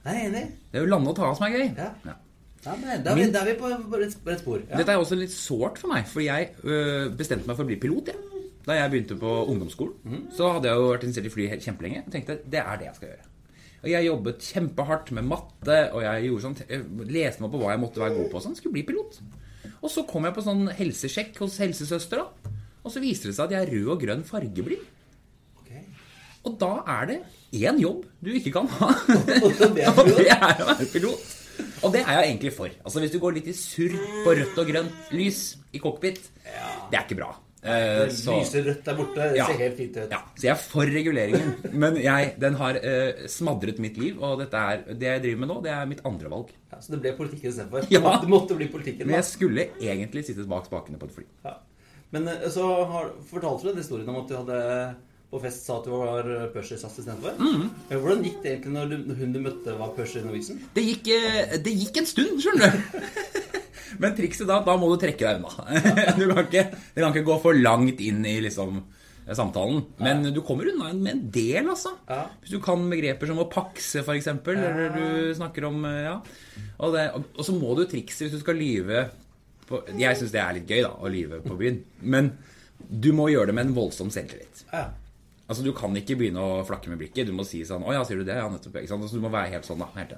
Nei, 0.05 0.15
enig. 0.27 0.45
Det 0.71 0.79
er 0.79 0.85
jo 0.85 0.91
lande 0.91 1.11
og 1.11 1.17
ta 1.17 1.27
av 1.29 1.35
som 1.37 1.45
er 1.47 1.57
gøy. 1.57 1.67
Ja. 1.77 2.15
Da 2.65 2.73
er 2.73 3.19
vi, 3.19 3.25
da 3.29 3.43
er 3.43 3.51
vi 3.51 3.53
på, 3.59 3.69
rett, 4.01 4.15
rett 4.25 4.41
spor. 4.41 4.63
Ja. 4.63 4.79
Dette 4.79 4.95
er 4.95 5.01
også 5.01 5.17
litt 5.19 5.33
sårt 5.33 5.77
for 5.77 5.93
meg, 5.93 6.07
for 6.09 6.25
jeg 6.25 6.49
øh, 6.65 7.11
bestemte 7.17 7.45
meg 7.45 7.57
for 7.59 7.65
å 7.65 7.69
bli 7.69 7.77
pilot. 7.81 8.09
Ja. 8.09 8.41
Da 8.65 8.79
jeg 8.79 8.89
begynte 8.95 9.17
på 9.21 9.31
ungdomsskolen, 9.53 10.25
så 10.33 10.47
hadde 10.55 10.71
jeg 10.71 10.81
jo 10.81 10.89
vært 10.89 11.03
interessert 11.05 11.29
i 11.29 11.33
fly 11.35 11.45
kjempelenge. 11.61 12.01
Og 12.07 12.13
tenkte 12.15 12.39
det 12.49 12.63
er 12.63 12.79
det 12.81 12.87
jeg 12.87 12.97
skal 12.97 13.11
gjøre. 13.11 13.27
Og 13.83 13.91
jeg 13.91 14.07
jobbet 14.07 14.47
kjempehardt 14.49 15.11
med 15.13 15.27
matte, 15.29 15.75
og 15.93 16.01
jeg 16.01 16.23
gjorde 16.25 16.45
sånn, 16.47 16.55
jeg 16.65 17.11
leste 17.13 17.43
meg 17.43 17.51
på 17.53 17.59
hva 17.61 17.75
jeg 17.75 17.81
måtte 17.83 18.01
være 18.01 18.15
god 18.17 18.31
på. 18.31 18.41
Sånn, 18.41 18.57
skulle 18.57 18.73
bli 18.79 18.85
pilot. 18.87 19.19
Og 19.75 19.91
så 19.93 20.01
kom 20.09 20.25
jeg 20.25 20.33
på 20.33 20.45
sånn 20.47 20.65
helsesjekk 20.79 21.37
hos 21.43 21.59
helsesøster, 21.61 22.23
da. 22.23 22.55
Og 22.81 22.93
så 22.93 23.01
viste 23.03 23.29
det 23.29 23.35
seg 23.37 23.45
at 23.45 23.53
jeg 23.53 23.67
er 23.67 23.73
rød 23.75 23.91
og 23.93 24.01
grønn 24.01 24.25
fargeblind. 24.25 24.89
Og 26.45 26.59
da 26.61 26.73
er 26.99 27.09
det 27.09 27.17
én 27.55 27.79
jobb 27.81 28.03
du 28.23 28.31
ikke 28.37 28.53
kan 28.55 28.69
ha. 28.77 28.91
Og 29.45 29.63
det 29.75 29.85
er 29.85 30.61
å 30.61 30.69
være 30.69 30.91
pilot. 30.91 31.33
Og 31.85 31.93
det 31.93 32.03
er 32.03 32.19
jeg 32.19 32.29
egentlig 32.33 32.51
for. 32.55 32.73
Altså 32.83 33.01
Hvis 33.03 33.13
du 33.13 33.19
går 33.23 33.37
litt 33.39 33.49
i 33.51 33.55
surr 33.55 33.95
på 34.25 34.35
rødt 34.37 34.61
og 34.61 34.69
grønt 34.69 35.15
lys 35.15 35.41
i 35.75 35.81
cockpit, 35.81 36.21
det 36.43 36.99
er 36.99 37.03
ikke 37.05 37.19
bra. 37.21 37.31
Uh, 37.65 38.11
så, 38.13 38.35
lyser 38.37 38.61
rødt 38.67 38.83
der 38.85 38.97
borte. 38.97 39.15
Det 39.31 39.37
Ja. 39.39 39.45
ser 39.49 39.57
helt 39.57 39.77
fint 39.77 39.95
ut. 39.97 40.11
ja, 40.11 40.19
så 40.37 40.43
jeg 40.45 40.51
er 40.51 40.59
for 40.61 40.85
reguleringen. 40.85 41.55
Men 41.73 41.95
jeg, 41.97 42.35
den 42.39 42.53
har 42.59 42.77
uh, 42.77 43.25
smadret 43.27 43.79
mitt 43.81 43.97
liv, 43.97 44.21
og 44.21 44.43
er, 44.45 44.83
det 44.93 45.07
jeg 45.07 45.23
driver 45.23 45.39
med 45.41 45.49
nå, 45.49 45.55
det 45.63 45.71
er 45.73 45.87
mitt 45.89 46.03
andre 46.05 46.29
valg. 46.29 46.51
Ja, 46.71 46.77
så 46.79 46.93
det 46.93 47.01
ble 47.01 47.15
politikken 47.17 47.49
istedenfor. 47.49 47.87
Ja. 47.89 48.19
Det 48.21 48.29
måtte, 48.29 48.57
bli 48.59 48.67
politikken. 48.69 49.07
Men 49.07 49.17
jeg 49.17 49.29
skulle 49.31 49.69
egentlig 49.81 50.25
sittet 50.27 50.45
bak 50.51 50.69
spakene 50.69 51.01
på 51.01 51.09
et 51.09 51.15
fly. 51.17 51.25
Ja. 51.47 51.57
Men 52.13 52.27
eh, 52.27 52.45
så 52.53 52.67
har, 52.85 53.09
fortalte 53.31 53.65
du 53.65 53.71
den 53.71 53.81
historien 53.81 54.09
om 54.13 54.21
at 54.21 54.29
du 54.29 54.37
hadde 54.37 54.59
på 55.31 55.41
fest 55.43 55.65
sa 55.67 55.79
at 55.79 55.87
du 55.87 55.93
var 55.95 56.27
Pershys 56.53 56.85
assistent 56.87 57.21
for. 57.23 57.37
Mm. 57.39 57.69
Eh, 57.89 57.97
Hvordan 57.99 58.25
gikk 58.25 58.41
det 58.43 58.51
egentlig 58.53 58.73
når, 58.75 58.91
du, 58.91 58.97
når 59.09 59.21
hun 59.21 59.35
du 59.35 59.39
møtte, 59.43 59.77
var 59.79 59.93
Pershers 59.97 60.25
Norwegian? 60.27 60.59
Det 60.75 60.83
gikk, 60.85 61.09
eh, 61.15 61.55
det 61.65 61.73
gikk 61.75 62.01
en 62.01 62.09
stund, 62.09 62.41
skjønner 62.43 62.75
du. 62.75 62.99
Men 64.01 64.15
trikset 64.17 64.49
da, 64.49 64.59
da 64.65 64.75
må 64.79 64.89
du 64.91 64.99
trekke 65.01 65.23
deg 65.23 65.39
unna. 65.39 65.79
Du 66.19 66.25
kan 66.29 66.43
ikke, 66.45 66.65
du 66.73 67.01
kan 67.01 67.11
ikke 67.11 67.27
gå 67.29 67.39
for 67.43 67.57
langt 67.57 68.01
inn 68.03 68.25
i 68.27 68.37
liksom 68.43 68.81
samtalen. 69.33 69.81
Men 69.97 70.21
du 70.33 70.41
kommer 70.45 70.67
unna 70.69 70.91
med 70.93 71.11
en 71.13 71.21
del, 71.33 71.69
altså. 71.71 71.95
Ja. 72.09 72.25
Hvis 72.41 72.53
du 72.53 72.59
kan 72.63 72.83
begreper 72.91 73.29
som 73.29 73.39
å 73.41 73.47
pakse, 73.49 74.03
for 74.05 74.17
eksempel, 74.17 74.59
eller 74.61 74.91
du 74.93 75.31
snakker 75.37 75.69
om 75.71 75.85
eh, 75.89 76.01
Ja. 76.05 76.17
Og, 76.77 76.91
det, 76.93 77.07
og, 77.15 77.31
og 77.39 77.47
så 77.47 77.55
må 77.55 77.71
du 77.77 77.85
trikse 77.89 78.25
hvis 78.25 78.35
du 78.35 78.41
skal 78.41 78.57
lyve 78.59 79.05
på 79.65 79.79
Jeg 79.97 80.19
syns 80.19 80.33
det 80.33 80.41
er 80.43 80.57
litt 80.59 80.69
gøy, 80.69 80.83
da, 80.85 80.91
å 80.93 81.09
lyve 81.09 81.39
på 81.41 81.55
byen. 81.57 81.79
Men 82.05 82.35
du 82.77 83.09
må 83.17 83.29
gjøre 83.31 83.49
det 83.49 83.55
med 83.57 83.69
en 83.69 83.77
voldsom 83.77 84.11
selvtillit. 84.13 84.65
Ja. 84.69 84.89
Altså, 85.45 85.61
Du 85.63 85.71
kan 85.77 85.93
ikke 85.93 86.15
begynne 86.17 86.41
å 86.41 86.63
flakke 86.65 86.89
med 86.89 86.97
blikket. 86.97 87.27
Du 87.29 87.33
må 87.37 87.43
si 87.45 87.61
sånn 87.61 87.83
'Å 87.85 87.93
ja, 87.93 88.03
sier 88.03 88.17
du 88.17 88.23
det?' 88.25 88.35
Ja, 88.35 88.49
nettopp. 88.49 88.75
Ikke 88.81 88.87
sant? 88.89 89.03
Altså, 89.03 89.15
du 89.15 89.21
må 89.21 89.29
være 89.29 89.51
helt 89.51 89.65
sånn, 89.65 89.77
da. 89.77 89.85
Helt. 89.95 90.13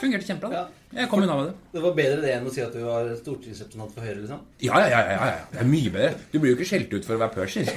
Fungerte 0.00 0.26
kjempebra. 0.28 0.52
Ja. 0.52 0.68
Jeg 0.92 1.08
kom 1.08 1.22
unna 1.22 1.36
med 1.36 1.46
det. 1.48 1.54
Det 1.72 1.82
var 1.82 1.94
bedre 1.94 2.20
det 2.20 2.34
enn 2.36 2.46
å 2.46 2.52
si 2.52 2.60
at 2.60 2.72
du 2.72 2.84
var 2.84 3.08
stortingsrepresentant 3.16 3.92
for 3.94 4.00
Høyre, 4.04 4.20
liksom? 4.20 4.40
Ja, 4.60 4.78
ja, 4.80 4.88
ja, 4.88 5.00
ja, 5.00 5.26
ja. 5.26 5.44
Det 5.52 5.60
er 5.60 5.64
mye 5.64 5.90
bedre. 5.90 6.14
Du 6.32 6.38
blir 6.38 6.50
jo 6.52 6.56
ikke 6.60 6.68
skjelt 6.68 6.92
ut 6.92 7.04
for 7.04 7.14
å 7.16 7.22
være 7.24 7.34
pørser. 7.34 7.64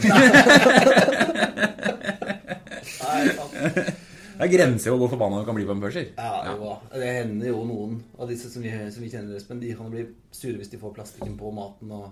Det 4.42 4.48
er 4.48 4.58
grenser 4.58 4.90
for 4.90 4.98
hvor 4.98 5.10
forbanna 5.12 5.42
du 5.42 5.46
kan 5.46 5.54
bli 5.54 5.66
på 5.70 5.76
en 5.76 5.82
pørser. 5.84 6.08
Ja, 6.18 6.56
det, 6.58 7.00
det 7.00 7.12
hender 7.14 7.48
jo 7.52 7.60
noen 7.68 8.00
av 8.18 8.28
disse 8.32 8.50
som 8.50 8.64
vi, 8.66 8.72
som 8.90 9.04
vi 9.04 9.10
kjenner, 9.12 9.36
Espen, 9.38 9.60
de 9.62 9.76
kan 9.78 9.92
bli 9.94 10.08
sure 10.34 10.58
hvis 10.58 10.72
de 10.72 10.80
får 10.82 10.96
plastikken 10.98 11.38
på 11.38 11.54
maten 11.54 11.92
og 11.94 12.10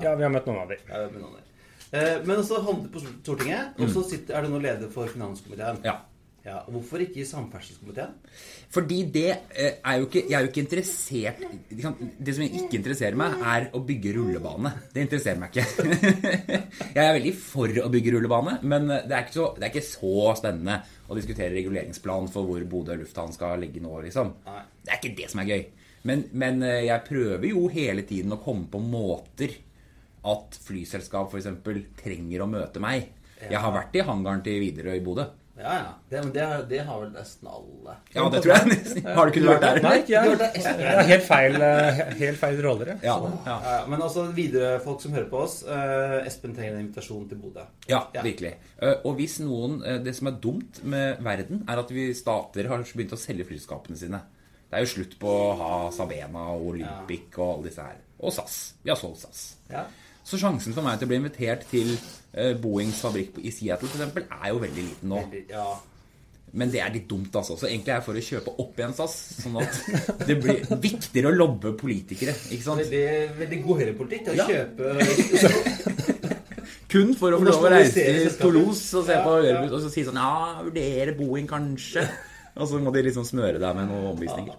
Ja, 0.00 0.14
vi 0.16 0.22
har 0.24 0.32
møtt 0.32 0.46
noen 0.48 0.62
av 0.62 0.68
dem. 0.72 0.78
ja, 0.88 1.04
med 1.10 1.20
noen 1.20 1.34
av 1.36 1.40
Eh, 1.40 1.49
Men 1.90 2.36
også 2.36 2.60
havnet 2.62 2.92
på 2.94 3.02
Stortinget, 3.02 3.74
og 3.80 3.90
så 3.90 4.04
sitter, 4.06 4.36
er 4.38 4.46
du 4.46 4.52
nå 4.52 4.60
leder 4.62 4.92
for 4.94 5.10
finanskomiteen. 5.10 5.80
Ja. 5.82 5.96
Ja, 6.40 6.62
og 6.64 6.72
Hvorfor 6.72 7.02
ikke 7.04 7.20
i 7.20 7.26
samferdselskomiteen? 7.28 8.14
Fordi 8.72 9.02
det 9.12 9.26
eh, 9.28 9.74
er 9.84 9.98
jo 9.98 10.06
ikke 10.06 10.22
Jeg 10.24 10.36
er 10.38 10.44
jo 10.44 10.48
ikke 10.48 10.62
interessert 10.62 11.42
Det 12.16 12.34
som 12.36 12.44
ikke 12.46 12.78
interesserer 12.78 13.18
meg, 13.18 13.34
er 13.44 13.66
å 13.76 13.82
bygge 13.84 14.14
rullebane. 14.16 14.72
Det 14.94 15.04
interesserer 15.04 15.40
meg 15.42 15.52
ikke. 15.52 15.66
Jeg 16.96 17.02
er 17.04 17.12
veldig 17.18 17.34
for 17.36 17.82
å 17.84 17.90
bygge 17.92 18.14
rullebane, 18.16 18.56
men 18.62 18.88
det 18.88 19.12
er 19.12 19.26
ikke 19.26 19.36
så, 19.36 19.50
det 19.58 19.66
er 19.66 19.74
ikke 19.74 19.84
så 19.90 20.32
spennende 20.40 20.78
å 21.10 21.18
diskutere 21.18 21.52
reguleringsplan 21.58 22.30
for 22.32 22.48
hvor 22.48 22.64
Bodø 22.70 22.96
lufthavn 23.02 23.34
skal 23.36 23.60
ligge 23.60 23.82
nå, 23.84 23.92
liksom. 24.06 24.32
Det 24.46 24.94
er 24.94 25.00
ikke 25.00 25.16
det 25.18 25.28
som 25.32 25.42
er 25.42 25.50
gøy. 25.50 25.64
Men, 26.08 26.24
men 26.40 26.64
eh, 26.64 26.86
jeg 26.88 27.04
prøver 27.10 27.50
jo 27.50 27.66
hele 27.72 28.06
tiden 28.08 28.32
å 28.32 28.40
komme 28.40 28.70
på 28.72 28.80
måter 28.80 29.58
at 30.24 30.58
flyselskap 30.66 31.32
f.eks. 31.32 31.46
trenger 32.02 32.42
å 32.44 32.48
møte 32.50 32.80
meg. 32.82 33.10
Jeg 33.40 33.56
har 33.60 33.72
vært 33.72 33.94
i 33.96 34.02
hangaren 34.04 34.42
til 34.44 34.60
Widerøe 34.60 34.96
i 34.98 35.04
Bodø. 35.04 35.24
Ja, 35.60 35.72
ja. 35.76 35.88
Det, 36.08 36.20
men 36.24 36.30
det, 36.32 36.40
har- 36.48 36.62
det 36.68 36.78
har 36.88 37.00
vel 37.02 37.10
nesten 37.12 37.48
alle. 37.50 37.94
Ja, 38.14 38.22
det 38.32 38.40
tror 38.40 38.52
jeg 38.54 38.68
nesten. 38.70 39.04
Har 39.16 39.28
du 39.28 39.32
ikke 39.34 39.42
vært 39.50 39.60
der? 39.66 39.80
Nei, 39.84 39.92
ikke 40.00 40.14
jeg. 40.14 40.38
Det 40.40 40.86
er 40.86 41.02
Helt 41.10 41.24
feil, 41.26 41.56
eh, 41.60 42.00
helt 42.16 42.38
feil 42.40 42.60
roller, 42.64 42.92
Ja, 43.04 43.16
ja. 43.20 43.32
Ja, 43.44 43.56
ja, 43.66 43.74
men 43.92 44.00
altså, 44.00 44.24
videre 44.32 44.78
folk 44.80 45.02
som 45.04 45.12
hører 45.12 45.28
på 45.28 45.42
oss. 45.42 45.58
eh, 45.68 46.16
Espen 46.24 46.54
trenger 46.56 46.78
en 46.78 46.86
invitasjon 46.86 47.28
til 47.28 47.36
Bodø. 47.42 47.66
Ja, 47.92 48.06
Ja. 48.14 48.22
virkelig. 48.24 48.54
Eh, 48.80 48.94
Og 49.04 49.16
hvis 49.18 49.38
noen 49.40 49.80
Det 50.04 50.14
som 50.16 50.28
er 50.28 50.38
dumt 50.40 50.82
med 50.84 51.20
verden, 51.20 51.64
er 51.68 51.78
at 51.78 51.90
vi 51.90 52.12
stater 52.14 52.66
har 52.68 52.78
begynt 52.78 53.12
å 53.12 53.20
selge 53.20 53.44
flyskapene 53.44 53.96
sine. 53.96 54.20
Det 54.70 54.78
er 54.78 54.84
jo 54.86 54.94
slutt 54.94 55.18
på 55.18 55.26
å 55.28 55.56
ha 55.58 55.90
Sabena 55.90 56.54
og 56.54 56.68
Olympic 56.72 57.36
og 57.38 57.58
alle 57.58 57.68
disse 57.68 57.82
her. 57.82 57.96
Og 58.22 58.32
SAS. 58.32 58.74
Vi 58.82 58.88
har 58.90 58.96
solgt 58.96 59.18
SAS. 59.26 59.56
Ja. 59.68 59.84
Så 60.30 60.38
sjansen 60.38 60.74
for 60.76 60.86
meg 60.86 60.98
til 61.00 61.08
å 61.08 61.10
bli 61.10 61.18
invitert 61.18 61.64
til 61.70 61.88
eh, 62.32 62.52
Boeings 62.62 63.00
fabrikk 63.02 63.40
i 63.42 63.50
Seattle 63.50 63.88
f.eks. 63.90 64.28
er 64.30 64.52
jo 64.52 64.60
veldig 64.62 64.84
liten 64.86 65.08
nå. 65.10 65.22
Veldig- 65.26 65.48
ja. 65.56 65.68
Men 66.52 66.70
det 66.72 66.80
er 66.82 66.90
litt 66.90 67.04
dumt, 67.06 67.30
altså. 67.38 67.54
Så 67.58 67.68
egentlig 67.68 67.92
er 67.92 68.00
jeg 68.00 68.04
for 68.08 68.18
å 68.18 68.22
kjøpe 68.26 68.54
opp 68.58 68.78
igjen 68.80 68.94
SAS. 68.98 69.12
Sånn 69.38 69.58
at 69.62 70.24
det 70.26 70.34
blir 70.42 70.64
viktigere 70.82 71.30
å 71.30 71.36
lobbe 71.36 71.70
politikere. 71.78 72.34
Ikke 72.50 72.64
sant? 72.64 72.80
Veldig, 72.82 73.04
veldig 73.38 73.58
god 73.66 73.78
høyrepolitikk 73.84 74.32
å 74.32 74.34
Ja. 74.40 74.46
kjøpe 74.50 74.84
Kun 76.90 77.12
for 77.14 77.30
å 77.34 77.38
få 77.38 77.46
lov 77.46 77.66
å 77.68 77.70
reise 77.70 77.94
til. 78.02 78.26
Toulouse 78.40 78.98
og 78.98 79.06
se 79.06 79.14
Ja, 79.14 79.22
på 79.22 79.36
ja. 79.46 79.60
Og 79.68 79.78
så 79.84 79.90
si 79.94 80.02
sånn 80.06 80.18
Ja, 80.18 80.58
vurdere 80.64 81.14
Boeing, 81.18 81.46
kanskje. 81.50 82.02
Og 82.58 82.66
så 82.66 82.80
må 82.82 82.90
de 82.94 83.04
liksom 83.06 83.22
smøre 83.28 83.60
deg 83.62 83.76
med 83.78 83.86
noen 83.92 84.10
omvisninger. 84.10 84.56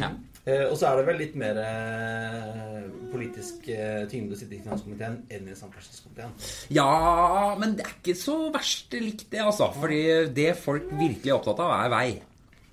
ja, 0.00 0.10
Og 0.44 0.74
så 0.76 0.90
er 0.90 0.98
det 0.98 1.04
vel 1.08 1.16
litt 1.22 1.36
mer 1.40 1.56
eh, 1.62 2.82
politisk 3.12 3.68
eh, 3.72 4.02
tyngde 4.10 4.36
å 4.36 4.38
sitte 4.38 4.56
i 4.58 4.60
finanskomiteen 4.60 5.22
enn 5.32 5.48
i 5.48 5.54
samferdselskomiteen. 5.56 6.34
ja, 6.76 6.88
men 7.60 7.76
det 7.78 7.86
er 7.86 7.94
ikke 7.96 8.16
så 8.18 8.36
verst 8.52 8.92
likt, 9.00 9.24
det, 9.32 9.40
altså. 9.40 9.70
Fordi 9.78 10.02
det 10.36 10.50
folk 10.60 10.90
virkelig 10.92 11.32
er 11.32 11.38
opptatt 11.38 11.62
av, 11.64 11.72
er 11.86 11.92
vei. 11.94 12.06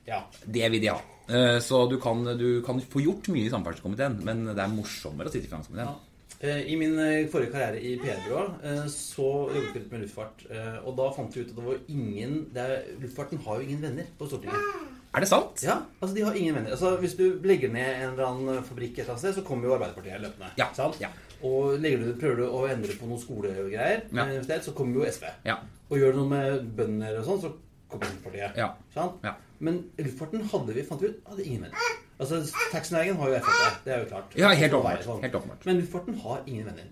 Ja. 0.09 0.19
Det 0.43 0.67
vil 0.73 0.83
de 0.83 0.91
ha. 0.91 0.99
Eh, 1.31 1.59
Så 1.63 1.85
du 1.89 1.97
kan, 2.03 2.23
du 2.37 2.61
kan 2.65 2.81
få 2.91 3.05
gjort 3.05 3.31
mye 3.31 3.47
i 3.47 3.53
samferdselskomiteen, 3.53 4.19
men 4.27 4.45
det 4.51 4.59
er 4.59 4.73
morsommere 4.75 5.31
å 5.31 5.33
sitte 5.33 5.47
i 5.47 5.53
finanskomiteen. 5.53 5.87
Ja. 5.93 6.07
I 6.41 6.73
min 6.75 6.95
eh, 6.99 7.27
forrige 7.29 7.53
karriere 7.53 7.79
i 7.85 7.95
PR-byrå 8.01 8.43
eh, 8.65 8.85
så 8.89 9.27
jobbet 9.53 9.75
vi 9.75 9.79
litt 9.83 9.91
med 9.93 10.01
luftfart. 10.07 10.47
eh, 10.49 10.79
Og 10.89 10.95
da 10.97 11.11
fant 11.13 11.35
vi 11.37 11.43
ut 11.45 11.51
at 11.51 11.59
det 11.59 11.65
var 11.67 11.83
ingen 11.93 12.31
det 12.51 12.63
er, 12.65 12.87
Luftfarten 13.03 13.43
har 13.45 13.59
jo 13.61 13.67
ingen 13.67 13.83
venner 13.85 14.07
på 14.17 14.25
Stortinget. 14.27 14.89
Er 15.13 15.19
det 15.25 15.27
sant? 15.27 15.59
Ja, 15.65 15.75
altså 15.99 16.15
de 16.15 16.21
har 16.23 16.33
ingen 16.39 16.55
venner. 16.55 16.71
Altså 16.71 16.93
Hvis 17.01 17.17
du 17.19 17.25
legger 17.43 17.69
ned 17.73 17.89
en 18.03 18.13
eller 18.13 18.25
annen 18.29 18.63
fabrikk 18.63 18.93
et 18.95 18.99
eller 19.03 19.15
annet 19.17 19.23
sted, 19.25 19.33
så 19.35 19.43
kommer 19.47 19.67
jo 19.67 19.73
Arbeiderpartiet 19.75 20.21
løpende. 20.23 20.51
Ja, 20.57 20.69
Sant? 20.77 21.01
ja. 21.03 21.09
Og 21.43 21.81
du, 21.81 22.13
prøver 22.21 22.37
du 22.37 22.45
å 22.47 22.61
endre 22.69 22.93
på 22.99 23.07
noen 23.09 23.19
skolegreier, 23.19 24.03
Ja. 24.13 24.25
eh, 24.27 24.41
sted, 24.45 24.61
så 24.63 24.71
kommer 24.77 25.01
jo 25.01 25.11
SV. 25.11 25.25
Ja. 25.43 25.57
Og 25.89 25.97
gjør 25.97 26.13
du 26.13 26.19
noe 26.21 26.29
med 26.29 26.75
bønder 26.77 27.17
og 27.19 27.25
sånn, 27.25 27.41
så 27.41 27.51
kommer 27.89 28.05
Senterpartiet. 28.07 28.55
Ja. 28.55 28.69
Sant? 28.93 29.19
Ja. 29.25 29.33
Men 29.59 29.83
luftfarten 29.97 30.45
hadde 30.53 30.73
vi, 30.73 30.83
fant 30.87 31.01
vi 31.01 31.07
ut, 31.11 31.19
hadde 31.27 31.43
ingen 31.45 31.63
venner. 31.67 31.77
Altså, 32.21 32.39
Taxinæringen 32.71 33.17
har 33.17 33.29
jo 33.33 33.39
Frp, 33.41 33.83
det 33.83 33.93
er 33.93 33.99
jo 34.03 34.09
klart. 34.13 34.35
Ja, 34.37 34.49
helt 34.53 34.73
åpenbart, 34.73 35.03
sånn. 35.03 35.57
Men 35.65 35.81
luftfarten 35.81 36.19
har 36.23 36.41
ingen 36.47 36.65
venner. 36.69 36.87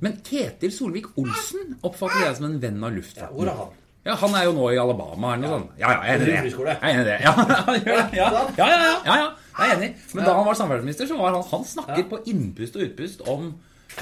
Men 0.00 0.16
Ketil 0.24 0.70
Solvik-Olsen 0.72 1.76
oppfatter 1.84 2.24
jeg 2.26 2.36
som 2.36 2.46
en 2.46 2.58
venn 2.62 2.82
av 2.82 2.90
Ja, 2.90 2.96
luftfarten. 2.96 3.36
hvor 3.36 3.46
er 3.52 3.56
han? 3.60 3.72
Ja, 4.06 4.14
Han 4.16 4.34
er 4.34 4.46
jo 4.48 4.52
nå 4.56 4.68
i 4.72 4.78
Alabama 4.80 5.34
eller 5.34 5.42
noe 5.44 5.56
sånt. 5.58 5.72
Ja, 5.80 5.90
ja, 5.92 6.04
jeg 6.08 6.14
er 6.14 6.22
enig 6.40 6.52
i 6.52 6.54
det. 6.56 6.74
Jeg 6.74 6.76
er 6.80 6.92
enig 6.94 7.02
i 7.02 7.08
det. 7.10 7.16
Ja, 7.20 7.32
han 7.36 7.80
gjør 7.80 7.98
det. 7.98 8.04
ja, 8.16 8.28
ja, 8.56 8.68
ja, 8.68 9.16
ja. 9.20 9.26
Jeg 9.60 9.66
er 9.66 9.74
enig. 9.76 9.90
Men 10.14 10.24
da 10.24 10.36
han 10.38 10.46
var 10.46 10.56
samferdselsminister, 10.56 11.10
så 11.10 11.18
var 11.20 11.34
han 11.36 11.44
Han 11.50 11.66
snakket 11.68 12.08
på 12.08 12.20
innpust 12.32 12.78
og 12.78 12.86
utpust 12.86 13.26
om 13.28 13.50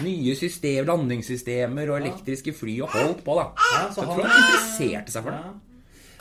nye 0.05 0.35
system, 0.39 0.85
landingssystemer 0.87 1.91
og 1.91 1.99
elektriske 2.03 2.53
fly 2.55 2.77
og 2.85 2.93
holdt 2.95 3.25
på, 3.27 3.35
da. 3.41 3.49
Så 3.57 3.97
så 3.97 4.05
jeg 4.05 4.13
tror 4.13 4.29
han 4.29 4.43
interesserte 4.45 5.15
seg 5.17 5.27
for 5.27 5.35
det. 5.35 5.41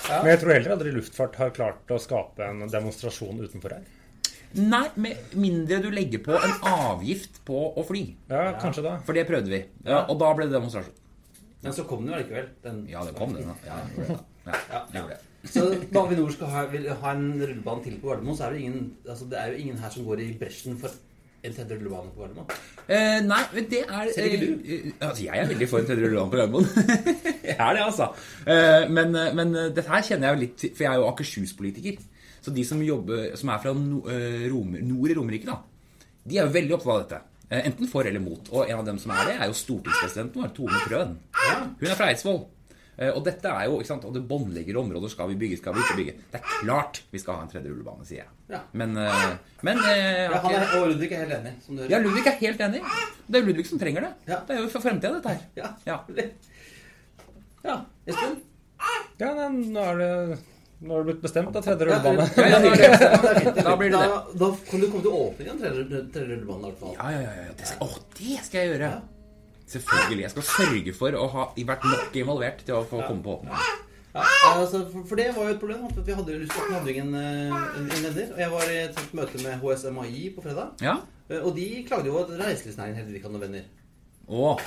Ja. 0.07 0.17
Men 0.23 0.29
jeg 0.31 0.39
tror 0.41 0.53
heller 0.55 0.73
aldri 0.77 0.93
luftfart 0.95 1.37
har 1.41 1.53
klart 1.53 1.93
å 1.93 1.97
skape 2.01 2.47
en 2.47 2.65
demonstrasjon 2.71 3.41
utenfor 3.43 3.75
her. 3.77 3.85
Nei, 4.57 4.85
med 4.95 5.35
mindre 5.37 5.81
du 5.83 5.89
legger 5.93 6.21
på 6.23 6.37
en 6.37 6.53
avgift 6.71 7.41
på 7.45 7.59
å 7.77 7.83
fly. 7.85 8.05
Ja, 8.31 8.53
kanskje 8.61 8.85
da. 8.85 8.95
For 9.05 9.17
det 9.17 9.27
prøvde 9.29 9.51
vi. 9.51 9.59
Ja, 9.85 10.05
og 10.07 10.17
da 10.21 10.31
ble 10.37 10.47
det 10.47 10.55
demonstrasjon. 10.55 10.95
Men 11.63 11.73
så 11.73 11.83
kom 11.89 12.03
den 12.05 12.11
jo 12.13 12.17
allikevel. 12.19 12.49
Den. 12.63 12.83
Ja, 12.91 13.01
det 13.07 13.15
kom, 13.17 13.33
den. 13.33 13.47
da. 13.49 13.55
Ja, 13.65 13.79
det 13.87 13.95
gjorde 13.97 14.13
det. 14.13 14.19
Ja, 14.47 14.59
Ja, 14.73 14.83
gjorde 14.93 15.15
det. 15.15 15.23
Så 15.47 15.63
når 15.93 15.99
Avinor 16.01 16.31
skal 16.33 16.49
ha, 16.51 16.61
vil 16.71 16.87
ha 17.01 17.11
en 17.15 17.27
rullebane 17.39 17.83
til 17.85 17.97
på 18.01 18.09
Gardermoen, 18.09 18.35
så 18.37 18.47
er 18.47 18.55
det, 18.55 18.61
ingen, 18.67 18.87
altså 19.07 19.27
det 19.31 19.37
er 19.39 19.51
jo 19.53 19.59
ingen 19.63 19.77
her 19.79 19.93
som 19.93 20.05
går 20.07 20.21
i 20.23 20.31
bresjen 20.39 20.75
for 20.81 20.91
en 21.47 21.53
tredje 21.55 21.77
rullebane 21.77 22.11
på 22.15 22.23
Gardermoen. 22.25 22.49
Eh, 22.87 23.19
nei, 23.23 23.39
det 23.69 23.81
er 23.85 24.09
Ser 24.15 24.27
ikke 24.27 24.39
du? 24.41 24.65
eh, 24.65 24.89
altså, 25.07 25.23
jeg 25.23 25.39
er 25.43 25.47
veldig 25.53 25.69
for 25.71 25.79
en 25.83 25.87
tredje 25.87 26.09
rullebane 26.09 26.33
på 26.33 26.41
Gardermoen. 26.41 26.67
jeg 27.47 27.55
er 27.57 27.77
det, 27.77 27.85
altså. 27.85 28.09
Eh, 28.47 28.89
men, 28.91 29.15
eh, 29.15 29.31
men 29.39 29.55
eh, 29.55 29.69
dette 29.77 29.87
her 29.93 30.03
kjenner 30.09 30.27
jeg 30.29 30.35
jo 30.37 30.43
litt 30.43 30.67
for 30.67 30.87
jeg 30.87 30.91
er 30.93 30.99
jo 31.01 31.07
Akershus-politiker. 31.13 32.03
Så 32.43 32.53
de 32.55 32.63
som 32.67 32.83
jobber, 32.83 33.23
som 33.39 33.49
er 33.55 33.63
fra 33.63 33.73
no, 33.77 34.01
eh, 34.11 34.45
Romer, 34.51 34.83
nord 34.87 35.13
i 35.13 35.17
Romerike, 35.17 35.47
da, 35.47 36.05
de 36.27 36.37
er 36.41 36.47
jo 36.49 36.55
veldig 36.57 36.75
opptatt 36.79 36.93
av 36.97 37.03
dette. 37.05 37.23
Eh, 37.49 37.63
enten 37.65 37.87
for 37.87 38.03
eller 38.07 38.19
mot. 38.19 38.49
Og 38.51 38.67
en 38.69 38.79
av 38.81 38.85
dem 38.85 38.97
som 38.99 39.11
er 39.15 39.25
det, 39.31 39.35
er 39.39 39.47
jo 39.47 39.55
stortingspresidenten 39.55 40.41
vår, 40.43 40.53
Tone 40.57 40.79
Trøen. 40.87 41.17
Hun 41.79 41.87
er 41.87 41.95
fra 41.95 42.09
Eidsvoll. 42.11 42.41
Eh, 42.97 43.11
Og 43.13 43.21
dette 43.23 43.45
er 43.47 43.67
jo, 43.69 43.77
ikke 43.79 43.87
sant, 43.91 44.03
og 44.09 44.13
det 44.15 44.23
båndlegger 44.27 44.79
områder. 44.81 45.09
Skal 45.13 45.29
vi 45.29 45.35
bygge, 45.39 45.57
skal 45.61 45.75
vi 45.77 45.83
ikke 45.85 45.97
bygge? 45.99 46.15
Det 46.33 46.41
er 46.41 46.45
klart 46.63 46.99
vi 47.13 47.21
skal 47.21 47.37
ha 47.37 47.45
en 47.45 47.51
tredje 47.51 47.69
rullebane, 47.71 48.03
sier 48.09 48.23
jeg. 48.25 48.29
Ja. 48.49 48.59
Men, 48.73 48.97
eh, 48.97 49.37
men 49.63 49.77
Ja, 49.77 50.41
han 50.43 50.57
er, 50.57 50.67
og 50.81 50.89
Ludvig 50.91 51.11
er 51.13 51.23
helt 51.23 51.37
enig. 51.39 51.53
Som 51.63 51.77
du 51.77 51.85
ja, 51.87 51.99
Ludvig 52.03 52.25
er 52.27 52.37
helt 52.41 52.59
enig. 52.67 52.81
Det 53.27 53.39
er 53.41 53.45
Ludvig 53.47 53.67
som 53.69 53.79
trenger 53.79 54.01
det. 54.09 54.13
Ja. 54.27 54.41
Det 54.47 54.57
er 54.57 54.61
jo 54.65 54.69
for 54.73 54.81
fremtiden, 54.81 55.21
dette 55.21 55.29
her. 55.29 55.41
Ja. 55.55 55.71
Ja. 55.85 55.97
ja. 57.63 57.77
Espen? 58.07 58.41
Ja, 59.19 59.31
nå 59.49 59.83
er 59.93 59.97
det 60.03 60.39
nå 60.79 60.93
har 60.93 61.03
det 61.03 61.07
blitt 61.11 61.21
bestemt, 61.25 61.51
da. 61.55 61.61
Tredje 61.65 61.85
rullebane. 61.89 62.25
Ja, 62.37 62.59
er 62.61 62.81
er. 62.85 63.63
Da 63.63 63.75
blir 63.79 63.89
det 63.93 63.97
da, 64.01 64.19
da 64.43 64.49
kan 64.69 64.83
du 64.83 64.87
komme 64.91 65.03
til 65.07 65.15
åpningen 65.17 65.55
av 65.55 65.63
tredje, 65.63 66.01
tredje 66.13 66.75
fall. 66.79 66.93
Ja, 66.99 67.07
ja, 67.15 67.21
ja, 67.25 67.33
ja. 67.47 67.55
Det 67.57 67.69
skal, 67.71 67.87
å, 67.87 68.01
det 68.19 68.37
skal 68.45 68.61
jeg 68.61 68.71
gjøre. 68.75 68.91
Selvfølgelig. 69.67 70.23
Jeg 70.27 70.33
skal 70.35 70.47
sørge 70.51 70.93
for 70.95 71.17
å 71.19 71.25
ha 71.33 71.47
vært 71.71 71.83
nok 71.91 72.15
involvert 72.21 72.61
til 72.67 72.77
å 72.77 72.85
få 72.87 73.01
komme 73.07 73.25
på 73.25 73.33
åpningen. 73.39 73.83
Ja, 74.17 74.23
altså, 74.55 74.79
for, 74.89 75.03
for 75.09 75.19
det 75.19 75.27
var 75.35 75.49
jo 75.49 75.55
et 75.57 75.59
problem. 75.61 75.83
at 75.89 75.97
Vi 76.07 76.15
hadde 76.15 76.37
lyst 76.41 76.53
til 76.55 76.63
å 76.63 76.77
hadde 76.77 76.93
ingen, 76.93 77.11
eh, 77.19 77.81
ingen. 77.83 78.07
Og 78.31 78.39
jeg 78.41 78.53
var 78.53 78.71
i 78.71 78.77
et 78.85 78.95
sånt 78.97 79.13
møte 79.17 79.41
med 79.43 79.59
HSMAI 79.61 80.23
på 80.37 80.45
fredag. 80.45 80.71
Ja? 80.81 80.95
Eh, 81.29 81.41
Og 81.43 81.51
de 81.57 81.67
klagde 81.89 82.09
jo 82.09 82.17
at 82.21 82.31
reiselivsnæringen 82.39 83.01
heller 83.01 83.17
ikke 83.19 83.27
hadde 83.29 83.37
noen 83.37 83.45
venner. 83.49 83.67
Å, 84.27 84.57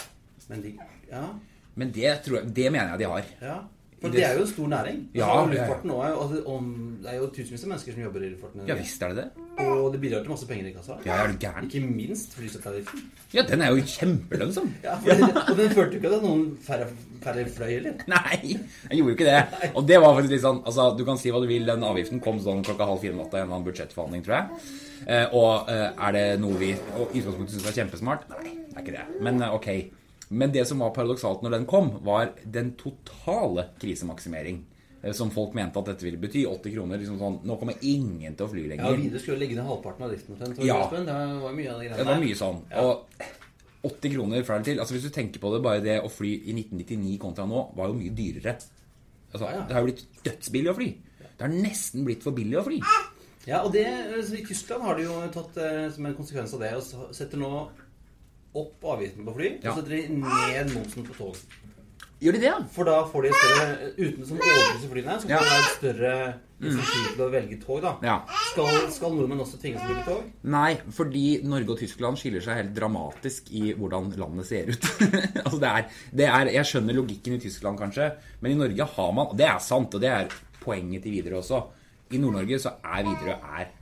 Men 0.50 0.62
de 0.66 0.74
Ja. 1.10 1.24
men 1.76 1.90
det, 1.94 2.10
tror 2.24 2.40
jeg, 2.40 2.54
det 2.54 2.70
mener 2.72 2.90
jeg 2.94 2.98
de 2.98 3.10
har. 3.14 3.24
ja. 3.42 3.58
For 4.00 4.08
det 4.14 4.22
er 4.24 4.32
jo 4.38 4.44
en 4.46 4.48
stor 4.48 4.68
næring. 4.72 5.00
Ja, 5.14 5.26
altså, 5.28 5.50
luftfarten 5.52 5.90
er 5.92 6.14
altså, 6.22 6.38
om, 6.48 6.68
Det 7.02 7.10
er 7.12 7.16
jo 7.18 7.26
tusenvis 7.36 7.64
av 7.66 7.68
mennesker 7.74 7.92
som 7.96 8.02
jobber 8.06 8.22
i 8.24 8.30
luftfarten. 8.30 8.62
Ja 8.70 8.76
visst 8.78 9.02
er 9.04 9.12
det 9.12 9.16
det. 9.24 9.46
Og 9.60 9.92
det 9.92 10.00
bidrar 10.00 10.22
til 10.24 10.32
masse 10.32 10.46
penger 10.48 10.70
i 10.70 10.72
kassa. 10.72 10.96
Ja, 11.04 11.18
er 11.20 11.32
du 11.34 11.36
gæren? 11.42 11.66
Ikke 11.68 11.82
minst 11.84 12.32
flyseteavgiften. 12.38 13.02
Ja, 13.34 13.42
den 13.50 13.60
er 13.66 13.74
jo 13.74 13.84
kjempelønnsom. 13.92 14.70
Ja, 14.86 14.94
det- 15.04 15.28
og 15.50 15.56
den 15.58 15.70
førte 15.76 15.92
jo 15.92 16.00
ikke 16.00 16.12
til 16.14 16.24
noen 16.24 16.46
færre, 16.64 16.86
færre 17.22 17.44
fløy 17.52 17.68
heller. 17.74 18.00
Nei, 18.14 18.40
jeg 18.88 18.98
gjorde 19.02 19.12
jo 19.12 19.16
ikke 19.18 19.28
det. 19.28 19.70
Og 19.74 19.84
det 19.88 20.00
var 20.00 20.16
faktisk 20.16 20.32
litt 20.36 20.44
sånn 20.48 20.62
Altså, 20.64 20.88
du 20.96 21.04
kan 21.04 21.20
si 21.20 21.30
hva 21.34 21.40
du 21.44 21.48
vil, 21.52 21.68
den 21.68 21.84
avgiften 21.84 22.24
kom 22.24 22.40
sånn 22.40 22.64
klokka 22.64 22.88
halv 22.88 23.04
fire 23.04 23.12
om 23.18 23.20
natta 23.24 23.38
i 23.38 23.44
en 23.44 23.52
annen 23.52 23.68
budsjettforhandling, 23.68 24.24
tror 24.24 24.38
jeg. 24.40 24.66
Eh, 25.06 25.26
og 25.36 25.68
eh, 25.72 25.86
er 26.08 26.16
det 26.16 26.26
noe 26.40 26.56
vi 26.60 26.72
i 26.72 26.76
utgangspunktet 27.20 27.56
syns 27.58 27.68
er 27.68 27.76
kjempesmart? 27.82 28.24
Nei, 28.32 28.56
det 28.70 28.76
er 28.76 28.84
ikke 28.86 28.96
det. 28.96 29.06
Men 29.28 29.42
eh, 29.44 29.54
ok. 29.60 29.70
Men 30.30 30.52
det 30.54 30.62
som 30.68 30.78
var 30.78 30.92
paradoksalt 30.94 31.42
når 31.42 31.50
den 31.56 31.64
kom, 31.66 31.88
var 32.06 32.30
den 32.44 32.72
totale 32.78 33.64
krisemaksimering. 33.80 34.60
eh, 35.02 35.12
Som 35.16 35.30
folk 35.34 35.54
mente 35.54 35.78
at 35.80 35.86
dette 35.90 36.04
ville 36.06 36.18
bety. 36.20 36.44
80 36.46 36.74
kroner. 36.74 36.98
liksom 36.98 37.18
sånn, 37.18 37.38
Nå 37.44 37.56
kommer 37.58 37.74
ingen 37.82 38.34
til 38.36 38.46
å 38.46 38.50
fly 38.50 38.68
lenger. 38.68 38.84
Ja, 38.84 38.96
vi 38.96 39.08
Widerøe 39.08 39.20
skulle 39.24 39.38
legge 39.42 39.56
ned 39.56 39.64
halvparten 39.66 40.02
av 40.06 40.10
driften. 40.12 40.36
omtrent, 40.36 40.64
Ja. 40.64 40.88
Det 40.90 41.06
var 41.42 41.52
mye 41.52 41.70
av 41.72 41.80
det 41.80 41.96
Det 41.96 42.06
var 42.06 42.20
mye 42.20 42.36
sånn. 42.36 42.62
Og 42.78 43.06
80 43.82 44.12
kroner 44.14 44.42
fra 44.44 44.54
eller 44.56 44.64
til 44.64 44.78
altså 44.78 44.92
Hvis 44.94 45.02
du 45.08 45.10
tenker 45.10 45.40
på 45.40 45.52
det, 45.54 45.62
bare 45.62 45.80
det 45.80 46.02
å 46.04 46.10
fly 46.10 46.34
i 46.46 46.52
1999 46.52 47.18
kontra 47.18 47.46
nå, 47.46 47.74
var 47.74 47.88
jo 47.88 47.94
mye 47.94 48.10
dyrere. 48.14 48.56
Altså, 49.32 49.46
Ja, 49.46 49.52
ja. 49.56 49.66
Det 49.66 49.72
har 49.74 49.80
jo 49.80 49.86
blitt 49.92 50.06
dødsbillig 50.22 50.70
å 50.70 50.76
fly. 50.76 50.90
Det 51.18 51.40
har 51.46 51.48
nesten 51.48 52.04
blitt 52.04 52.22
for 52.22 52.32
billig 52.32 52.58
å 52.60 52.64
fly. 52.66 52.80
Ja, 53.46 53.62
og 53.64 53.72
det, 53.72 53.86
så 54.26 54.34
I 54.36 54.44
Tyskland 54.44 54.82
har 54.82 54.96
de 54.96 55.04
jo 55.04 55.28
tatt 55.32 55.56
eh, 55.56 55.88
som 55.90 56.04
en 56.06 56.14
konsekvens 56.14 56.52
av 56.54 56.60
det 56.60 56.74
og 56.76 57.14
setter 57.16 57.38
nå 57.40 57.68
opp 58.54 58.84
avgiften 58.96 59.24
på 59.26 59.34
fly, 59.36 59.50
Ja. 59.62 59.70
og 59.72 59.78
setter 59.80 59.96
de 59.96 60.08
ned 60.20 60.72
momsen 60.74 61.04
på 61.06 61.14
tog. 61.16 61.36
Gjør 62.20 62.32
de 62.36 62.40
det, 62.42 62.48
ja? 62.50 62.58
For 62.74 62.84
da 62.84 62.98
får 63.08 63.22
de 63.22 63.28
et 63.30 63.36
større 63.40 63.92
Uten 63.96 64.26
som 64.28 64.36
overpriser 64.36 64.90
flyene, 64.92 65.14
så 65.16 65.24
får 65.24 65.30
Ja. 65.30 65.38
de 65.40 65.56
et 65.56 65.76
større 65.78 66.34
insentiv 66.60 67.06
til 67.14 67.22
å 67.24 67.28
velge 67.32 67.56
tog, 67.62 67.80
da. 67.80 67.92
Ja. 68.04 68.16
Skal, 68.50 68.90
skal 68.92 69.14
nordmenn 69.16 69.40
også 69.40 69.56
tvinges 69.62 69.80
til 69.80 69.88
å 69.88 69.94
bruke 69.94 70.04
tog? 70.04 70.26
Nei, 70.42 70.74
fordi 70.92 71.22
Norge 71.48 71.70
og 71.70 71.78
Tyskland 71.80 72.18
skiller 72.20 72.44
seg 72.44 72.58
helt 72.60 72.74
dramatisk 72.76 73.48
i 73.56 73.72
hvordan 73.72 74.12
landet 74.20 74.46
ser 74.50 74.68
ut. 74.68 74.84
altså 75.46 75.60
det 75.62 75.70
er, 75.70 75.88
det 76.12 76.26
er, 76.28 76.52
Jeg 76.58 76.64
skjønner 76.68 76.94
logikken 77.00 77.38
i 77.38 77.40
Tyskland, 77.40 77.78
kanskje, 77.80 78.10
men 78.42 78.52
i 78.52 78.60
Norge 78.60 78.84
har 78.84 79.12
man 79.16 79.26
Og 79.32 79.36
det 79.40 79.46
er 79.48 79.58
sant, 79.58 79.94
og 79.94 80.00
det 80.04 80.10
er 80.10 80.28
poenget 80.60 81.02
til 81.02 81.12
Widerøe 81.16 81.40
også. 81.40 81.62
I 82.12 82.18
Nord-Norge 82.20 82.58
så 82.60 82.74
er 82.84 83.04
Widerøe 83.08 83.38
er 83.56 83.72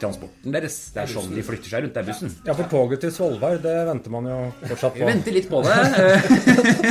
transporten 0.00 0.54
deres. 0.54 0.76
Det 0.94 1.02
er 1.02 1.12
sånn 1.12 1.30
de 1.34 1.44
flytter 1.44 1.72
seg 1.72 1.84
rundt. 1.84 1.94
Det 1.96 2.02
er 2.02 2.08
bussen. 2.08 2.32
Ja, 2.46 2.54
for 2.58 2.70
toget 2.72 3.04
til 3.04 3.12
Svolvær, 3.14 3.60
det 3.62 3.74
venter 3.88 4.14
man 4.14 4.28
jo 4.30 4.38
fortsatt 4.64 4.96
på. 4.96 5.02
Vi 5.02 5.10
venter 5.10 5.36
litt 5.36 5.50
på 5.50 5.62
det. 5.66 5.76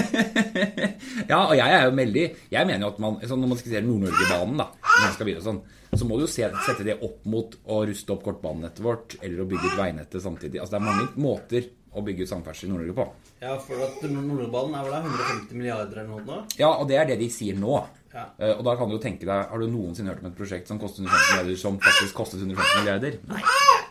ja, 1.32 1.40
og 1.42 1.56
jeg 1.58 1.76
er 1.76 1.84
jo 1.86 1.92
veldig 1.98 2.24
Jeg 2.52 2.68
mener 2.70 2.86
jo 2.86 2.92
at 2.94 3.02
man 3.04 3.18
sånn 3.24 3.42
Når 3.44 3.52
man 3.52 3.60
diskuterer 3.60 3.86
Nord-Norge-banen, 3.86 4.62
da 4.62 4.70
når 5.00 5.06
man 5.06 5.14
skal 5.16 5.28
begynne 5.30 5.46
sånn, 5.46 5.60
så 5.96 6.06
må 6.06 6.18
du 6.20 6.26
jo 6.26 6.32
sette 6.32 6.86
det 6.86 6.98
opp 7.06 7.26
mot 7.30 7.56
å 7.72 7.82
ruste 7.88 8.14
opp 8.14 8.24
kortbanenettet 8.26 8.82
vårt 8.84 9.16
eller 9.22 9.44
å 9.44 9.48
bygge 9.50 9.72
ut 9.72 9.78
veinettet 9.80 10.24
samtidig. 10.24 10.60
Altså 10.60 10.76
Det 10.76 10.80
er 10.82 10.88
mange 10.90 11.08
måter 11.24 11.70
å 11.96 12.04
bygge 12.06 12.26
ut 12.26 12.32
samferdsel 12.32 12.68
i 12.68 12.74
Nord-Norge 12.74 12.98
på. 12.98 13.06
Ja, 13.40 13.56
for 13.64 13.86
at 13.86 14.04
Nordbanen 14.12 14.76
er 14.76 14.86
vel 14.86 14.94
da 14.94 15.00
150 15.06 15.56
milliarder 15.58 16.02
eller 16.04 16.12
noe 16.12 16.26
nå? 16.28 16.42
Ja, 16.60 16.74
og 16.76 16.90
det 16.92 17.00
er 17.00 17.10
det 17.10 17.20
de 17.22 17.30
sier 17.34 17.58
nå. 17.58 17.80
Ja. 18.14 18.26
Eh, 18.40 18.54
og 18.56 18.64
da 18.66 18.76
kan 18.80 18.90
du 18.90 18.96
jo 18.98 19.02
tenke 19.04 19.28
deg 19.28 19.52
Har 19.52 19.62
du 19.62 19.68
noensinne 19.70 20.10
hørt 20.10 20.24
om 20.24 20.32
et 20.32 20.38
prosjekt 20.38 20.72
som 20.72 20.80
kostet 20.82 21.06
150 21.06 21.30
milliarder, 21.30 21.58
som 21.62 21.80
faktisk 21.84 22.18
kostet 22.18 22.42
150 22.42 22.80
milliarder? 22.82 23.20
Nei. 23.30 23.44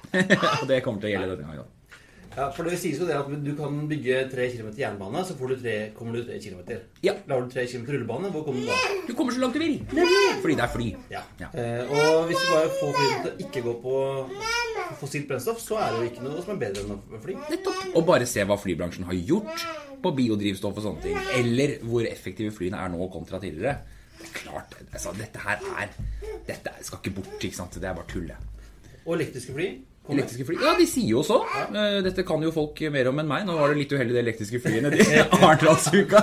og 0.61 0.65
det 0.71 0.83
kommer 0.83 1.03
til 1.03 1.13
å 1.13 1.13
gjelde 1.15 1.37
denne 1.37 1.59
gangen. 1.59 1.75
Ja, 2.39 2.45
for 2.55 2.69
det 2.69 2.77
sies 2.79 3.01
jo 3.01 3.07
det 3.09 3.17
at 3.19 3.27
du 3.43 3.51
kan 3.59 3.75
bygge 3.91 4.21
3 4.31 4.45
km 4.53 4.69
jernbane, 4.79 5.25
så 5.27 5.35
får 5.35 5.53
du 5.53 5.55
tre, 5.63 5.73
kommer 5.97 6.15
du 6.15 6.29
3 6.29 6.37
km. 6.39 6.61
Ja. 7.03 7.17
Lager 7.27 7.49
du 7.49 7.55
3 7.57 7.65
km 7.73 7.89
rullebane, 7.89 8.31
hvor 8.31 8.45
kommer 8.47 8.63
du 8.63 8.69
da? 8.71 8.77
Du 9.09 9.11
kommer 9.19 9.35
så 9.35 9.43
langt 9.43 9.59
du 9.59 9.63
vil. 9.63 9.81
Fordi 10.45 10.55
det 10.55 10.65
er 10.65 10.73
fly. 10.75 10.87
Ja. 11.11 11.25
Ja. 11.43 11.49
Eh, 11.51 11.91
og 11.91 12.29
hvis 12.31 12.39
du 12.39 12.53
bare 12.53 12.71
får 12.79 12.95
flyene 13.01 13.19
til 13.25 13.33
å 13.33 13.49
ikke 13.49 13.65
gå 13.67 13.75
på 13.83 13.97
fossilt 15.01 15.27
brennstoff, 15.31 15.59
så 15.65 15.81
er 15.83 15.97
det 15.97 16.05
jo 16.05 16.13
ikke 16.13 16.27
noe 16.29 16.45
som 16.45 16.55
er 16.55 16.63
bedre 16.63 16.87
enn 16.87 16.95
å 16.95 17.23
fly. 17.27 17.37
Nettopp. 17.51 17.85
Og 17.91 18.07
bare 18.13 18.31
se 18.31 18.47
hva 18.47 18.59
flybransjen 18.61 19.09
har 19.11 19.19
gjort 19.19 19.67
på 19.99 20.15
biodrivstoff 20.21 20.79
og 20.79 20.87
sånne 20.87 21.07
ting. 21.09 21.19
Eller 21.41 21.79
hvor 21.83 22.07
effektive 22.07 22.55
flyene 22.55 22.79
er 22.79 22.95
nå 22.95 23.11
kontra 23.11 23.43
tidligere. 23.43 23.81
Det 24.19 24.29
er 24.29 24.35
klart, 24.35 24.75
altså, 24.93 25.13
dette 25.19 25.39
her 25.45 25.63
er 25.79 25.93
Dette 26.49 26.73
skal 26.83 26.99
ikke 27.03 27.15
bort, 27.21 27.45
ikke 27.45 27.57
sant. 27.57 27.75
Det 27.75 27.85
er 27.85 27.95
bare 27.95 28.09
tull, 28.11 28.29
det. 28.29 28.37
Og 29.05 29.15
elektriske 29.15 29.55
fly. 29.55 29.69
Elektriske 30.09 30.45
fly? 30.49 30.57
Ja, 30.63 30.73
de 30.79 30.87
sier 30.89 31.11
jo 31.13 31.23
så. 31.27 31.41
Eh, 31.69 31.99
Dette 32.07 32.25
kan 32.29 32.41
jo 32.43 32.53
folk 32.55 32.81
mer 32.95 33.11
om 33.11 33.19
enn 33.21 33.29
meg. 33.29 33.45
Nå 33.49 33.57
var 33.59 33.75
det 33.75 33.83
litt 33.83 33.93
uheldig, 33.93 34.15
de 34.17 34.23
elektriske 34.23 34.61
flyene 34.65 34.93
i 34.97 35.05
Arendalsuka. 35.37 36.23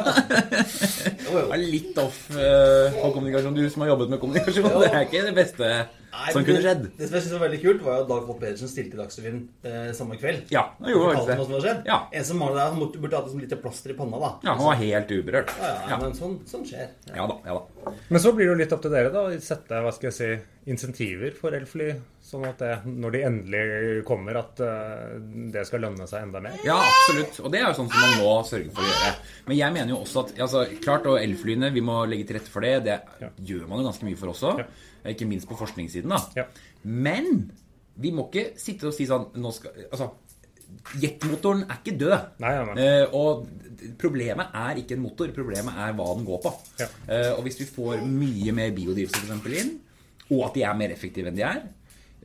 Det 0.66 1.44
er 1.52 1.62
litt 1.62 1.98
off 2.02 2.24
eh, 2.34 2.96
på 3.02 3.12
kommunikasjon. 3.16 3.56
Du 3.58 3.66
som 3.70 3.84
har 3.86 3.94
jobbet 3.94 4.10
med 4.16 4.22
kommunikasjon, 4.24 4.72
det 4.82 4.90
er 4.92 5.06
ikke 5.06 5.22
det 5.28 5.36
beste 5.38 5.70
Nei, 6.16 6.32
som 6.32 6.46
kunne 6.48 6.62
skjedd. 6.64 6.84
Det 6.96 7.10
som 7.10 7.18
jeg 7.18 7.26
synes 7.26 7.34
var 7.36 7.42
veldig 7.44 7.60
kult, 7.62 7.82
var 7.84 7.98
jo 7.98 8.04
at 8.06 8.10
Dag 8.14 8.22
Folt 8.30 8.40
Pedersen 8.40 8.70
stilte 8.72 8.96
i 8.96 9.00
Dagsrevyen 9.02 9.40
eh, 9.68 9.90
samme 9.98 10.16
kveld. 10.22 10.46
Ja, 10.54 10.62
han 10.80 10.92
gjorde 10.94 11.26
det. 11.28 11.36
som 11.42 11.54
hadde. 11.58 11.74
Ja. 11.90 11.98
En 12.16 12.28
som 12.30 12.40
var 12.46 12.54
der, 12.56 12.70
han 12.72 12.80
måtte- 12.80 13.02
burde 13.04 13.20
hatt 13.20 13.28
et 13.34 13.42
lite 13.44 13.60
plaster 13.60 13.92
i 13.92 13.98
panna, 14.00 14.22
da. 14.24 14.30
Ja, 14.48 14.54
han 14.56 14.64
var 14.70 14.80
helt 14.80 15.12
uberørt. 15.12 15.52
Ja, 15.60 15.74
ja, 15.74 15.90
Ja. 15.92 15.98
men 16.06 16.16
sånn, 16.16 16.38
sånn 16.48 16.64
skjer. 16.70 16.88
Ja. 17.12 17.18
Ja 17.20 17.28
da, 17.34 17.38
ja 17.52 17.60
da. 17.60 17.96
Men 18.10 18.24
så 18.24 18.32
blir 18.32 18.48
det 18.48 18.54
jo 18.54 18.60
litt 18.64 18.74
opp 18.78 18.82
til 18.88 18.96
dere, 18.96 19.12
da. 19.12 19.26
Sette 19.44 19.82
hva 19.84 19.92
skal 19.94 20.10
jeg 20.12 20.16
si, 20.22 20.32
insentiver 20.66 21.34
for 21.38 21.54
elfly. 21.54 21.92
Sånn 22.26 22.46
at 22.50 22.58
det, 22.64 22.72
når 22.90 23.14
de 23.14 23.20
endelig 23.28 24.04
kommer, 24.08 24.40
at 24.40 24.60
eh, 24.66 25.18
det 25.54 25.62
skal 25.70 25.84
lønne 25.86 26.08
seg 26.10 26.26
enda 26.26 26.42
mer. 26.42 26.56
Ja, 26.66 26.80
absolutt. 26.82 27.38
Og 27.46 27.52
det 27.54 27.60
er 27.62 27.68
jo 27.70 27.76
sånn 27.84 27.92
som 27.94 28.02
man 28.02 28.16
må 28.24 28.32
sørge 28.50 28.72
for 28.74 28.82
å 28.82 28.90
gjøre. 28.90 29.12
Men 29.50 29.60
jeg 29.60 29.76
mener 29.78 29.94
jo 29.94 30.00
også 30.02 30.24
at 30.26 30.34
altså, 30.48 30.64
Klart, 30.82 31.06
og 31.12 31.20
elflyene, 31.22 31.70
vi 31.76 31.84
må 31.86 32.00
legge 32.10 32.26
til 32.32 32.40
rette 32.40 32.50
for 32.54 32.66
det. 32.66 32.74
Det 32.88 32.98
Ja. 33.22 33.30
gjør 33.52 33.68
man 33.70 33.80
jo 33.84 33.90
ganske 33.92 34.06
mye 34.10 34.18
for 34.18 34.34
også. 34.34 34.56
Ja. 34.64 34.66
Ikke 35.14 35.28
minst 35.30 35.48
på 35.48 35.58
forskningssiden, 35.60 36.10
da. 36.10 36.22
Ja. 36.36 36.48
Men 36.84 37.52
vi 38.02 38.12
må 38.12 38.26
ikke 38.32 38.58
sitte 38.60 38.88
og 38.90 38.94
si 38.98 39.06
sånn 39.06 39.30
nå 39.38 39.54
skal, 39.54 39.72
Altså, 39.92 40.10
jetmotoren 41.00 41.64
er 41.70 41.78
ikke 41.80 41.98
død. 42.00 42.16
Nei, 42.44 42.54
nei. 42.74 42.76
Eh, 42.82 43.06
og 43.16 43.46
problemet 44.02 44.54
er 44.58 44.82
ikke 44.82 44.98
en 44.98 45.04
motor, 45.06 45.30
problemet 45.36 45.78
er 45.78 45.94
hva 45.98 46.08
den 46.18 46.26
går 46.28 46.42
på. 46.46 46.52
Ja. 46.82 46.88
Eh, 47.08 47.32
og 47.36 47.44
hvis 47.46 47.60
vi 47.62 47.68
får 47.70 48.02
mye 48.06 48.52
mer 48.56 48.74
biodrivstoff 48.76 49.22
for 49.26 49.30
eksempel 49.30 49.58
inn, 49.62 49.76
og 50.32 50.46
at 50.48 50.56
de 50.58 50.64
er 50.66 50.78
mer 50.78 50.94
effektive 50.96 51.30
enn 51.30 51.38
de 51.38 51.44
er 51.46 51.62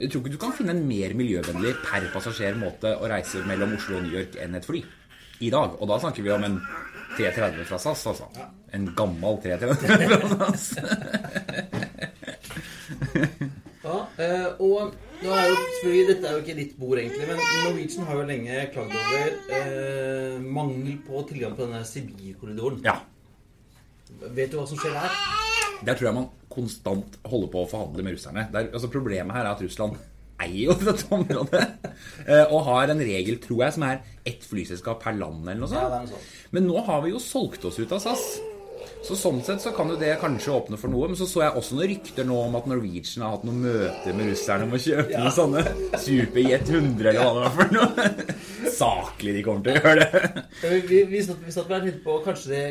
Jeg 0.00 0.08
tror 0.10 0.22
ikke 0.22 0.32
du 0.32 0.40
kan 0.40 0.54
finne 0.56 0.72
en 0.72 0.86
mer 0.88 1.12
miljøvennlig 1.18 1.74
per 1.84 2.06
passasjer 2.14 2.56
måte 2.56 2.94
å 2.96 3.10
reise 3.10 3.42
mellom 3.44 3.76
Oslo 3.76 3.98
og 3.98 4.06
New 4.06 4.16
York 4.16 4.38
enn 4.40 4.56
et 4.56 4.64
fly 4.64 4.80
i 5.44 5.50
dag. 5.52 5.76
Og 5.76 5.88
da 5.88 5.98
snakker 6.00 6.24
vi 6.24 6.32
om 6.32 6.44
en 6.46 6.56
330 7.18 7.68
fra 7.68 7.78
SAS, 7.80 8.06
altså. 8.12 8.26
En 8.76 8.88
gammel 8.96 9.40
330 9.44 10.08
fra 10.14 10.48
SAS. 10.54 10.64
Ja, 13.80 13.96
eh, 14.20 14.48
og 14.60 14.92
Nå 15.20 15.32
er 15.36 15.46
jo, 15.50 15.56
selvfølgelig, 15.56 16.04
Dette 16.08 16.28
er 16.28 16.32
jo 16.32 16.40
ikke 16.40 16.56
ditt 16.56 16.76
bord, 16.80 16.98
egentlig, 16.98 17.26
men 17.28 17.40
Norwegian 17.64 18.06
har 18.08 18.16
jo 18.16 18.22
lenge 18.28 18.60
klagd 18.72 18.94
over 18.96 19.34
eh, 19.56 20.36
mangel 20.40 20.94
på 21.04 21.24
tilgang 21.28 21.56
på 21.58 21.66
denne 21.66 21.82
Sibir-korridoren. 21.84 22.80
Ja. 22.86 22.96
Vet 24.36 24.54
du 24.54 24.60
hva 24.60 24.64
som 24.68 24.80
skjer 24.80 24.96
der? 24.96 25.59
Der 25.86 25.96
tror 25.96 26.10
jeg 26.10 26.16
man 26.18 26.28
konstant 26.50 27.18
holder 27.30 27.50
på 27.52 27.62
å 27.64 27.68
forhandle 27.70 28.04
med 28.04 28.16
russerne. 28.16 28.48
Der, 28.52 28.70
altså 28.74 28.90
Problemet 28.92 29.36
her 29.36 29.46
er 29.46 29.52
at 29.54 29.62
Russland 29.64 29.96
eier 30.40 30.70
jo 30.70 30.76
dette 30.88 31.06
området. 31.14 31.64
eh, 32.26 32.44
Og 32.50 32.64
har 32.68 32.92
en 32.92 33.02
regel, 33.04 33.38
tror 33.42 33.66
jeg, 33.66 33.76
som 33.76 33.84
er 33.88 34.00
ett 34.26 34.44
flyselskap 34.48 35.02
per 35.04 35.18
land 35.20 35.44
eller 35.48 35.62
noe 35.62 35.74
Ja, 35.74 36.04
sånt. 36.08 36.30
Men 36.54 36.66
nå 36.68 36.80
har 36.86 37.04
vi 37.04 37.12
jo 37.14 37.20
solgt 37.22 37.64
oss 37.68 37.78
ut 37.80 37.92
av 37.96 38.02
SAS. 38.02 38.24
Så 39.04 39.16
sånn 39.16 39.38
sett 39.44 39.62
så 39.62 39.70
kan 39.76 39.88
jo 39.88 39.96
det 40.00 40.10
kanskje 40.20 40.52
åpne 40.52 40.76
for 40.80 40.92
noe. 40.92 41.06
Men 41.08 41.16
så 41.16 41.24
så 41.28 41.42
jeg 41.44 41.56
også 41.56 41.76
noen 41.76 41.88
rykter 41.88 42.26
nå 42.28 42.36
om 42.42 42.56
at 42.58 42.66
Norwegian 42.68 43.24
har 43.24 43.34
hatt 43.36 43.44
noen 43.48 43.62
møter 43.64 44.16
med 44.16 44.28
russerne 44.28 44.66
om 44.66 44.74
å 44.76 44.80
kjøpe 44.80 45.20
noen 45.20 45.36
sånne 45.36 45.62
Superjet 46.00 46.68
100 46.68 47.12
eller 47.12 47.20
hva 47.20 47.30
det 47.36 47.44
var 47.46 47.54
for 47.56 47.76
noe. 47.76 48.08
Saklig 48.80 49.36
de 49.38 49.44
kommer 49.46 49.64
til 49.64 49.76
å 49.76 49.80
gjøre 49.80 50.04
det. 50.04 50.44
Vi, 50.64 50.80
Vi, 50.90 51.00
vi, 51.14 51.22
satt, 51.24 51.40
vi 51.46 51.54
satt 51.56 51.72
på 52.04 52.18
kanskje 52.26 52.52
det 52.52 52.64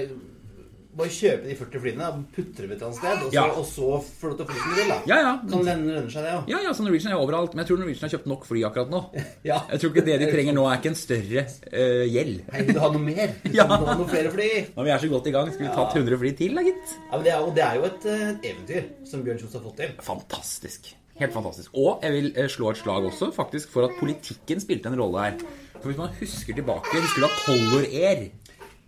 bare 0.97 1.11
kjøpe 1.13 1.45
de 1.45 1.53
40 1.55 1.81
flyene 1.83 2.05
og 2.09 2.21
putte 2.33 2.63
dem 2.65 2.71
et 2.73 2.81
annet 2.81 2.97
sted, 2.97 3.19
og 3.21 3.27
så, 3.29 3.35
Ja. 3.35 3.43
og 3.53 3.65
så 3.69 3.89
få 4.19 4.29
lov 4.31 4.37
til 4.39 4.45
å 4.45 4.49
fly 4.49 4.57
som 4.59 4.69
du 4.73 4.75
vil, 4.79 4.87
da. 4.89 4.97
Ja, 5.11 5.17
ja. 5.21 5.33
Kan 5.51 5.61
lønne, 5.67 5.93
lønne 5.95 6.11
seg, 6.11 6.23
det 6.25 6.31
òg? 6.33 6.47
Ja, 6.49 6.59
ja, 6.65 6.71
så 6.73 6.83
Norwegian 6.83 7.13
er 7.13 7.21
overalt. 7.21 7.53
Men 7.53 7.61
jeg 7.63 7.69
tror 7.69 7.77
Norwegian 7.83 8.05
har 8.09 8.13
kjøpt 8.17 8.29
nok 8.31 8.45
fly 8.49 8.63
akkurat 8.65 8.89
nå. 8.89 9.01
Ja. 9.49 9.59
Jeg 9.69 9.79
tror 9.83 9.93
ikke 9.93 10.05
det 10.09 10.17
de 10.23 10.29
trenger 10.33 10.53
nå, 10.57 10.65
er 10.67 10.79
ikke 10.81 10.91
en 10.91 10.99
større 10.99 11.43
uh, 11.45 12.05
gjeld. 12.09 12.41
Hei, 12.51 12.63
vil 12.65 12.73
du 12.75 12.81
ha 12.83 12.89
noe 12.95 13.05
mer? 13.05 13.35
Ja. 13.59 13.67
Du 13.69 13.85
ha 13.85 13.95
noen 14.01 14.09
flere 14.09 14.31
fly? 14.33 14.49
Når 14.75 14.89
vi 14.89 14.93
er 14.95 15.03
så 15.05 15.11
godt 15.13 15.27
i 15.29 15.35
gang, 15.37 15.51
skulle 15.53 15.69
vi 15.69 15.75
tatt 15.77 15.95
100 16.01 16.19
fly 16.25 16.31
til, 16.41 16.55
da, 16.59 16.65
gitt. 16.67 16.95
Ja, 17.05 17.13
men 17.15 17.23
det 17.29 17.33
er, 17.35 17.39
jo- 17.45 17.53
det 17.59 17.65
er 17.69 17.75
jo 17.79 17.85
et 17.91 18.09
eh, 18.09 18.51
eventyr 18.51 18.89
som 19.13 19.23
Bjørn 19.23 19.39
Kjos 19.45 19.53
har 19.59 19.65
fått 19.69 19.77
til. 19.83 19.93
Fantastisk. 20.09 20.91
Helt 21.19 21.33
fantastisk. 21.35 21.73
Og 21.75 22.03
jeg 22.03 22.11
vil 22.17 22.29
eh, 22.35 22.47
slå 22.49 22.69
et 22.73 22.77
slag 22.81 23.05
også 23.13 23.29
faktisk 23.35 23.69
for 23.73 23.85
at 23.89 23.95
politikken 23.99 24.59
spilte 24.63 24.89
en 24.89 24.99
rolle 24.99 25.25
her. 25.29 25.41
For 25.79 25.91
hvis 25.91 25.99
man 26.01 26.11
husker 26.19 26.55
tilbake, 26.57 26.91
husker 26.97 27.23
du 27.23 27.27
at 27.29 27.41
Color 27.45 27.85
Air 27.87 28.29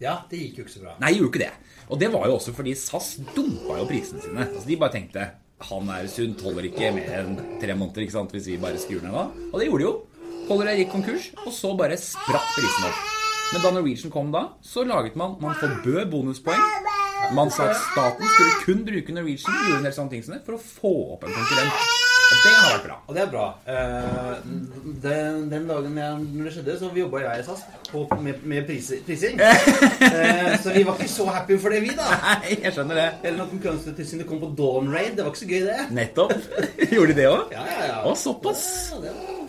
Ja, 0.02 0.16
det 0.32 0.40
gikk 0.40 0.58
jo 0.58 0.64
ikke 0.66 0.74
så 0.74 0.82
bra. 0.82 0.94
Nei, 1.04 1.12
gjorde 1.14 1.30
ikke 1.30 1.44
det. 1.44 1.52
Og 1.92 2.00
det 2.00 2.08
var 2.14 2.28
jo 2.30 2.38
også 2.38 2.54
fordi 2.56 2.74
SAS 2.80 3.18
dumpa 3.36 3.76
jo 3.82 3.88
prisene 3.90 4.24
sine. 4.24 4.46
Altså, 4.48 4.68
de 4.68 4.78
bare 4.80 4.96
tenkte 4.96 5.30
han 5.62 5.90
er 5.94 6.08
sunt, 6.10 6.42
holder 6.42 6.66
ikke 6.72 6.90
mer 6.96 7.10
enn 7.20 7.36
tre 7.62 7.76
måneder 7.78 8.02
ikke 8.06 8.16
sant, 8.16 8.32
hvis 8.34 8.48
vi 8.50 8.58
bare 8.62 8.80
skrur 8.82 9.04
ned 9.04 9.14
da. 9.14 9.28
Og 9.52 9.60
det 9.60 9.68
gjorde 9.68 9.84
de 9.84 9.86
jo. 9.86 9.94
Color 10.48 10.72
gikk 10.80 10.90
konkurs, 10.90 11.28
og 11.46 11.54
så 11.54 11.74
bare 11.78 12.00
spratt 12.02 12.56
prisene 12.56 12.90
opp. 12.90 13.04
Men 13.52 13.66
da 13.66 13.74
Norwegian 13.76 14.14
kom 14.14 14.32
da, 14.34 14.46
så 14.64 14.86
laget 14.88 15.18
man 15.20 15.36
Man 15.44 15.58
forbød 15.60 16.08
bonuspoeng. 16.10 16.64
Man 17.38 17.52
sa 17.54 17.68
at 17.70 17.78
staten 17.78 18.26
skulle 18.26 18.62
kun 18.66 18.86
bruke 18.88 19.14
Norwegian 19.14 19.60
gjorde 19.68 19.82
en 19.84 19.90
del 19.90 19.98
sånne 20.00 20.16
ting 20.16 20.46
for 20.48 20.58
å 20.58 20.64
få 20.64 20.94
opp 21.18 21.28
en 21.28 21.36
konkurrent. 21.36 22.01
Det 22.32 22.52
har 22.56 22.70
vært 22.72 22.86
bra. 22.88 22.98
Og 23.08 23.18
det 23.18 23.24
er 23.24 23.32
bra. 23.32 23.46
Uh, 23.68 24.36
den, 25.04 25.44
den 25.52 25.68
dagen 25.70 25.98
jeg, 26.00 26.22
når 26.22 26.48
det 26.48 26.54
skjedde, 26.56 26.78
så 26.80 26.92
jobba 26.96 27.24
jeg 27.26 27.44
i 27.44 27.46
SAS 27.48 27.66
på, 27.90 28.06
med, 28.24 28.46
med 28.54 28.70
prising. 28.70 29.42
Uh, 29.42 30.56
så 30.64 30.76
vi 30.76 30.86
var 30.88 30.96
ikke 30.98 31.12
så 31.12 31.28
happy 31.32 31.60
for 31.62 31.76
det, 31.76 31.84
vi, 31.86 31.94
da. 31.98 32.08
Nei, 32.24 32.56
jeg 32.56 32.76
skjønner 32.78 33.02
det. 33.02 33.10
Eller 33.24 33.44
når 33.44 33.52
Konkurransetilsynet 33.56 34.30
kom 34.30 34.42
på 34.44 34.54
Dawn 34.58 34.90
Raid. 34.94 35.18
Det 35.18 35.26
var 35.26 35.34
ikke 35.34 35.44
så 35.44 35.52
gøy, 35.52 35.68
det. 35.68 35.92
Nettopp. 36.00 36.34
Gjorde 36.88 37.14
de 37.14 37.20
det 37.22 37.30
òg? 37.30 37.54
Ja, 37.58 37.68
ja, 37.76 37.86
ja. 37.92 38.02
Å, 38.08 38.16
såpass. 38.18 38.66
Ja, 38.96 39.04
det 39.06 39.16
var 39.20 39.41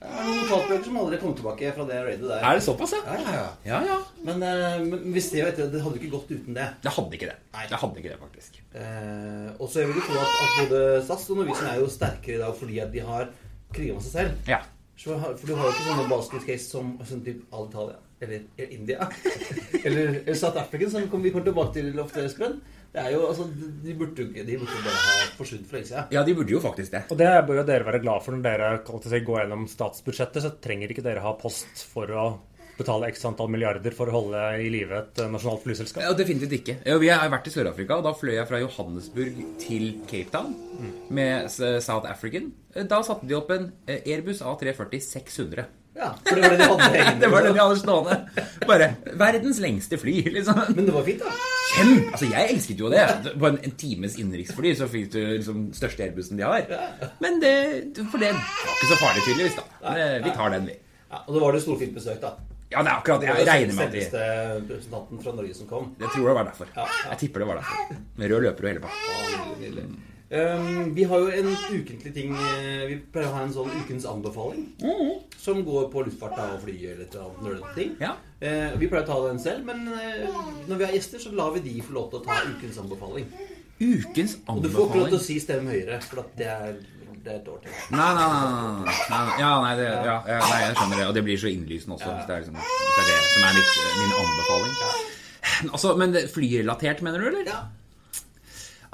det 0.00 0.08
er 0.08 0.24
noen 0.24 0.38
notatbøker 0.40 0.86
som 0.86 0.96
aldri 0.96 1.16
kom 1.20 1.32
tilbake 1.36 1.70
fra 1.76 1.84
det 1.84 1.96
raidet 2.06 2.24
der. 2.24 2.40
Er 2.40 2.56
det 2.56 2.64
såpass, 2.64 2.94
ja? 2.96 3.00
Ja, 3.04 3.18
ja, 3.20 3.32
ja. 3.36 3.48
Ja, 3.68 3.80
ja. 3.84 3.98
Men, 4.24 4.42
eh, 4.46 4.78
men 4.86 5.12
hvis 5.12 5.28
det, 5.34 5.42
vet 5.44 5.60
du, 5.60 5.66
det 5.74 5.82
hadde 5.84 6.00
ikke 6.00 6.12
gått 6.14 6.30
uten 6.32 6.56
det. 6.56 6.68
Det 6.80 6.92
hadde 6.96 7.18
ikke 7.18 7.28
det. 7.28 7.36
Nei. 7.52 7.66
Det 7.68 7.80
hadde 7.82 8.00
ikke 8.00 8.12
det, 8.14 8.18
faktisk. 8.22 8.56
Eh, 8.80 9.50
og 9.58 9.68
så 9.68 9.84
vil 9.84 10.00
jeg 10.00 10.06
tro 10.08 10.22
at, 10.22 10.38
at 10.46 10.56
både 10.62 10.80
SAS 11.04 11.26
og 11.28 11.42
Norwegian 11.42 11.68
er 11.68 11.82
jo 11.82 11.90
sterkere 11.92 12.38
i 12.38 12.40
dag 12.40 12.56
fordi 12.62 12.80
at 12.80 12.94
de 12.94 13.04
har 13.10 13.28
kriga 13.76 13.98
med 13.98 14.06
seg 14.06 14.16
selv. 14.16 14.48
Ja. 14.48 14.62
Så, 14.96 15.20
for 15.20 15.44
du 15.44 15.52
har 15.56 15.68
jo 15.68 15.74
ikke 15.76 15.88
sånne 15.90 16.08
basketcase 16.14 16.66
som 16.68 16.96
sånn 17.08 17.22
typ 17.28 17.44
Alitalia 17.52 18.00
eller 18.24 18.42
Air 18.56 18.72
India. 18.72 19.06
eller, 19.84 20.22
eller 20.24 20.34
South 20.36 20.60
African, 20.60 20.90
som 20.92 21.04
vi 21.04 21.32
kommer 21.32 21.44
tilbake 21.44 21.76
til 21.76 22.00
ofte, 22.00 22.24
Espen. 22.24 22.60
Det 22.90 22.98
er 23.04 23.12
jo, 23.14 23.22
altså, 23.28 23.46
de 23.84 23.94
burde 23.94 24.18
jo 24.18 24.28
ikke 24.32 24.42
De 24.48 24.56
burde 24.58 24.82
bare 24.82 25.00
ha 25.04 25.26
forsvunnet 25.38 25.68
for 25.70 25.78
lenge 25.78 25.90
siden. 25.92 26.12
Ja, 26.16 26.24
de 26.26 26.34
burde 26.34 26.54
jo 26.54 26.62
faktisk 26.62 26.94
det. 26.96 27.04
Og 27.14 27.18
det 27.20 27.30
bør 27.46 27.60
jo 27.60 27.66
dere 27.68 27.86
være 27.86 28.02
glad 28.02 28.24
for 28.24 28.34
når 28.34 28.46
dere 28.46 28.70
si, 29.06 29.20
går 29.26 29.42
gjennom 29.44 29.66
statsbudsjettet. 29.70 30.42
Så 30.42 30.54
trenger 30.64 30.90
ikke 30.90 31.04
dere 31.06 31.22
ha 31.22 31.34
post 31.38 31.84
for 31.92 32.10
å 32.10 32.26
betale 32.80 33.10
x 33.12 33.26
antall 33.28 33.50
milliarder 33.52 33.94
for 33.94 34.08
å 34.08 34.14
holde 34.14 34.42
i 34.64 34.70
live 34.72 34.96
et 34.96 35.18
eh, 35.20 35.30
nasjonalt 35.30 35.62
flyselskap. 35.66 36.02
Ja, 36.02 36.14
definitivt 36.16 36.56
ikke. 36.56 36.78
Vi 37.02 37.10
har 37.12 37.30
vært 37.32 37.50
i 37.50 37.52
Sør-Afrika, 37.52 37.98
og 38.00 38.06
da 38.08 38.14
fløy 38.16 38.34
jeg 38.38 38.48
fra 38.48 38.60
Johannesburg 38.62 39.42
til 39.60 39.90
Cape 40.10 40.32
Town 40.32 40.54
med 41.12 41.50
South 41.52 42.08
African. 42.08 42.50
Da 42.74 43.02
satte 43.06 43.28
de 43.28 43.36
opp 43.36 43.52
en 43.54 43.70
eh, 43.84 44.00
Airbus 44.14 44.40
A340 44.42 45.04
600. 45.10 45.68
Ja, 46.00 46.10
for 46.24 46.36
det 46.38 46.42
var 46.42 46.54
det 46.54 46.58
de 46.60 46.68
hadde. 46.70 47.04
Det 47.20 47.28
var 47.32 47.44
det 47.44 47.52
de 47.52 47.60
hadde 47.60 47.78
stående. 47.80 48.18
Bare 48.66 48.86
verdens 49.20 49.58
lengste 49.60 49.98
fly, 50.00 50.14
liksom. 50.32 50.60
Men 50.76 50.86
det 50.88 50.94
var 50.96 51.04
fint, 51.04 51.20
da. 51.24 51.32
Kjem! 51.70 51.90
Altså, 52.10 52.28
jeg 52.32 52.54
elsket 52.54 52.80
jo 52.80 52.90
det. 52.92 53.02
På 53.34 53.50
en, 53.50 53.58
en 53.68 53.74
times 53.78 54.16
innenriksfly 54.18 54.72
så 54.78 54.88
fikk 54.90 55.10
du 55.12 55.18
liksom 55.36 55.66
største 55.76 56.06
Airbusen 56.06 56.40
de 56.40 56.46
har. 56.48 56.64
Men 57.22 57.40
det 57.42 57.54
For 58.10 58.16
det 58.22 58.32
var 58.32 58.76
ikke 58.76 58.90
så 58.94 59.00
farlig, 59.02 59.26
tydeligvis, 59.28 59.58
da. 59.60 59.96
Vi 60.24 60.32
tar 60.38 60.56
den, 60.56 60.70
vi. 60.72 60.78
Ja, 61.10 61.24
og 61.26 61.34
det 61.36 61.42
var 61.44 61.56
det 61.58 61.62
storfint 61.66 61.94
besøk, 61.96 62.20
da. 62.22 62.34
Ja, 62.70 62.84
det 62.86 62.90
er 62.92 62.96
akkurat 63.00 63.24
Jeg 63.26 63.46
regner 63.48 63.74
med 63.74 63.88
at 63.88 63.94
de 63.96 64.02
selveste 64.04 64.26
representanten 64.60 65.22
fra 65.24 65.32
Norge 65.34 65.56
som 65.58 65.66
kom. 65.66 65.88
Jeg 65.98 66.12
tror 66.14 66.28
det 66.28 66.36
var 66.36 66.46
derfor. 66.52 66.68
Jeg 67.10 67.18
tipper 67.24 67.42
det 67.42 67.48
var 67.50 67.58
derfor. 67.58 67.96
Med 68.20 68.30
rød 68.30 68.46
løper 68.46 68.68
og 68.68 68.70
hele 68.70 68.84
pakka. 68.86 70.09
Um, 70.30 70.94
vi 70.94 71.04
har 71.10 71.18
jo 71.18 71.30
en 71.34 71.48
ukentlig 71.74 72.12
ting 72.14 72.36
eh, 72.38 72.84
Vi 72.86 72.96
pleier 73.10 73.32
å 73.32 73.34
ha 73.34 73.40
en 73.42 73.50
sånn 73.50 73.72
ukens 73.80 74.04
anbefaling. 74.06 74.68
Som 75.42 75.64
går 75.66 75.88
på 75.90 76.04
luftfart 76.06 76.36
og 76.38 76.60
fly 76.62 76.74
eller 76.92 77.00
et 77.02 77.16
annet 77.18 77.40
nerdete 77.42 77.72
ting. 77.74 77.96
Ja. 77.98 78.12
Uh, 78.38 78.76
vi 78.78 78.86
pleier 78.86 79.02
å 79.02 79.08
ta 79.08 79.16
den 79.24 79.40
selv, 79.42 79.66
men 79.66 79.88
uh, 79.90 80.38
når 80.68 80.76
vi 80.76 80.86
har 80.86 80.94
gjester, 80.94 81.24
så 81.24 81.32
lar 81.34 81.50
vi 81.56 81.64
de 81.64 81.74
få 81.82 81.96
lov 81.96 82.12
til 82.12 82.20
å 82.20 82.28
ta 82.28 82.38
ukens 82.46 82.78
anbefaling. 82.78 83.26
Ukens 83.80 84.36
anbefaling? 84.44 84.54
Og 84.54 84.62
du 84.62 84.70
får 84.76 84.86
ikke 84.86 85.00
lov 85.00 85.10
til 85.10 85.18
å 85.18 85.24
si 85.24 85.40
stem 85.42 85.66
høyere, 85.72 85.98
for 86.04 86.30
det 86.38 86.46
er, 86.52 86.78
det 87.24 87.34
er 87.34 87.40
et 87.40 87.50
år 87.50 87.58
til. 87.64 87.74
Nei, 87.96 88.06
nei, 88.20 88.28
nei, 88.36 88.54
nei, 88.54 88.94
nei. 89.10 89.34
Ja, 89.42 89.50
nei, 89.64 89.74
det, 89.82 89.90
ja, 89.90 90.16
nei, 90.30 90.62
jeg 90.62 90.78
skjønner 90.78 91.02
det. 91.02 91.08
Og 91.08 91.18
det 91.18 91.24
blir 91.26 91.42
så 91.42 91.50
innlysende 91.50 91.98
også, 91.98 92.14
hvis 92.14 92.30
det 92.30 92.36
er, 92.36 92.46
liksom, 92.46 92.62
hvis 92.62 92.94
det, 92.94 93.02
er 93.02 93.10
det 93.10 93.34
som 93.34 93.50
er 93.50 93.58
mitt, 93.58 93.74
min 93.98 94.16
anbefaling. 94.22 94.78
Altså, 95.74 95.98
men 95.98 96.16
flyrelatert, 96.38 97.02
mener 97.02 97.18
du, 97.18 97.28
eller? 97.32 97.50
Ja. 97.50 97.60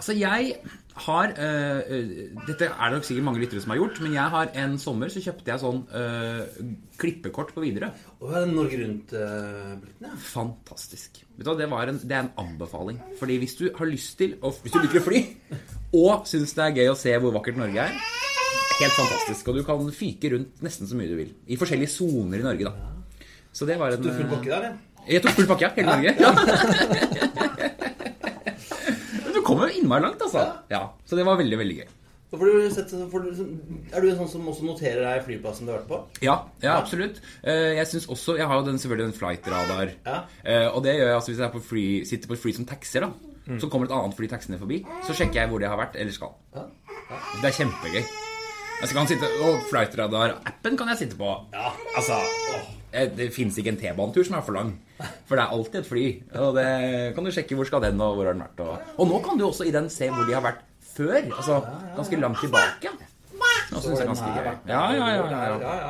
Altså, 0.01 0.17
jeg 0.17 0.57
har 1.05 1.33
øh, 1.37 1.81
Dette 2.47 2.71
er 2.71 2.89
det 2.89 2.97
nok 2.97 3.05
sikkert 3.05 3.27
mange 3.27 3.43
lyttere 3.43 3.61
som 3.61 3.75
har 3.75 3.81
gjort, 3.83 4.01
men 4.01 4.15
jeg 4.17 4.33
har 4.33 4.49
en 4.63 4.79
sommer 4.81 5.13
så 5.13 5.21
kjøpte 5.21 5.53
jeg 5.53 5.61
sånn 5.61 5.83
uh, 5.93 6.41
klippekort 6.97 7.53
på 7.53 7.61
Widerøe. 7.65 7.93
Norge 8.49 8.81
Rundt-billetten, 8.81 10.09
ja. 10.09 10.15
Fantastisk. 10.31 11.21
Vet 11.37 11.45
du, 11.45 11.53
det, 11.61 11.69
var 11.71 11.93
en, 11.93 12.01
det 12.01 12.17
er 12.17 12.25
en 12.25 12.33
anbefaling. 12.41 12.97
Fordi 13.21 13.37
hvis 13.43 13.59
du 13.61 13.69
har 13.77 13.87
lyst 13.91 14.17
til, 14.21 14.39
å, 14.41 14.55
hvis 14.63 14.73
du 14.73 14.81
liker 14.81 15.03
å 15.03 15.05
fly, 15.05 15.21
og 16.01 16.25
syns 16.29 16.57
det 16.57 16.65
er 16.65 16.77
gøy 16.81 16.89
å 16.95 16.99
se 16.99 17.13
hvor 17.21 17.37
vakkert 17.37 17.61
Norge 17.61 17.81
er 17.91 17.95
Helt 18.77 18.93
fantastisk. 18.93 19.49
Og 19.49 19.55
du 19.57 19.63
kan 19.65 19.81
fyke 19.95 20.29
rundt 20.35 20.61
nesten 20.65 20.87
så 20.89 20.97
mye 20.99 21.09
du 21.09 21.17
vil. 21.17 21.31
I 21.49 21.57
forskjellige 21.57 21.91
soner 21.95 22.39
i 22.43 22.45
Norge, 22.45 22.65
da. 22.69 22.73
Så 23.57 23.65
det 23.69 23.79
var 23.81 23.89
en 23.95 24.03
Du 24.03 24.09
er 24.11 24.17
full 24.19 24.29
pakke 24.29 24.51
der, 24.53 24.63
ja. 24.69 24.73
Jeg 25.07 25.23
tok 25.25 25.35
full 25.39 25.49
pakke, 25.49 25.65
ja. 25.65 25.71
Hele 25.77 25.89
Norge. 25.95 26.11
Ja. 26.21 26.31
Men 29.25 29.33
du 29.33 29.41
kommer 29.47 29.65
jo 29.71 29.76
innmari 29.87 30.05
langt, 30.05 30.23
altså. 30.27 30.43
Ja. 30.73 30.83
Så 31.07 31.17
det 31.19 31.25
var 31.29 31.39
veldig, 31.41 31.59
veldig 31.63 31.79
gøy. 31.83 31.93
Du 32.37 32.71
sett, 32.75 32.91
du, 32.91 33.05
er 33.95 34.03
du 34.03 34.09
en 34.11 34.17
sånn 34.19 34.29
som 34.29 34.49
også 34.51 34.67
noterer 34.67 34.99
deg 35.01 35.23
flyplassen 35.25 35.65
du 35.69 35.71
har 35.73 35.79
vært 35.79 35.89
på? 35.89 36.01
Ja, 36.27 36.35
ja 36.61 36.75
absolutt. 36.77 37.21
Eh, 37.47 37.77
Jeg 37.79 37.87
synes 37.87 38.09
også, 38.13 38.35
jeg 38.37 38.51
har 38.51 38.59
jo 38.61 38.67
den, 38.67 38.81
selvfølgelig 38.83 39.13
den 39.13 39.17
flightradar. 39.21 39.95
Ja. 40.05 40.19
Eh, 40.45 40.67
Og 40.75 40.83
det 40.85 40.97
gjør 40.99 41.07
jeg 41.07 41.15
altså 41.21 41.33
hvis 41.33 41.41
jeg 41.47 41.55
på 41.55 41.63
fly, 41.71 41.87
sitter 42.05 42.29
på 42.29 42.35
et 42.37 42.43
fly 42.43 42.53
som 42.59 42.67
taxier. 42.69 43.07
da 43.07 43.59
Så 43.63 43.71
kommer 43.71 43.87
et 43.87 43.95
annet 43.95 44.17
fly 44.19 44.27
taxiene 44.29 44.59
forbi. 44.59 44.83
Så 45.07 45.15
sjekker 45.15 45.41
jeg 45.45 45.49
hvor 45.49 45.63
det 45.63 45.69
har 45.71 45.79
vært 45.79 45.97
eller 45.97 46.13
skal. 46.13 46.35
Ja. 46.53 46.67
Det 47.41 47.47
er 47.47 47.59
kjempegøy. 47.63 48.26
Jeg 48.77 48.93
kan 48.93 49.09
sitte, 49.09 49.29
og 49.43 49.63
Flightradar-appen 49.71 50.77
kan 50.77 50.91
jeg 50.93 51.01
sitte 51.05 51.17
på. 51.19 51.31
Ja. 51.55 51.71
Altså, 51.97 52.19
åh. 52.57 52.67
Det 53.17 53.27
fins 53.35 53.57
ikke 53.61 53.73
en 53.75 53.79
T-banetur 53.81 54.25
som 54.25 54.37
er 54.39 54.45
for 54.45 54.57
lang. 54.57 54.71
For 55.29 55.37
det 55.37 55.43
er 55.43 55.53
alltid 55.53 55.81
et 55.81 55.89
fly. 55.89 56.05
Og 56.41 56.55
det 56.57 56.69
kan 57.17 57.27
du 57.27 57.33
sjekke 57.35 57.59
hvor 57.59 57.69
skal 57.69 57.83
den, 57.85 58.01
og 58.01 58.17
hvor 58.17 58.29
har 58.29 58.37
den 58.37 58.45
vært. 58.45 58.63
Og, 58.65 58.95
og 58.97 59.11
nå 59.11 59.21
kan 59.25 59.41
du 59.41 59.45
også 59.49 59.67
i 59.69 59.75
den 59.75 59.91
se 59.93 60.09
hvor 60.13 60.29
de 60.29 60.37
har 60.37 60.45
vært 60.45 60.63
før. 60.95 61.19
Altså 61.25 61.59
ganske 61.97 62.21
langt 62.21 62.41
tilbake. 62.45 62.95
Nå 63.73 63.83
synes 63.83 64.01
jeg 64.01 64.09
ganske 64.09 64.31
gøy. 64.37 64.53
Ja, 64.71 64.85
ja, 64.95 65.09
ja. 65.17 65.27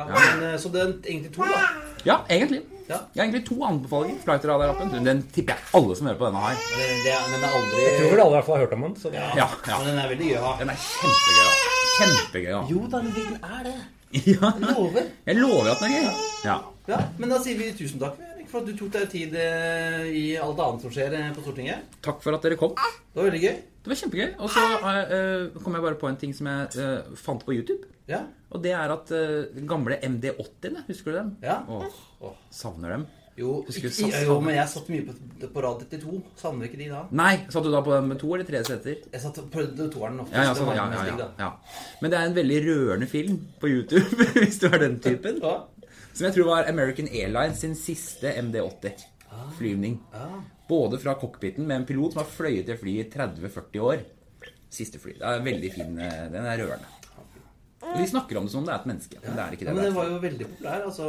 Men, 0.09 0.47
så 0.59 0.71
det 0.73 0.81
er 0.81 0.91
egentlig 1.05 1.31
to, 1.35 1.45
da. 1.47 1.61
Ja, 2.07 2.17
egentlig. 2.33 2.63
Ja. 2.87 2.99
Jeg 3.13 3.19
har 3.19 3.25
egentlig 3.25 3.43
to 3.49 3.57
anbefalinger. 3.67 4.19
Flightradar-appen. 4.23 4.93
Den 5.03 5.23
tipper 5.35 5.57
jeg 5.57 5.73
alle 5.79 5.97
som 5.99 6.07
hører 6.07 6.19
på 6.21 6.29
denne, 6.29 6.43
har. 6.45 6.61
Men 6.77 7.33
den 7.33 7.43
er 7.43 7.57
aldri 7.57 7.81
Jeg 7.83 7.97
tror 7.99 8.13
vel 8.13 8.21
alle 8.23 8.31
i 8.31 8.37
hvert 8.37 8.47
fall 8.47 8.55
har 8.57 8.63
hørt 8.63 8.77
om 8.77 8.85
den. 8.87 8.95
Så 9.01 9.11
det, 9.11 9.25
Ja, 9.35 9.49
ja. 9.67 9.81
Men 9.81 9.89
den 9.91 9.99
er 10.03 10.13
veldig 10.13 10.29
gøy 10.31 10.37
å 10.39 10.45
ha. 10.45 10.53
Den 10.61 10.71
er 10.71 10.79
kjempegøy. 10.85 11.51
Kjempegøy. 11.97 12.49
Ja. 12.53 12.63
Jo 12.71 12.85
da, 12.87 13.03
den 13.03 13.37
er 13.51 13.67
det. 13.67 13.75
ja. 14.37 14.53
Lover. 14.63 15.11
Jeg 15.27 15.39
lover 15.41 15.71
at 15.73 15.83
den 15.83 15.97
er 15.99 16.07
gøy. 16.07 16.25
Ja. 16.47 16.57
Ja, 16.87 17.01
Men 17.19 17.33
da 17.33 17.41
sier 17.43 17.59
vi 17.59 17.73
tusen 17.75 17.99
takk 17.99 18.15
for 18.47 18.61
at 18.63 18.69
du 18.69 18.77
tok 18.79 18.93
deg 18.93 19.09
tid 19.11 19.33
eh, 19.35 20.05
i 20.15 20.21
alt 20.39 20.59
annet 20.63 20.85
som 20.85 20.91
skjer 20.95 21.11
eh, 21.17 21.31
på 21.35 21.43
Stortinget. 21.43 21.97
Takk 22.05 22.21
for 22.23 22.37
at 22.37 22.45
dere 22.47 22.55
kom. 22.59 22.77
Det 22.79 23.19
var 23.19 23.27
veldig 23.27 23.41
gøy. 23.43 23.57
Det 23.87 23.93
var 23.93 23.99
kjempegøy. 24.01 24.31
Og 24.43 24.49
så 24.51 24.61
uh, 24.83 25.61
kom 25.63 25.77
jeg 25.77 25.83
bare 25.85 25.97
på 25.99 26.09
en 26.09 26.17
ting 26.19 26.33
som 26.35 26.49
jeg 26.51 26.81
uh, 26.83 27.13
fant 27.15 27.45
på 27.47 27.53
YouTube. 27.55 27.87
Ja. 28.11 28.25
Og 28.51 28.59
det 28.65 28.73
er 28.75 28.91
at 28.91 29.13
uh, 29.15 29.61
gamle 29.69 29.95
MD80-ene, 30.03 30.83
husker 30.89 31.13
du 31.13 31.17
dem? 31.21 31.29
Ja. 31.45 31.61
Åh, 31.71 32.35
savner 32.51 32.97
dem. 32.97 33.05
Jo, 33.37 33.61
ikke, 33.69 33.91
jo, 34.25 34.35
men 34.41 34.55
jeg 34.57 34.69
satt 34.71 34.87
mye 34.89 35.05
på, 35.07 35.13
på 35.53 35.63
rad 35.63 35.85
32. 35.87 36.19
Savner 36.35 36.67
ikke 36.67 36.81
de 36.81 36.89
da? 36.89 37.05
Nei, 37.15 37.31
satt 37.53 37.63
du 37.63 37.71
da 37.71 37.79
på 37.85 37.93
den 37.93 38.11
med 38.11 38.19
to 38.19 38.33
eller 38.33 38.47
tre 38.49 38.63
seter? 38.67 38.97
Jeg 39.13 39.23
satt 39.23 39.39
på 39.53 39.65
toeren 39.77 40.19
oftest. 40.25 40.35
Ja, 40.35 40.47
ja, 40.49 40.67
var 40.67 40.79
ja, 40.81 40.87
ja, 40.91 41.03
ja, 41.21 41.27
ja. 41.45 41.51
Men 42.01 42.11
det 42.11 42.19
er 42.19 42.31
en 42.31 42.37
veldig 42.41 42.61
rørende 42.67 43.07
film 43.07 43.37
på 43.61 43.71
YouTube, 43.71 44.25
hvis 44.41 44.59
du 44.59 44.67
er 44.67 44.81
den 44.83 44.97
typen. 44.99 45.39
Ja. 45.39 45.59
Som 46.11 46.27
jeg 46.27 46.35
tror 46.35 46.49
var 46.49 46.67
American 46.67 47.07
Airlines 47.07 47.63
sin 47.63 47.77
siste 47.77 48.35
MD80-flyvning. 49.31 49.97
Både 50.67 50.99
fra 50.99 51.15
cockpiten 51.15 51.65
med 51.67 51.77
en 51.81 51.85
pilot 51.85 52.13
som 52.13 52.23
har 52.23 52.29
fløyet 52.31 52.65
det 52.67 52.79
flyet 52.81 53.07
i 53.15 53.17
30-40 53.19 53.79
år. 53.79 54.03
Siste 54.69 54.99
fly. 54.99 55.13
Det 55.19 55.23
er 55.23 55.43
veldig 55.45 55.71
fin. 55.73 55.97
eh, 55.99 56.27
Den 56.31 56.45
er 56.45 56.57
rørende. 56.59 56.93
Og 57.87 57.97
De 58.01 58.07
snakker 58.09 58.37
om 58.37 58.43
det 58.45 58.51
som 58.51 58.59
om 58.59 58.65
det 58.67 58.73
er 58.73 58.79
et 58.81 58.87
menneske, 58.89 59.19
men 59.23 59.35
det 59.37 59.43
er 59.43 59.51
ikke 59.55 59.65
Ja, 59.65 59.69
det. 59.69 59.75
men 59.75 59.83
det 59.83 59.89
den 59.91 59.95
var 59.95 60.07
jo 60.09 60.17
veldig 60.19 60.47
populær. 60.49 60.85
Altså, 60.85 61.05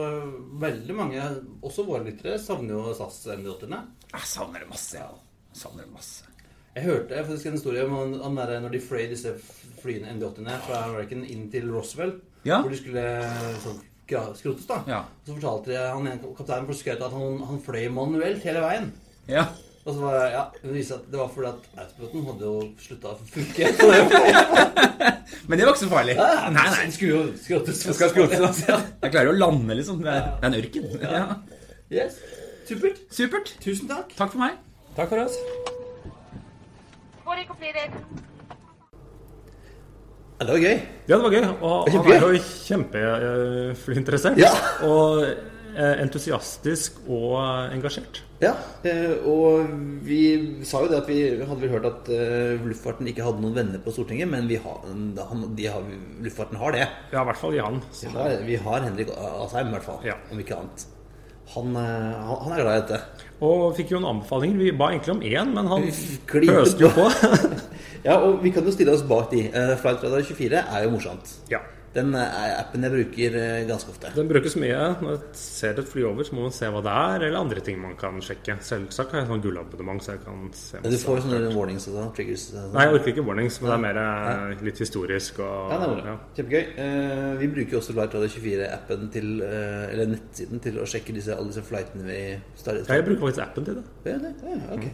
veldig 0.61 0.95
mange, 0.95 1.23
også 1.62 1.85
våre 1.87 2.05
lyttere, 2.05 2.39
savner 2.39 2.75
jo 2.77 2.95
SAS 2.95 3.27
MD-80-ene. 3.27 3.81
Jeg 4.12 4.21
savner 4.31 4.61
det 4.61 4.69
masse. 4.69 4.95
Jeg 4.95 5.57
savner 5.62 5.85
det 5.85 5.93
masse. 5.93 6.25
Jeg 6.77 6.85
hørte 6.85 7.25
faktisk 7.25 7.47
en 7.47 7.53
historie 7.59 7.85
om 7.89 7.97
han, 8.23 8.37
der, 8.37 8.61
når 8.61 8.71
de 8.71 8.81
fløy 8.81 9.09
disse 9.11 9.33
flyene 9.83 10.12
MD-80-ene 10.14 10.59
fra 10.69 10.85
American 10.85 11.25
inn 11.25 11.51
til 11.51 11.71
Roswell, 11.73 12.21
Ja. 12.45 12.61
hvor 12.62 12.71
de 12.71 12.77
skulle 12.77 13.03
sånn, 13.64 13.81
skrotes. 14.09 14.66
da. 14.68 14.82
Ja. 14.88 15.00
Så 15.26 15.36
fortalte 15.36 15.72
de, 15.72 15.78
han 15.78 16.06
ene 16.06 16.34
kapteinen 16.36 16.68
for 16.68 16.78
skrøt 16.78 17.02
at 17.04 17.14
han, 17.14 17.40
han 17.48 17.62
fløy 17.64 17.88
manuelt 17.92 18.44
hele 18.46 18.62
veien. 18.64 18.92
Ja. 19.28 19.46
Og 19.84 19.94
så 19.94 20.02
var 20.02 20.16
ja, 20.32 20.42
det 20.62 20.74
viste 20.74 20.98
at 20.98 21.06
det 21.09 21.16
var 21.16 21.30
fordi 21.32 21.48
at 21.48 21.68
autopiloten 21.80 22.26
hadde 22.28 22.48
jo 22.48 22.56
slutta 22.82 23.14
å 23.14 23.18
funke. 23.32 23.70
Men 25.48 25.59
det 25.59 25.64
var 25.64 25.72
ikke 25.72 25.84
så 25.84 25.90
farlig. 25.92 26.16
Ja, 26.18 26.50
Nei, 26.52 26.66
nei. 26.68 26.82
Den 26.82 26.92
skulle 26.92 27.14
jo 27.14 27.22
skrotes. 27.40 27.80
Jeg 27.86 27.96
skal 27.96 28.12
skrotes 28.12 28.44
altså. 28.50 28.78
Jeg 29.04 29.14
klarer 29.14 29.32
å 29.32 29.38
lande, 29.38 29.78
liksom. 29.78 30.02
Det 30.04 30.12
er, 30.12 30.28
det 30.28 30.44
er 30.44 30.52
en 30.52 30.59
ørken. 30.61 30.84
Ja. 31.00 31.24
Yes. 31.88 32.20
Supert. 32.68 33.00
Supert. 33.09 33.54
Tusen 33.64 33.88
takk. 33.88 34.12
Takk 34.18 34.34
for 34.34 34.44
meg. 34.44 34.61
Takk 34.98 35.09
for 35.14 35.24
oss. 35.24 35.40
Hvor 37.24 37.40
er 37.40 38.28
Ja, 40.39 40.47
det 40.47 40.53
var 40.55 40.61
gøy. 40.62 40.74
Ja, 41.09 41.16
det 41.16 41.24
var 41.24 41.32
gøy. 41.34 41.47
Og 41.66 41.89
han 41.91 42.12
er 42.14 42.22
jo 42.22 42.43
kjempeflyinteressert. 42.68 44.36
Ja. 44.39 44.53
Og 44.86 45.24
eh, 45.26 45.95
entusiastisk 46.05 47.01
og 47.09 47.32
eh, 47.41 47.72
engasjert. 47.74 48.20
Ja, 48.39 48.53
eh, 48.86 49.16
og 49.26 49.66
vi 50.07 50.20
sa 50.62 50.84
jo 50.84 50.93
det 50.93 51.01
at 51.01 51.11
vi 51.11 51.18
hadde 51.43 51.59
vel 51.59 51.72
hørt 51.74 51.89
at 51.91 52.11
luftfarten 52.62 53.11
ikke 53.11 53.26
hadde 53.26 53.43
noen 53.43 53.57
venner 53.57 53.82
på 53.82 53.97
Stortinget, 53.97 54.30
men 54.30 54.47
vi 54.47 54.61
har, 54.62 54.78
han, 54.86 55.43
de 55.59 55.66
har, 55.66 55.91
luftfarten 56.22 56.62
har 56.62 56.76
det. 56.76 56.86
Ja, 57.11 57.24
i 57.24 57.28
hvert 57.32 57.43
fall 57.43 57.59
Jan. 57.59 57.82
Vi 57.99 58.14
har, 58.14 58.39
vi 58.47 58.62
har 58.68 58.86
Henrik 58.86 59.11
Asheim, 59.18 59.72
i 59.72 59.74
hvert 59.74 59.89
fall. 59.91 59.99
Ja. 60.07 60.20
Om 60.30 60.45
ikke 60.45 60.61
annet. 60.61 60.86
Han, 61.57 61.74
han, 61.74 62.39
han 62.45 62.55
er 62.55 62.62
glad 62.62 62.76
i 62.76 62.80
dette. 62.84 63.26
Og 63.43 63.72
fikk 63.74 63.91
jo 63.95 63.99
en 63.99 64.07
anbefaling. 64.12 64.55
Vi 64.61 64.70
ba 64.76 64.93
egentlig 64.93 65.16
om 65.16 65.26
én, 65.26 65.53
men 65.57 65.66
han 65.70 65.91
pøste 66.30 66.86
jo 66.86 66.95
på. 66.95 67.11
Ja, 68.09 68.18
og 68.24 68.40
vi 68.42 68.50
kan 68.54 68.64
jo 68.64 68.72
stille 68.72 68.94
oss 68.96 69.04
bak 69.06 69.28
de. 69.34 69.46
Uh, 69.52 69.74
Flight 69.80 70.00
Radar 70.06 70.24
24 70.24 70.64
er 70.64 70.86
jo 70.88 70.94
morsomt. 70.96 71.36
ja. 71.52 71.61
Den 71.96 72.11
eh, 72.14 72.50
appen 72.61 72.84
jeg 72.84 72.92
bruker 72.92 73.36
eh, 73.40 73.62
ganske 73.66 73.88
ofte. 73.90 74.11
Den 74.14 74.28
brukes 74.28 74.52
mye. 74.61 74.76
Når 75.00 75.14
jeg 75.14 75.38
ser 75.40 75.78
et 75.80 75.88
fly 75.88 76.02
over, 76.04 76.26
så 76.28 76.34
må 76.36 76.42
man 76.44 76.52
se 76.52 76.68
hva 76.70 76.82
det 76.84 76.92
er, 76.92 77.22
eller 77.26 77.38
andre 77.40 77.62
ting 77.64 77.78
man 77.80 77.94
kan 77.98 78.18
sjekke. 78.22 78.59
Selvsagt 78.62 79.14
har 79.16 79.22
jeg 79.22 79.30
sånn 79.30 79.40
gullabonnement, 79.42 80.04
så 80.04 80.12
jeg 80.12 80.20
kan 80.26 80.42
se 80.54 80.82
Men 80.84 80.92
du 80.92 80.98
får 81.00 81.22
sånne 81.24 81.40
warnings 81.56 81.88
og 81.88 81.96
sånn. 81.96 82.11
Triggers. 82.18 82.44
sånn. 82.52 82.68
Nei, 82.76 82.84
jeg 82.84 82.98
orker 82.98 83.12
ikke 83.14 83.24
warnings, 83.30 83.56
men 83.62 83.70
det 83.72 83.78
er 83.78 83.82
mer 83.86 84.00
ja. 84.02 84.36
litt 84.68 84.82
historisk 84.84 85.40
og 85.40 85.72
Ja, 85.72 85.80
det 85.80 85.88
er 85.88 85.94
bra. 85.94 86.04
ja. 86.12 86.18
Kjempegøy. 86.36 86.62
Eh, 86.84 87.32
vi 87.40 87.50
bruker 87.56 87.78
jo 87.78 87.80
også 87.80 87.96
Flight 87.96 88.18
Radar 88.18 88.34
24-appen 88.36 89.09
til 89.16 89.32
eh, 89.48 89.88
Eller 89.88 90.12
nettsiden 90.12 90.62
til 90.68 90.78
å 90.84 90.86
sjekke 90.92 91.16
disse, 91.16 91.40
alle 91.40 91.54
disse 91.54 91.64
flightene 91.72 92.04
vi 92.04 92.20
starter. 92.52 92.84
Ja, 92.84 93.00
Jeg 93.00 93.09
bruker 93.09 93.26
faktisk 93.30 93.46
appen 93.48 93.72
til 93.72 93.80
det. 93.80 93.88
Ja, 94.12 94.20
det, 94.28 94.36
ja, 94.44 94.61
ok. 94.76 94.86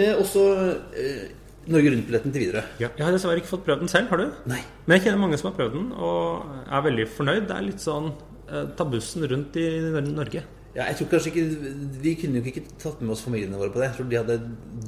Eh, 0.00 0.14
også 0.16 0.48
eh, 0.96 1.24
Norge 1.70 1.92
Rundt-billetten 1.92 2.32
til 2.34 2.42
Widerøe. 2.42 2.64
Ja, 2.82 2.88
jeg 2.96 3.04
har 3.06 3.14
dessverre 3.14 3.38
ikke 3.38 3.52
fått 3.52 3.62
prøvd 3.68 3.84
den 3.84 3.90
selv, 3.92 4.08
har 4.10 4.18
du? 4.18 4.32
Nei. 4.50 4.58
Men 4.86 4.96
jeg 4.96 5.04
kjenner 5.06 5.20
mange 5.22 5.38
som 5.38 5.50
har 5.50 5.58
prøvd 5.60 5.76
den, 5.76 5.84
og 5.94 6.48
er 6.66 6.82
veldig 6.88 7.06
fornøyd. 7.14 7.44
Det 7.46 7.54
er 7.56 7.66
litt 7.68 7.84
sånn 7.84 8.08
eh, 8.48 8.64
ta 8.78 8.86
bussen 8.88 9.26
rundt 9.30 9.58
i 9.62 9.66
Norge. 10.08 10.42
Ja, 10.72 10.86
jeg 10.88 10.96
tror 10.98 11.10
kanskje 11.12 11.30
ikke 11.34 11.72
Vi 12.00 12.14
kunne 12.16 12.40
jo 12.40 12.48
ikke 12.48 12.62
tatt 12.80 13.02
med 13.04 13.12
oss 13.12 13.22
familiene 13.26 13.58
våre 13.60 13.70
på 13.74 13.82
det. 13.82 13.90
Jeg 13.90 13.98
tror 13.98 14.08
de 14.08 14.18
hadde 14.22 14.38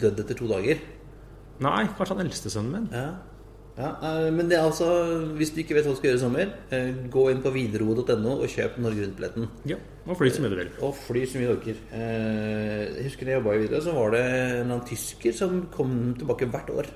dødd 0.01 0.22
etter 0.25 0.39
to 0.41 0.49
dager. 0.51 0.83
Nei, 1.62 1.85
kanskje 1.95 2.16
han 2.16 2.25
eldste 2.25 2.51
sønnen 2.51 2.75
min. 2.79 2.89
Ja. 2.95 3.07
Ja, 3.75 3.89
eh, 4.07 4.29
men 4.31 4.47
det 4.47 4.55
er 4.59 4.68
altså 4.68 4.87
hvis 5.35 5.51
du 5.51 5.57
ikke 5.64 5.75
vet 5.75 5.87
hva 5.89 5.95
du 5.95 5.99
skal 5.99 6.12
gjøre 6.12 6.20
i 6.20 6.22
sommer, 6.22 6.51
eh, 6.70 6.93
gå 7.11 7.25
inn 7.33 7.41
på 7.43 7.51
widerøe.no 7.57 8.37
og 8.37 8.47
kjøp 8.53 8.77
Norge 8.79 9.03
Rundt-billetten. 9.03 9.49
Ja, 9.66 9.81
og 10.07 10.18
fly 10.20 10.31
så 10.31 10.45
mye 10.45 10.53
du 10.53 10.57
vil. 10.61 10.70
Og 10.87 10.95
fly 10.95 11.25
så 11.27 11.41
mye 11.41 11.49
du 11.51 11.57
orker. 11.57 11.81
Eh, 11.91 12.85
Jeg 13.01 13.09
husker 13.09 13.27
da 13.27 13.35
jeg 13.35 13.41
jobba 13.41 13.57
i 13.57 13.64
Widerøe, 13.64 13.83
så 13.83 13.97
var 13.97 14.14
det 14.14 14.20
en 14.22 14.31
eller 14.37 14.62
annen 14.68 14.87
tysker 14.87 15.35
som 15.35 15.59
kom 15.75 16.14
tilbake 16.20 16.47
hvert 16.55 16.70
år. 16.70 16.93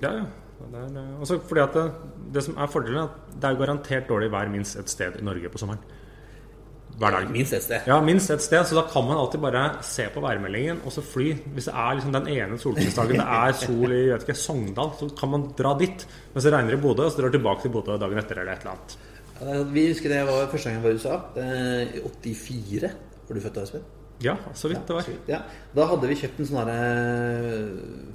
Ja, 0.00 0.14
ja. 0.22 0.24
Det 0.56 0.80
er, 0.80 0.96
eh, 0.96 1.40
fordi 1.50 1.60
at 1.60 1.74
det, 1.76 1.84
det 2.32 2.42
som 2.46 2.56
er 2.56 2.72
fordelen, 2.72 2.96
er 3.02 3.10
at 3.10 3.36
det 3.36 3.44
er 3.50 3.60
garantert 3.60 4.08
dårlig 4.08 4.30
vær 4.32 4.48
minst 4.48 4.78
et 4.80 4.88
sted 4.88 5.20
i 5.20 5.24
Norge 5.28 5.52
på 5.52 5.60
sommeren. 5.60 5.82
Hver 6.96 7.12
dag. 7.12 7.26
Minst 7.30 7.52
ett 7.52 7.62
sted. 7.66 7.80
Ja, 7.90 7.98
minst 8.00 8.30
et 8.32 8.40
sted. 8.40 8.62
Så 8.64 8.74
da 8.78 8.86
kan 8.88 9.04
man 9.04 9.18
alltid 9.20 9.40
bare 9.42 9.64
se 9.84 10.06
på 10.14 10.20
værmeldingen 10.24 10.78
og 10.88 10.92
så 10.94 11.02
fly. 11.04 11.34
Hvis 11.52 11.66
det 11.68 11.74
er 11.76 11.98
liksom 11.98 12.14
den 12.14 12.28
ene 12.32 12.56
solskinnsdagen 12.62 13.18
det 13.20 13.26
er 13.26 13.52
sol 13.60 13.92
i 13.92 13.98
vet 14.14 14.24
ikke, 14.24 14.36
Sogndal, 14.40 14.94
så 14.96 15.10
kan 15.18 15.28
man 15.34 15.44
dra 15.58 15.74
dit. 15.78 16.06
Mens 16.32 16.46
det 16.48 16.52
regner 16.54 16.72
i 16.78 16.80
Bodø, 16.80 17.04
og 17.04 17.12
så 17.12 17.20
drar 17.20 17.34
tilbake 17.34 17.66
til 17.66 17.74
Bodø 17.74 17.98
dagen 18.00 18.16
etter 18.22 18.40
eller 18.40 18.52
et 18.56 18.64
eller 18.64 18.72
annet. 18.76 18.96
Ja, 19.36 19.62
Vi 19.74 19.86
husker 19.90 20.08
det 20.14 20.22
var 20.26 20.46
første 20.48 20.70
gang 20.70 20.78
jeg 20.78 20.84
var 20.86 20.90
i 20.90 20.96
USA. 20.96 21.20
eh, 21.36 21.98
I 22.00 22.34
84. 22.34 22.90
Var 23.28 23.34
du 23.34 23.40
født 23.44 23.58
Espen? 23.62 23.84
Ja, 24.24 24.36
så 24.56 24.68
vidt 24.72 24.86
det 24.88 24.94
var. 24.96 25.02
Så 25.04 25.12
vidt, 25.12 25.28
Ja. 25.28 25.42
Da 25.76 25.84
hadde 25.90 26.08
vi 26.08 26.14
kjøpt 26.16 26.38
en 26.40 26.46
sånn 26.48 26.62
herre 26.64 27.66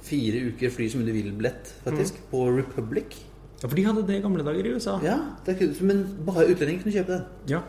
fire 0.02 0.40
uker 0.50 0.70
fly 0.74 0.88
som 0.90 1.04
du 1.06 1.12
vil-billett, 1.14 1.70
faktisk, 1.84 2.18
på 2.32 2.48
Republic. 2.56 3.14
Ja, 3.62 3.68
for 3.68 3.76
de 3.78 3.84
hadde 3.86 4.02
det 4.08 4.16
i 4.18 4.24
gamle 4.24 4.42
dager 4.42 4.66
i 4.66 4.72
USA. 4.74 4.96
Ja, 5.06 5.20
det 5.46 5.80
Men 5.80 6.02
bare 6.26 6.48
utlendinger 6.50 6.82
kunne 6.82 6.96
kjøpe 6.96 7.14
den. 7.14 7.24
Ja. 7.46 7.60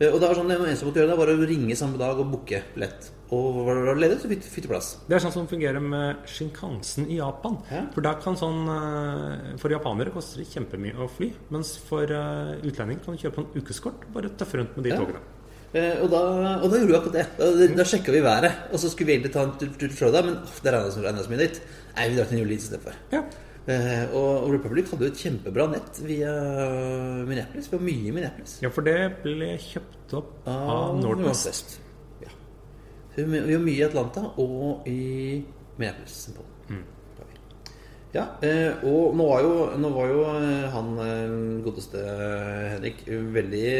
Eh, 0.00 0.10
Og 0.10 0.18
det 0.20 0.26
var 0.28 0.34
sånn, 0.34 0.48
det 0.50 0.56
eneste 0.58 0.82
jeg 0.84 0.88
måtte 0.90 1.00
gjøre 1.02 1.12
da, 1.12 1.16
var 1.20 1.30
å 1.30 1.46
ringe 1.46 1.76
samme 1.78 1.98
dag 2.00 2.18
og 2.18 2.30
booke 2.32 2.62
billett. 2.74 3.10
Og 3.34 3.60
var 3.66 3.74
du 3.78 4.00
ledig, 4.00 4.18
så 4.20 4.28
fikk 4.30 4.64
du 4.64 4.68
plass. 4.68 4.88
Det 5.08 5.16
er 5.16 5.22
sånn 5.24 5.32
som 5.34 5.46
fungerer 5.50 5.80
med 5.82 6.24
Shinkansen 6.30 7.06
i 7.10 7.16
Japan. 7.18 7.56
Ja. 7.70 7.84
For 7.94 8.04
der 8.04 8.18
kan 8.22 8.36
sånn 8.38 8.66
eh, 8.70 9.54
For 9.62 9.70
japanere 9.72 10.12
koster 10.14 10.42
det 10.42 10.48
kjempemye 10.52 10.94
å 10.98 11.08
fly. 11.10 11.30
Mens 11.54 11.76
for 11.88 12.04
eh, 12.04 12.58
utlendinger 12.66 13.02
kan 13.06 13.14
du 13.16 13.22
kjøpe 13.22 13.42
en 13.42 13.48
ukeskort. 13.62 14.04
Bare 14.14 14.30
tøffe 14.38 14.60
rundt 14.60 14.76
med 14.76 14.84
de 14.84 14.90
Ja. 14.94 14.98
togene. 15.00 15.22
Og 15.74 16.06
da, 16.06 16.18
og 16.62 16.68
da 16.70 16.78
gjorde 16.78 16.86
vi 16.92 16.98
akkurat 17.00 17.16
det. 17.16 17.24
Da, 17.38 17.46
da 17.80 17.84
sjekka 17.90 18.12
vi 18.14 18.20
været. 18.22 18.52
Og 18.70 18.78
så 18.78 18.86
skulle 18.92 19.08
vi 19.08 19.16
egentlig 19.16 19.32
ta 19.34 19.42
en 19.42 19.56
tur 19.58 19.72
til 19.80 19.90
Florida, 19.90 20.20
men 20.22 20.36
åh, 20.36 20.60
det 20.62 20.70
regna 20.70 21.24
så 21.24 21.30
mye 21.32 21.40
dit. 21.40 21.58
Nei, 21.96 22.04
vi 22.12 22.14
drar 22.20 22.28
til 22.30 22.38
New 22.38 22.44
Orleans 22.46 22.62
istedenfor. 22.68 22.94
Ja. 23.10 23.24
Eh, 23.64 24.10
og 24.12 24.50
Republic 24.52 24.90
hadde 24.92 25.06
jo 25.06 25.12
et 25.14 25.20
kjempebra 25.24 25.64
nett 25.72 26.00
via 26.04 26.32
Minneapolis. 27.24 27.70
Det 27.70 27.78
var 27.78 27.86
mye 27.86 28.10
i 28.10 28.12
Minneapolis. 28.12 28.58
ja, 28.60 28.68
for 28.68 28.84
det 28.84 28.98
ble 29.22 29.54
kjøpt 29.56 30.16
opp 30.20 30.34
av 30.52 30.98
Nordwest. 31.00 31.46
Nordwest. 31.46 31.78
Ja. 32.20 32.34
Så 33.14 33.24
vi 33.24 33.40
var 33.40 33.64
mye 33.64 33.78
i 33.78 33.86
Atlanta 33.86 34.26
og 34.36 34.88
i 34.90 34.98
Minneapolis. 35.78 36.18
Mm. 36.68 36.84
Ja, 38.14 38.28
eh, 38.46 38.84
og 38.86 39.16
nå 39.16 39.24
var 39.32 39.40
jo, 39.42 39.54
nå 39.80 39.88
var 39.96 40.12
jo 40.12 40.26
eh, 40.36 40.66
han 40.70 40.92
godeste 41.64 42.04
Henrik 42.76 43.06
veldig 43.08 43.70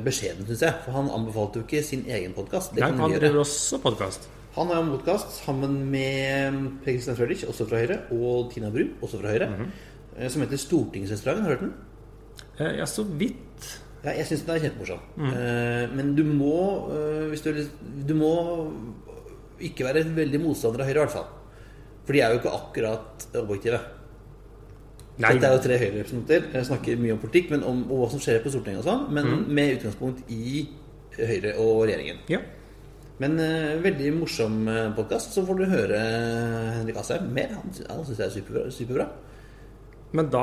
beskjeden, 0.00 0.46
syns 0.48 0.62
jeg. 0.64 0.78
For 0.86 0.94
han 0.96 1.10
anbefalte 1.12 1.60
jo 1.60 1.66
ikke 1.66 1.82
sin 1.84 2.06
egen 2.08 2.32
podkast. 2.32 2.78
Nei, 2.78 2.94
han 2.96 3.18
driver 3.18 3.42
også 3.42 3.82
podkast. 3.82 4.30
Han 4.56 4.66
har 4.66 4.80
jo 4.80 4.88
motkast 4.90 5.36
sammen 5.44 5.76
med 5.90 6.56
Per 6.84 6.96
Kristian 6.96 7.16
Frølich, 7.16 7.44
også 7.48 7.68
fra 7.70 7.78
Høyre, 7.78 8.00
og 8.10 8.50
Tina 8.52 8.70
Bru, 8.70 8.82
også 9.00 9.20
fra 9.20 9.30
Høyre, 9.30 9.46
mm 9.46 9.54
-hmm. 9.54 10.28
som 10.28 10.42
heter 10.42 10.56
Stortingsrestauranten. 10.56 11.44
Har 11.44 11.50
du 11.50 11.56
hørt 11.56 11.60
den? 11.60 11.74
Eh, 12.58 12.78
ja, 12.78 12.86
så 12.86 13.02
vidt. 13.02 13.80
Ja, 14.04 14.10
jeg 14.10 14.26
syns 14.26 14.42
den 14.42 14.56
er 14.56 14.60
kjempemorsom. 14.60 14.98
Mm. 15.16 15.26
Eh, 15.26 15.96
men 15.96 16.16
du 16.16 16.24
må 16.24 16.88
hvis 17.28 17.40
du, 17.40 17.54
du 18.08 18.14
må 18.14 18.72
ikke 19.60 19.84
være 19.84 20.16
veldig 20.16 20.40
motstander 20.40 20.80
av 20.80 20.86
Høyre, 20.86 20.96
i 20.96 21.04
hvert 21.04 21.12
fall. 21.12 21.26
For 22.04 22.12
de 22.12 22.20
er 22.20 22.30
jo 22.32 22.38
ikke 22.40 22.50
akkurat 22.50 23.26
objektive. 23.34 23.80
Nei, 25.20 25.32
Dette 25.32 25.46
er 25.46 25.52
jo 25.52 25.62
tre 25.62 25.78
Høyre-representanter. 25.78 26.46
Jeg 26.54 26.66
snakker 26.66 26.96
mye 26.96 27.12
om 27.12 27.18
politikk, 27.18 27.50
men 27.50 27.62
om, 27.62 27.82
og 27.90 27.98
hva 27.98 28.10
som 28.10 28.20
skjer 28.20 28.40
på 28.42 28.52
Stortinget 28.52 28.80
og 28.80 28.84
sånn. 28.88 29.12
Men 29.12 29.24
Mm. 29.26 29.44
med 29.48 29.76
utgangspunkt 29.76 30.30
i 30.30 30.68
Høyre 31.18 31.58
og 31.58 31.86
regjeringen. 31.86 32.18
ja. 32.28 32.38
Men 33.20 33.36
uh, 33.40 33.80
veldig 33.84 34.14
morsom 34.16 34.62
podkast. 34.96 35.34
Så 35.36 35.44
får 35.46 35.60
du 35.60 35.66
høre 35.70 36.04
Henrik 36.78 37.00
Asheim 37.02 37.28
mer. 37.36 37.52
Han, 37.58 37.74
han 37.90 38.06
syns 38.06 38.22
jeg 38.22 38.28
er 38.28 38.38
superbra. 38.38 38.70
superbra. 38.74 39.10
Men 40.10 40.26
da, 40.26 40.42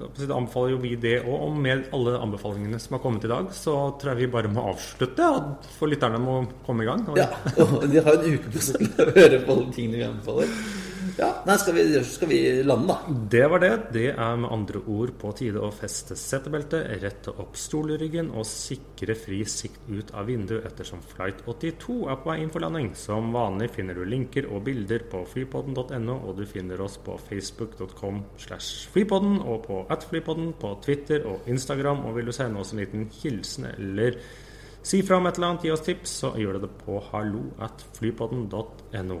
da 0.00 0.06
anbefaler 0.32 0.72
jo 0.72 0.78
vi 0.80 0.94
det 1.00 1.18
òg. 1.26 1.34
Og 1.48 1.58
med 1.60 1.90
alle 1.96 2.16
anbefalingene 2.24 2.80
som 2.80 2.96
har 2.96 3.02
kommet 3.04 3.26
i 3.28 3.30
dag, 3.30 3.50
så 3.52 3.74
tror 4.00 4.14
jeg 4.14 4.22
vi 4.22 4.32
bare 4.32 4.52
må 4.52 4.64
avslutte. 4.70 5.28
Og 5.28 5.68
for 5.76 5.92
lytterne 5.92 6.20
må 6.22 6.38
komme 6.66 6.86
i 6.86 6.88
gang. 6.88 7.04
Og 7.12 7.20
Ja, 7.20 7.28
og 7.66 7.84
de 7.92 8.00
har 8.00 8.16
en 8.16 8.36
uke 8.38 8.52
på 8.54 8.64
seg 8.70 8.86
til 8.86 9.04
å 9.04 9.16
høre 9.18 9.42
på 9.44 9.56
alle 9.58 9.72
tingene 9.76 10.00
vi 10.00 10.06
anbefaler. 10.08 10.54
Ja, 11.16 11.30
nei, 11.48 11.54
skal 11.56 11.72
vi, 11.72 11.82
skal 12.04 12.28
vi 12.28 12.38
lande, 12.62 12.92
da? 12.92 13.14
Det 13.32 13.46
var 13.48 13.62
det. 13.62 13.70
Det 13.94 14.08
er 14.12 14.34
med 14.36 14.50
andre 14.52 14.82
ord 14.92 15.14
på 15.16 15.30
tide 15.38 15.62
å 15.64 15.70
feste 15.72 16.12
setebeltet, 16.18 16.90
rette 17.00 17.32
opp 17.40 17.56
stolryggen 17.56 18.28
og 18.36 18.44
sikre 18.44 19.16
fri 19.16 19.38
sikt 19.48 19.88
ut 19.88 20.12
av 20.12 20.28
vinduet 20.28 20.66
ettersom 20.68 21.00
flight 21.14 21.40
82 21.48 21.96
er 22.12 22.18
på 22.20 22.28
vei 22.28 22.36
inn 22.42 22.52
for 22.52 22.64
landing. 22.66 22.90
Som 23.00 23.30
vanlig 23.32 23.70
finner 23.78 23.96
du 23.96 24.04
linker 24.04 24.50
og 24.50 24.66
bilder 24.66 25.06
på 25.08 25.22
flypodden.no, 25.30 26.18
og 26.18 26.36
du 26.36 26.44
finner 26.50 26.84
oss 26.84 26.98
på 27.00 27.16
facebook.com 27.30 28.20
slash 28.44 28.92
flypodden 28.92 29.40
og 29.40 29.64
på 29.70 29.80
atflypodden 29.96 30.52
på 30.60 30.74
Twitter 30.84 31.24
og 31.32 31.48
Instagram. 31.48 32.04
Og 32.04 32.18
vil 32.18 32.28
du 32.28 32.36
sende 32.36 32.60
oss 32.60 32.74
en 32.76 32.84
liten 32.84 33.08
hilsen 33.22 33.70
eller 33.72 34.20
si 34.84 35.00
fra 35.00 35.16
om 35.16 35.32
et 35.32 35.40
eller 35.40 35.54
annet, 35.54 35.64
gi 35.64 35.72
oss 35.72 35.88
tips, 35.88 36.20
så 36.20 36.34
gjør 36.36 36.60
du 36.60 36.68
det 36.68 36.72
på 36.84 37.00
hallo 37.08 37.48
at 37.64 37.88
flypodden.no. 37.96 39.20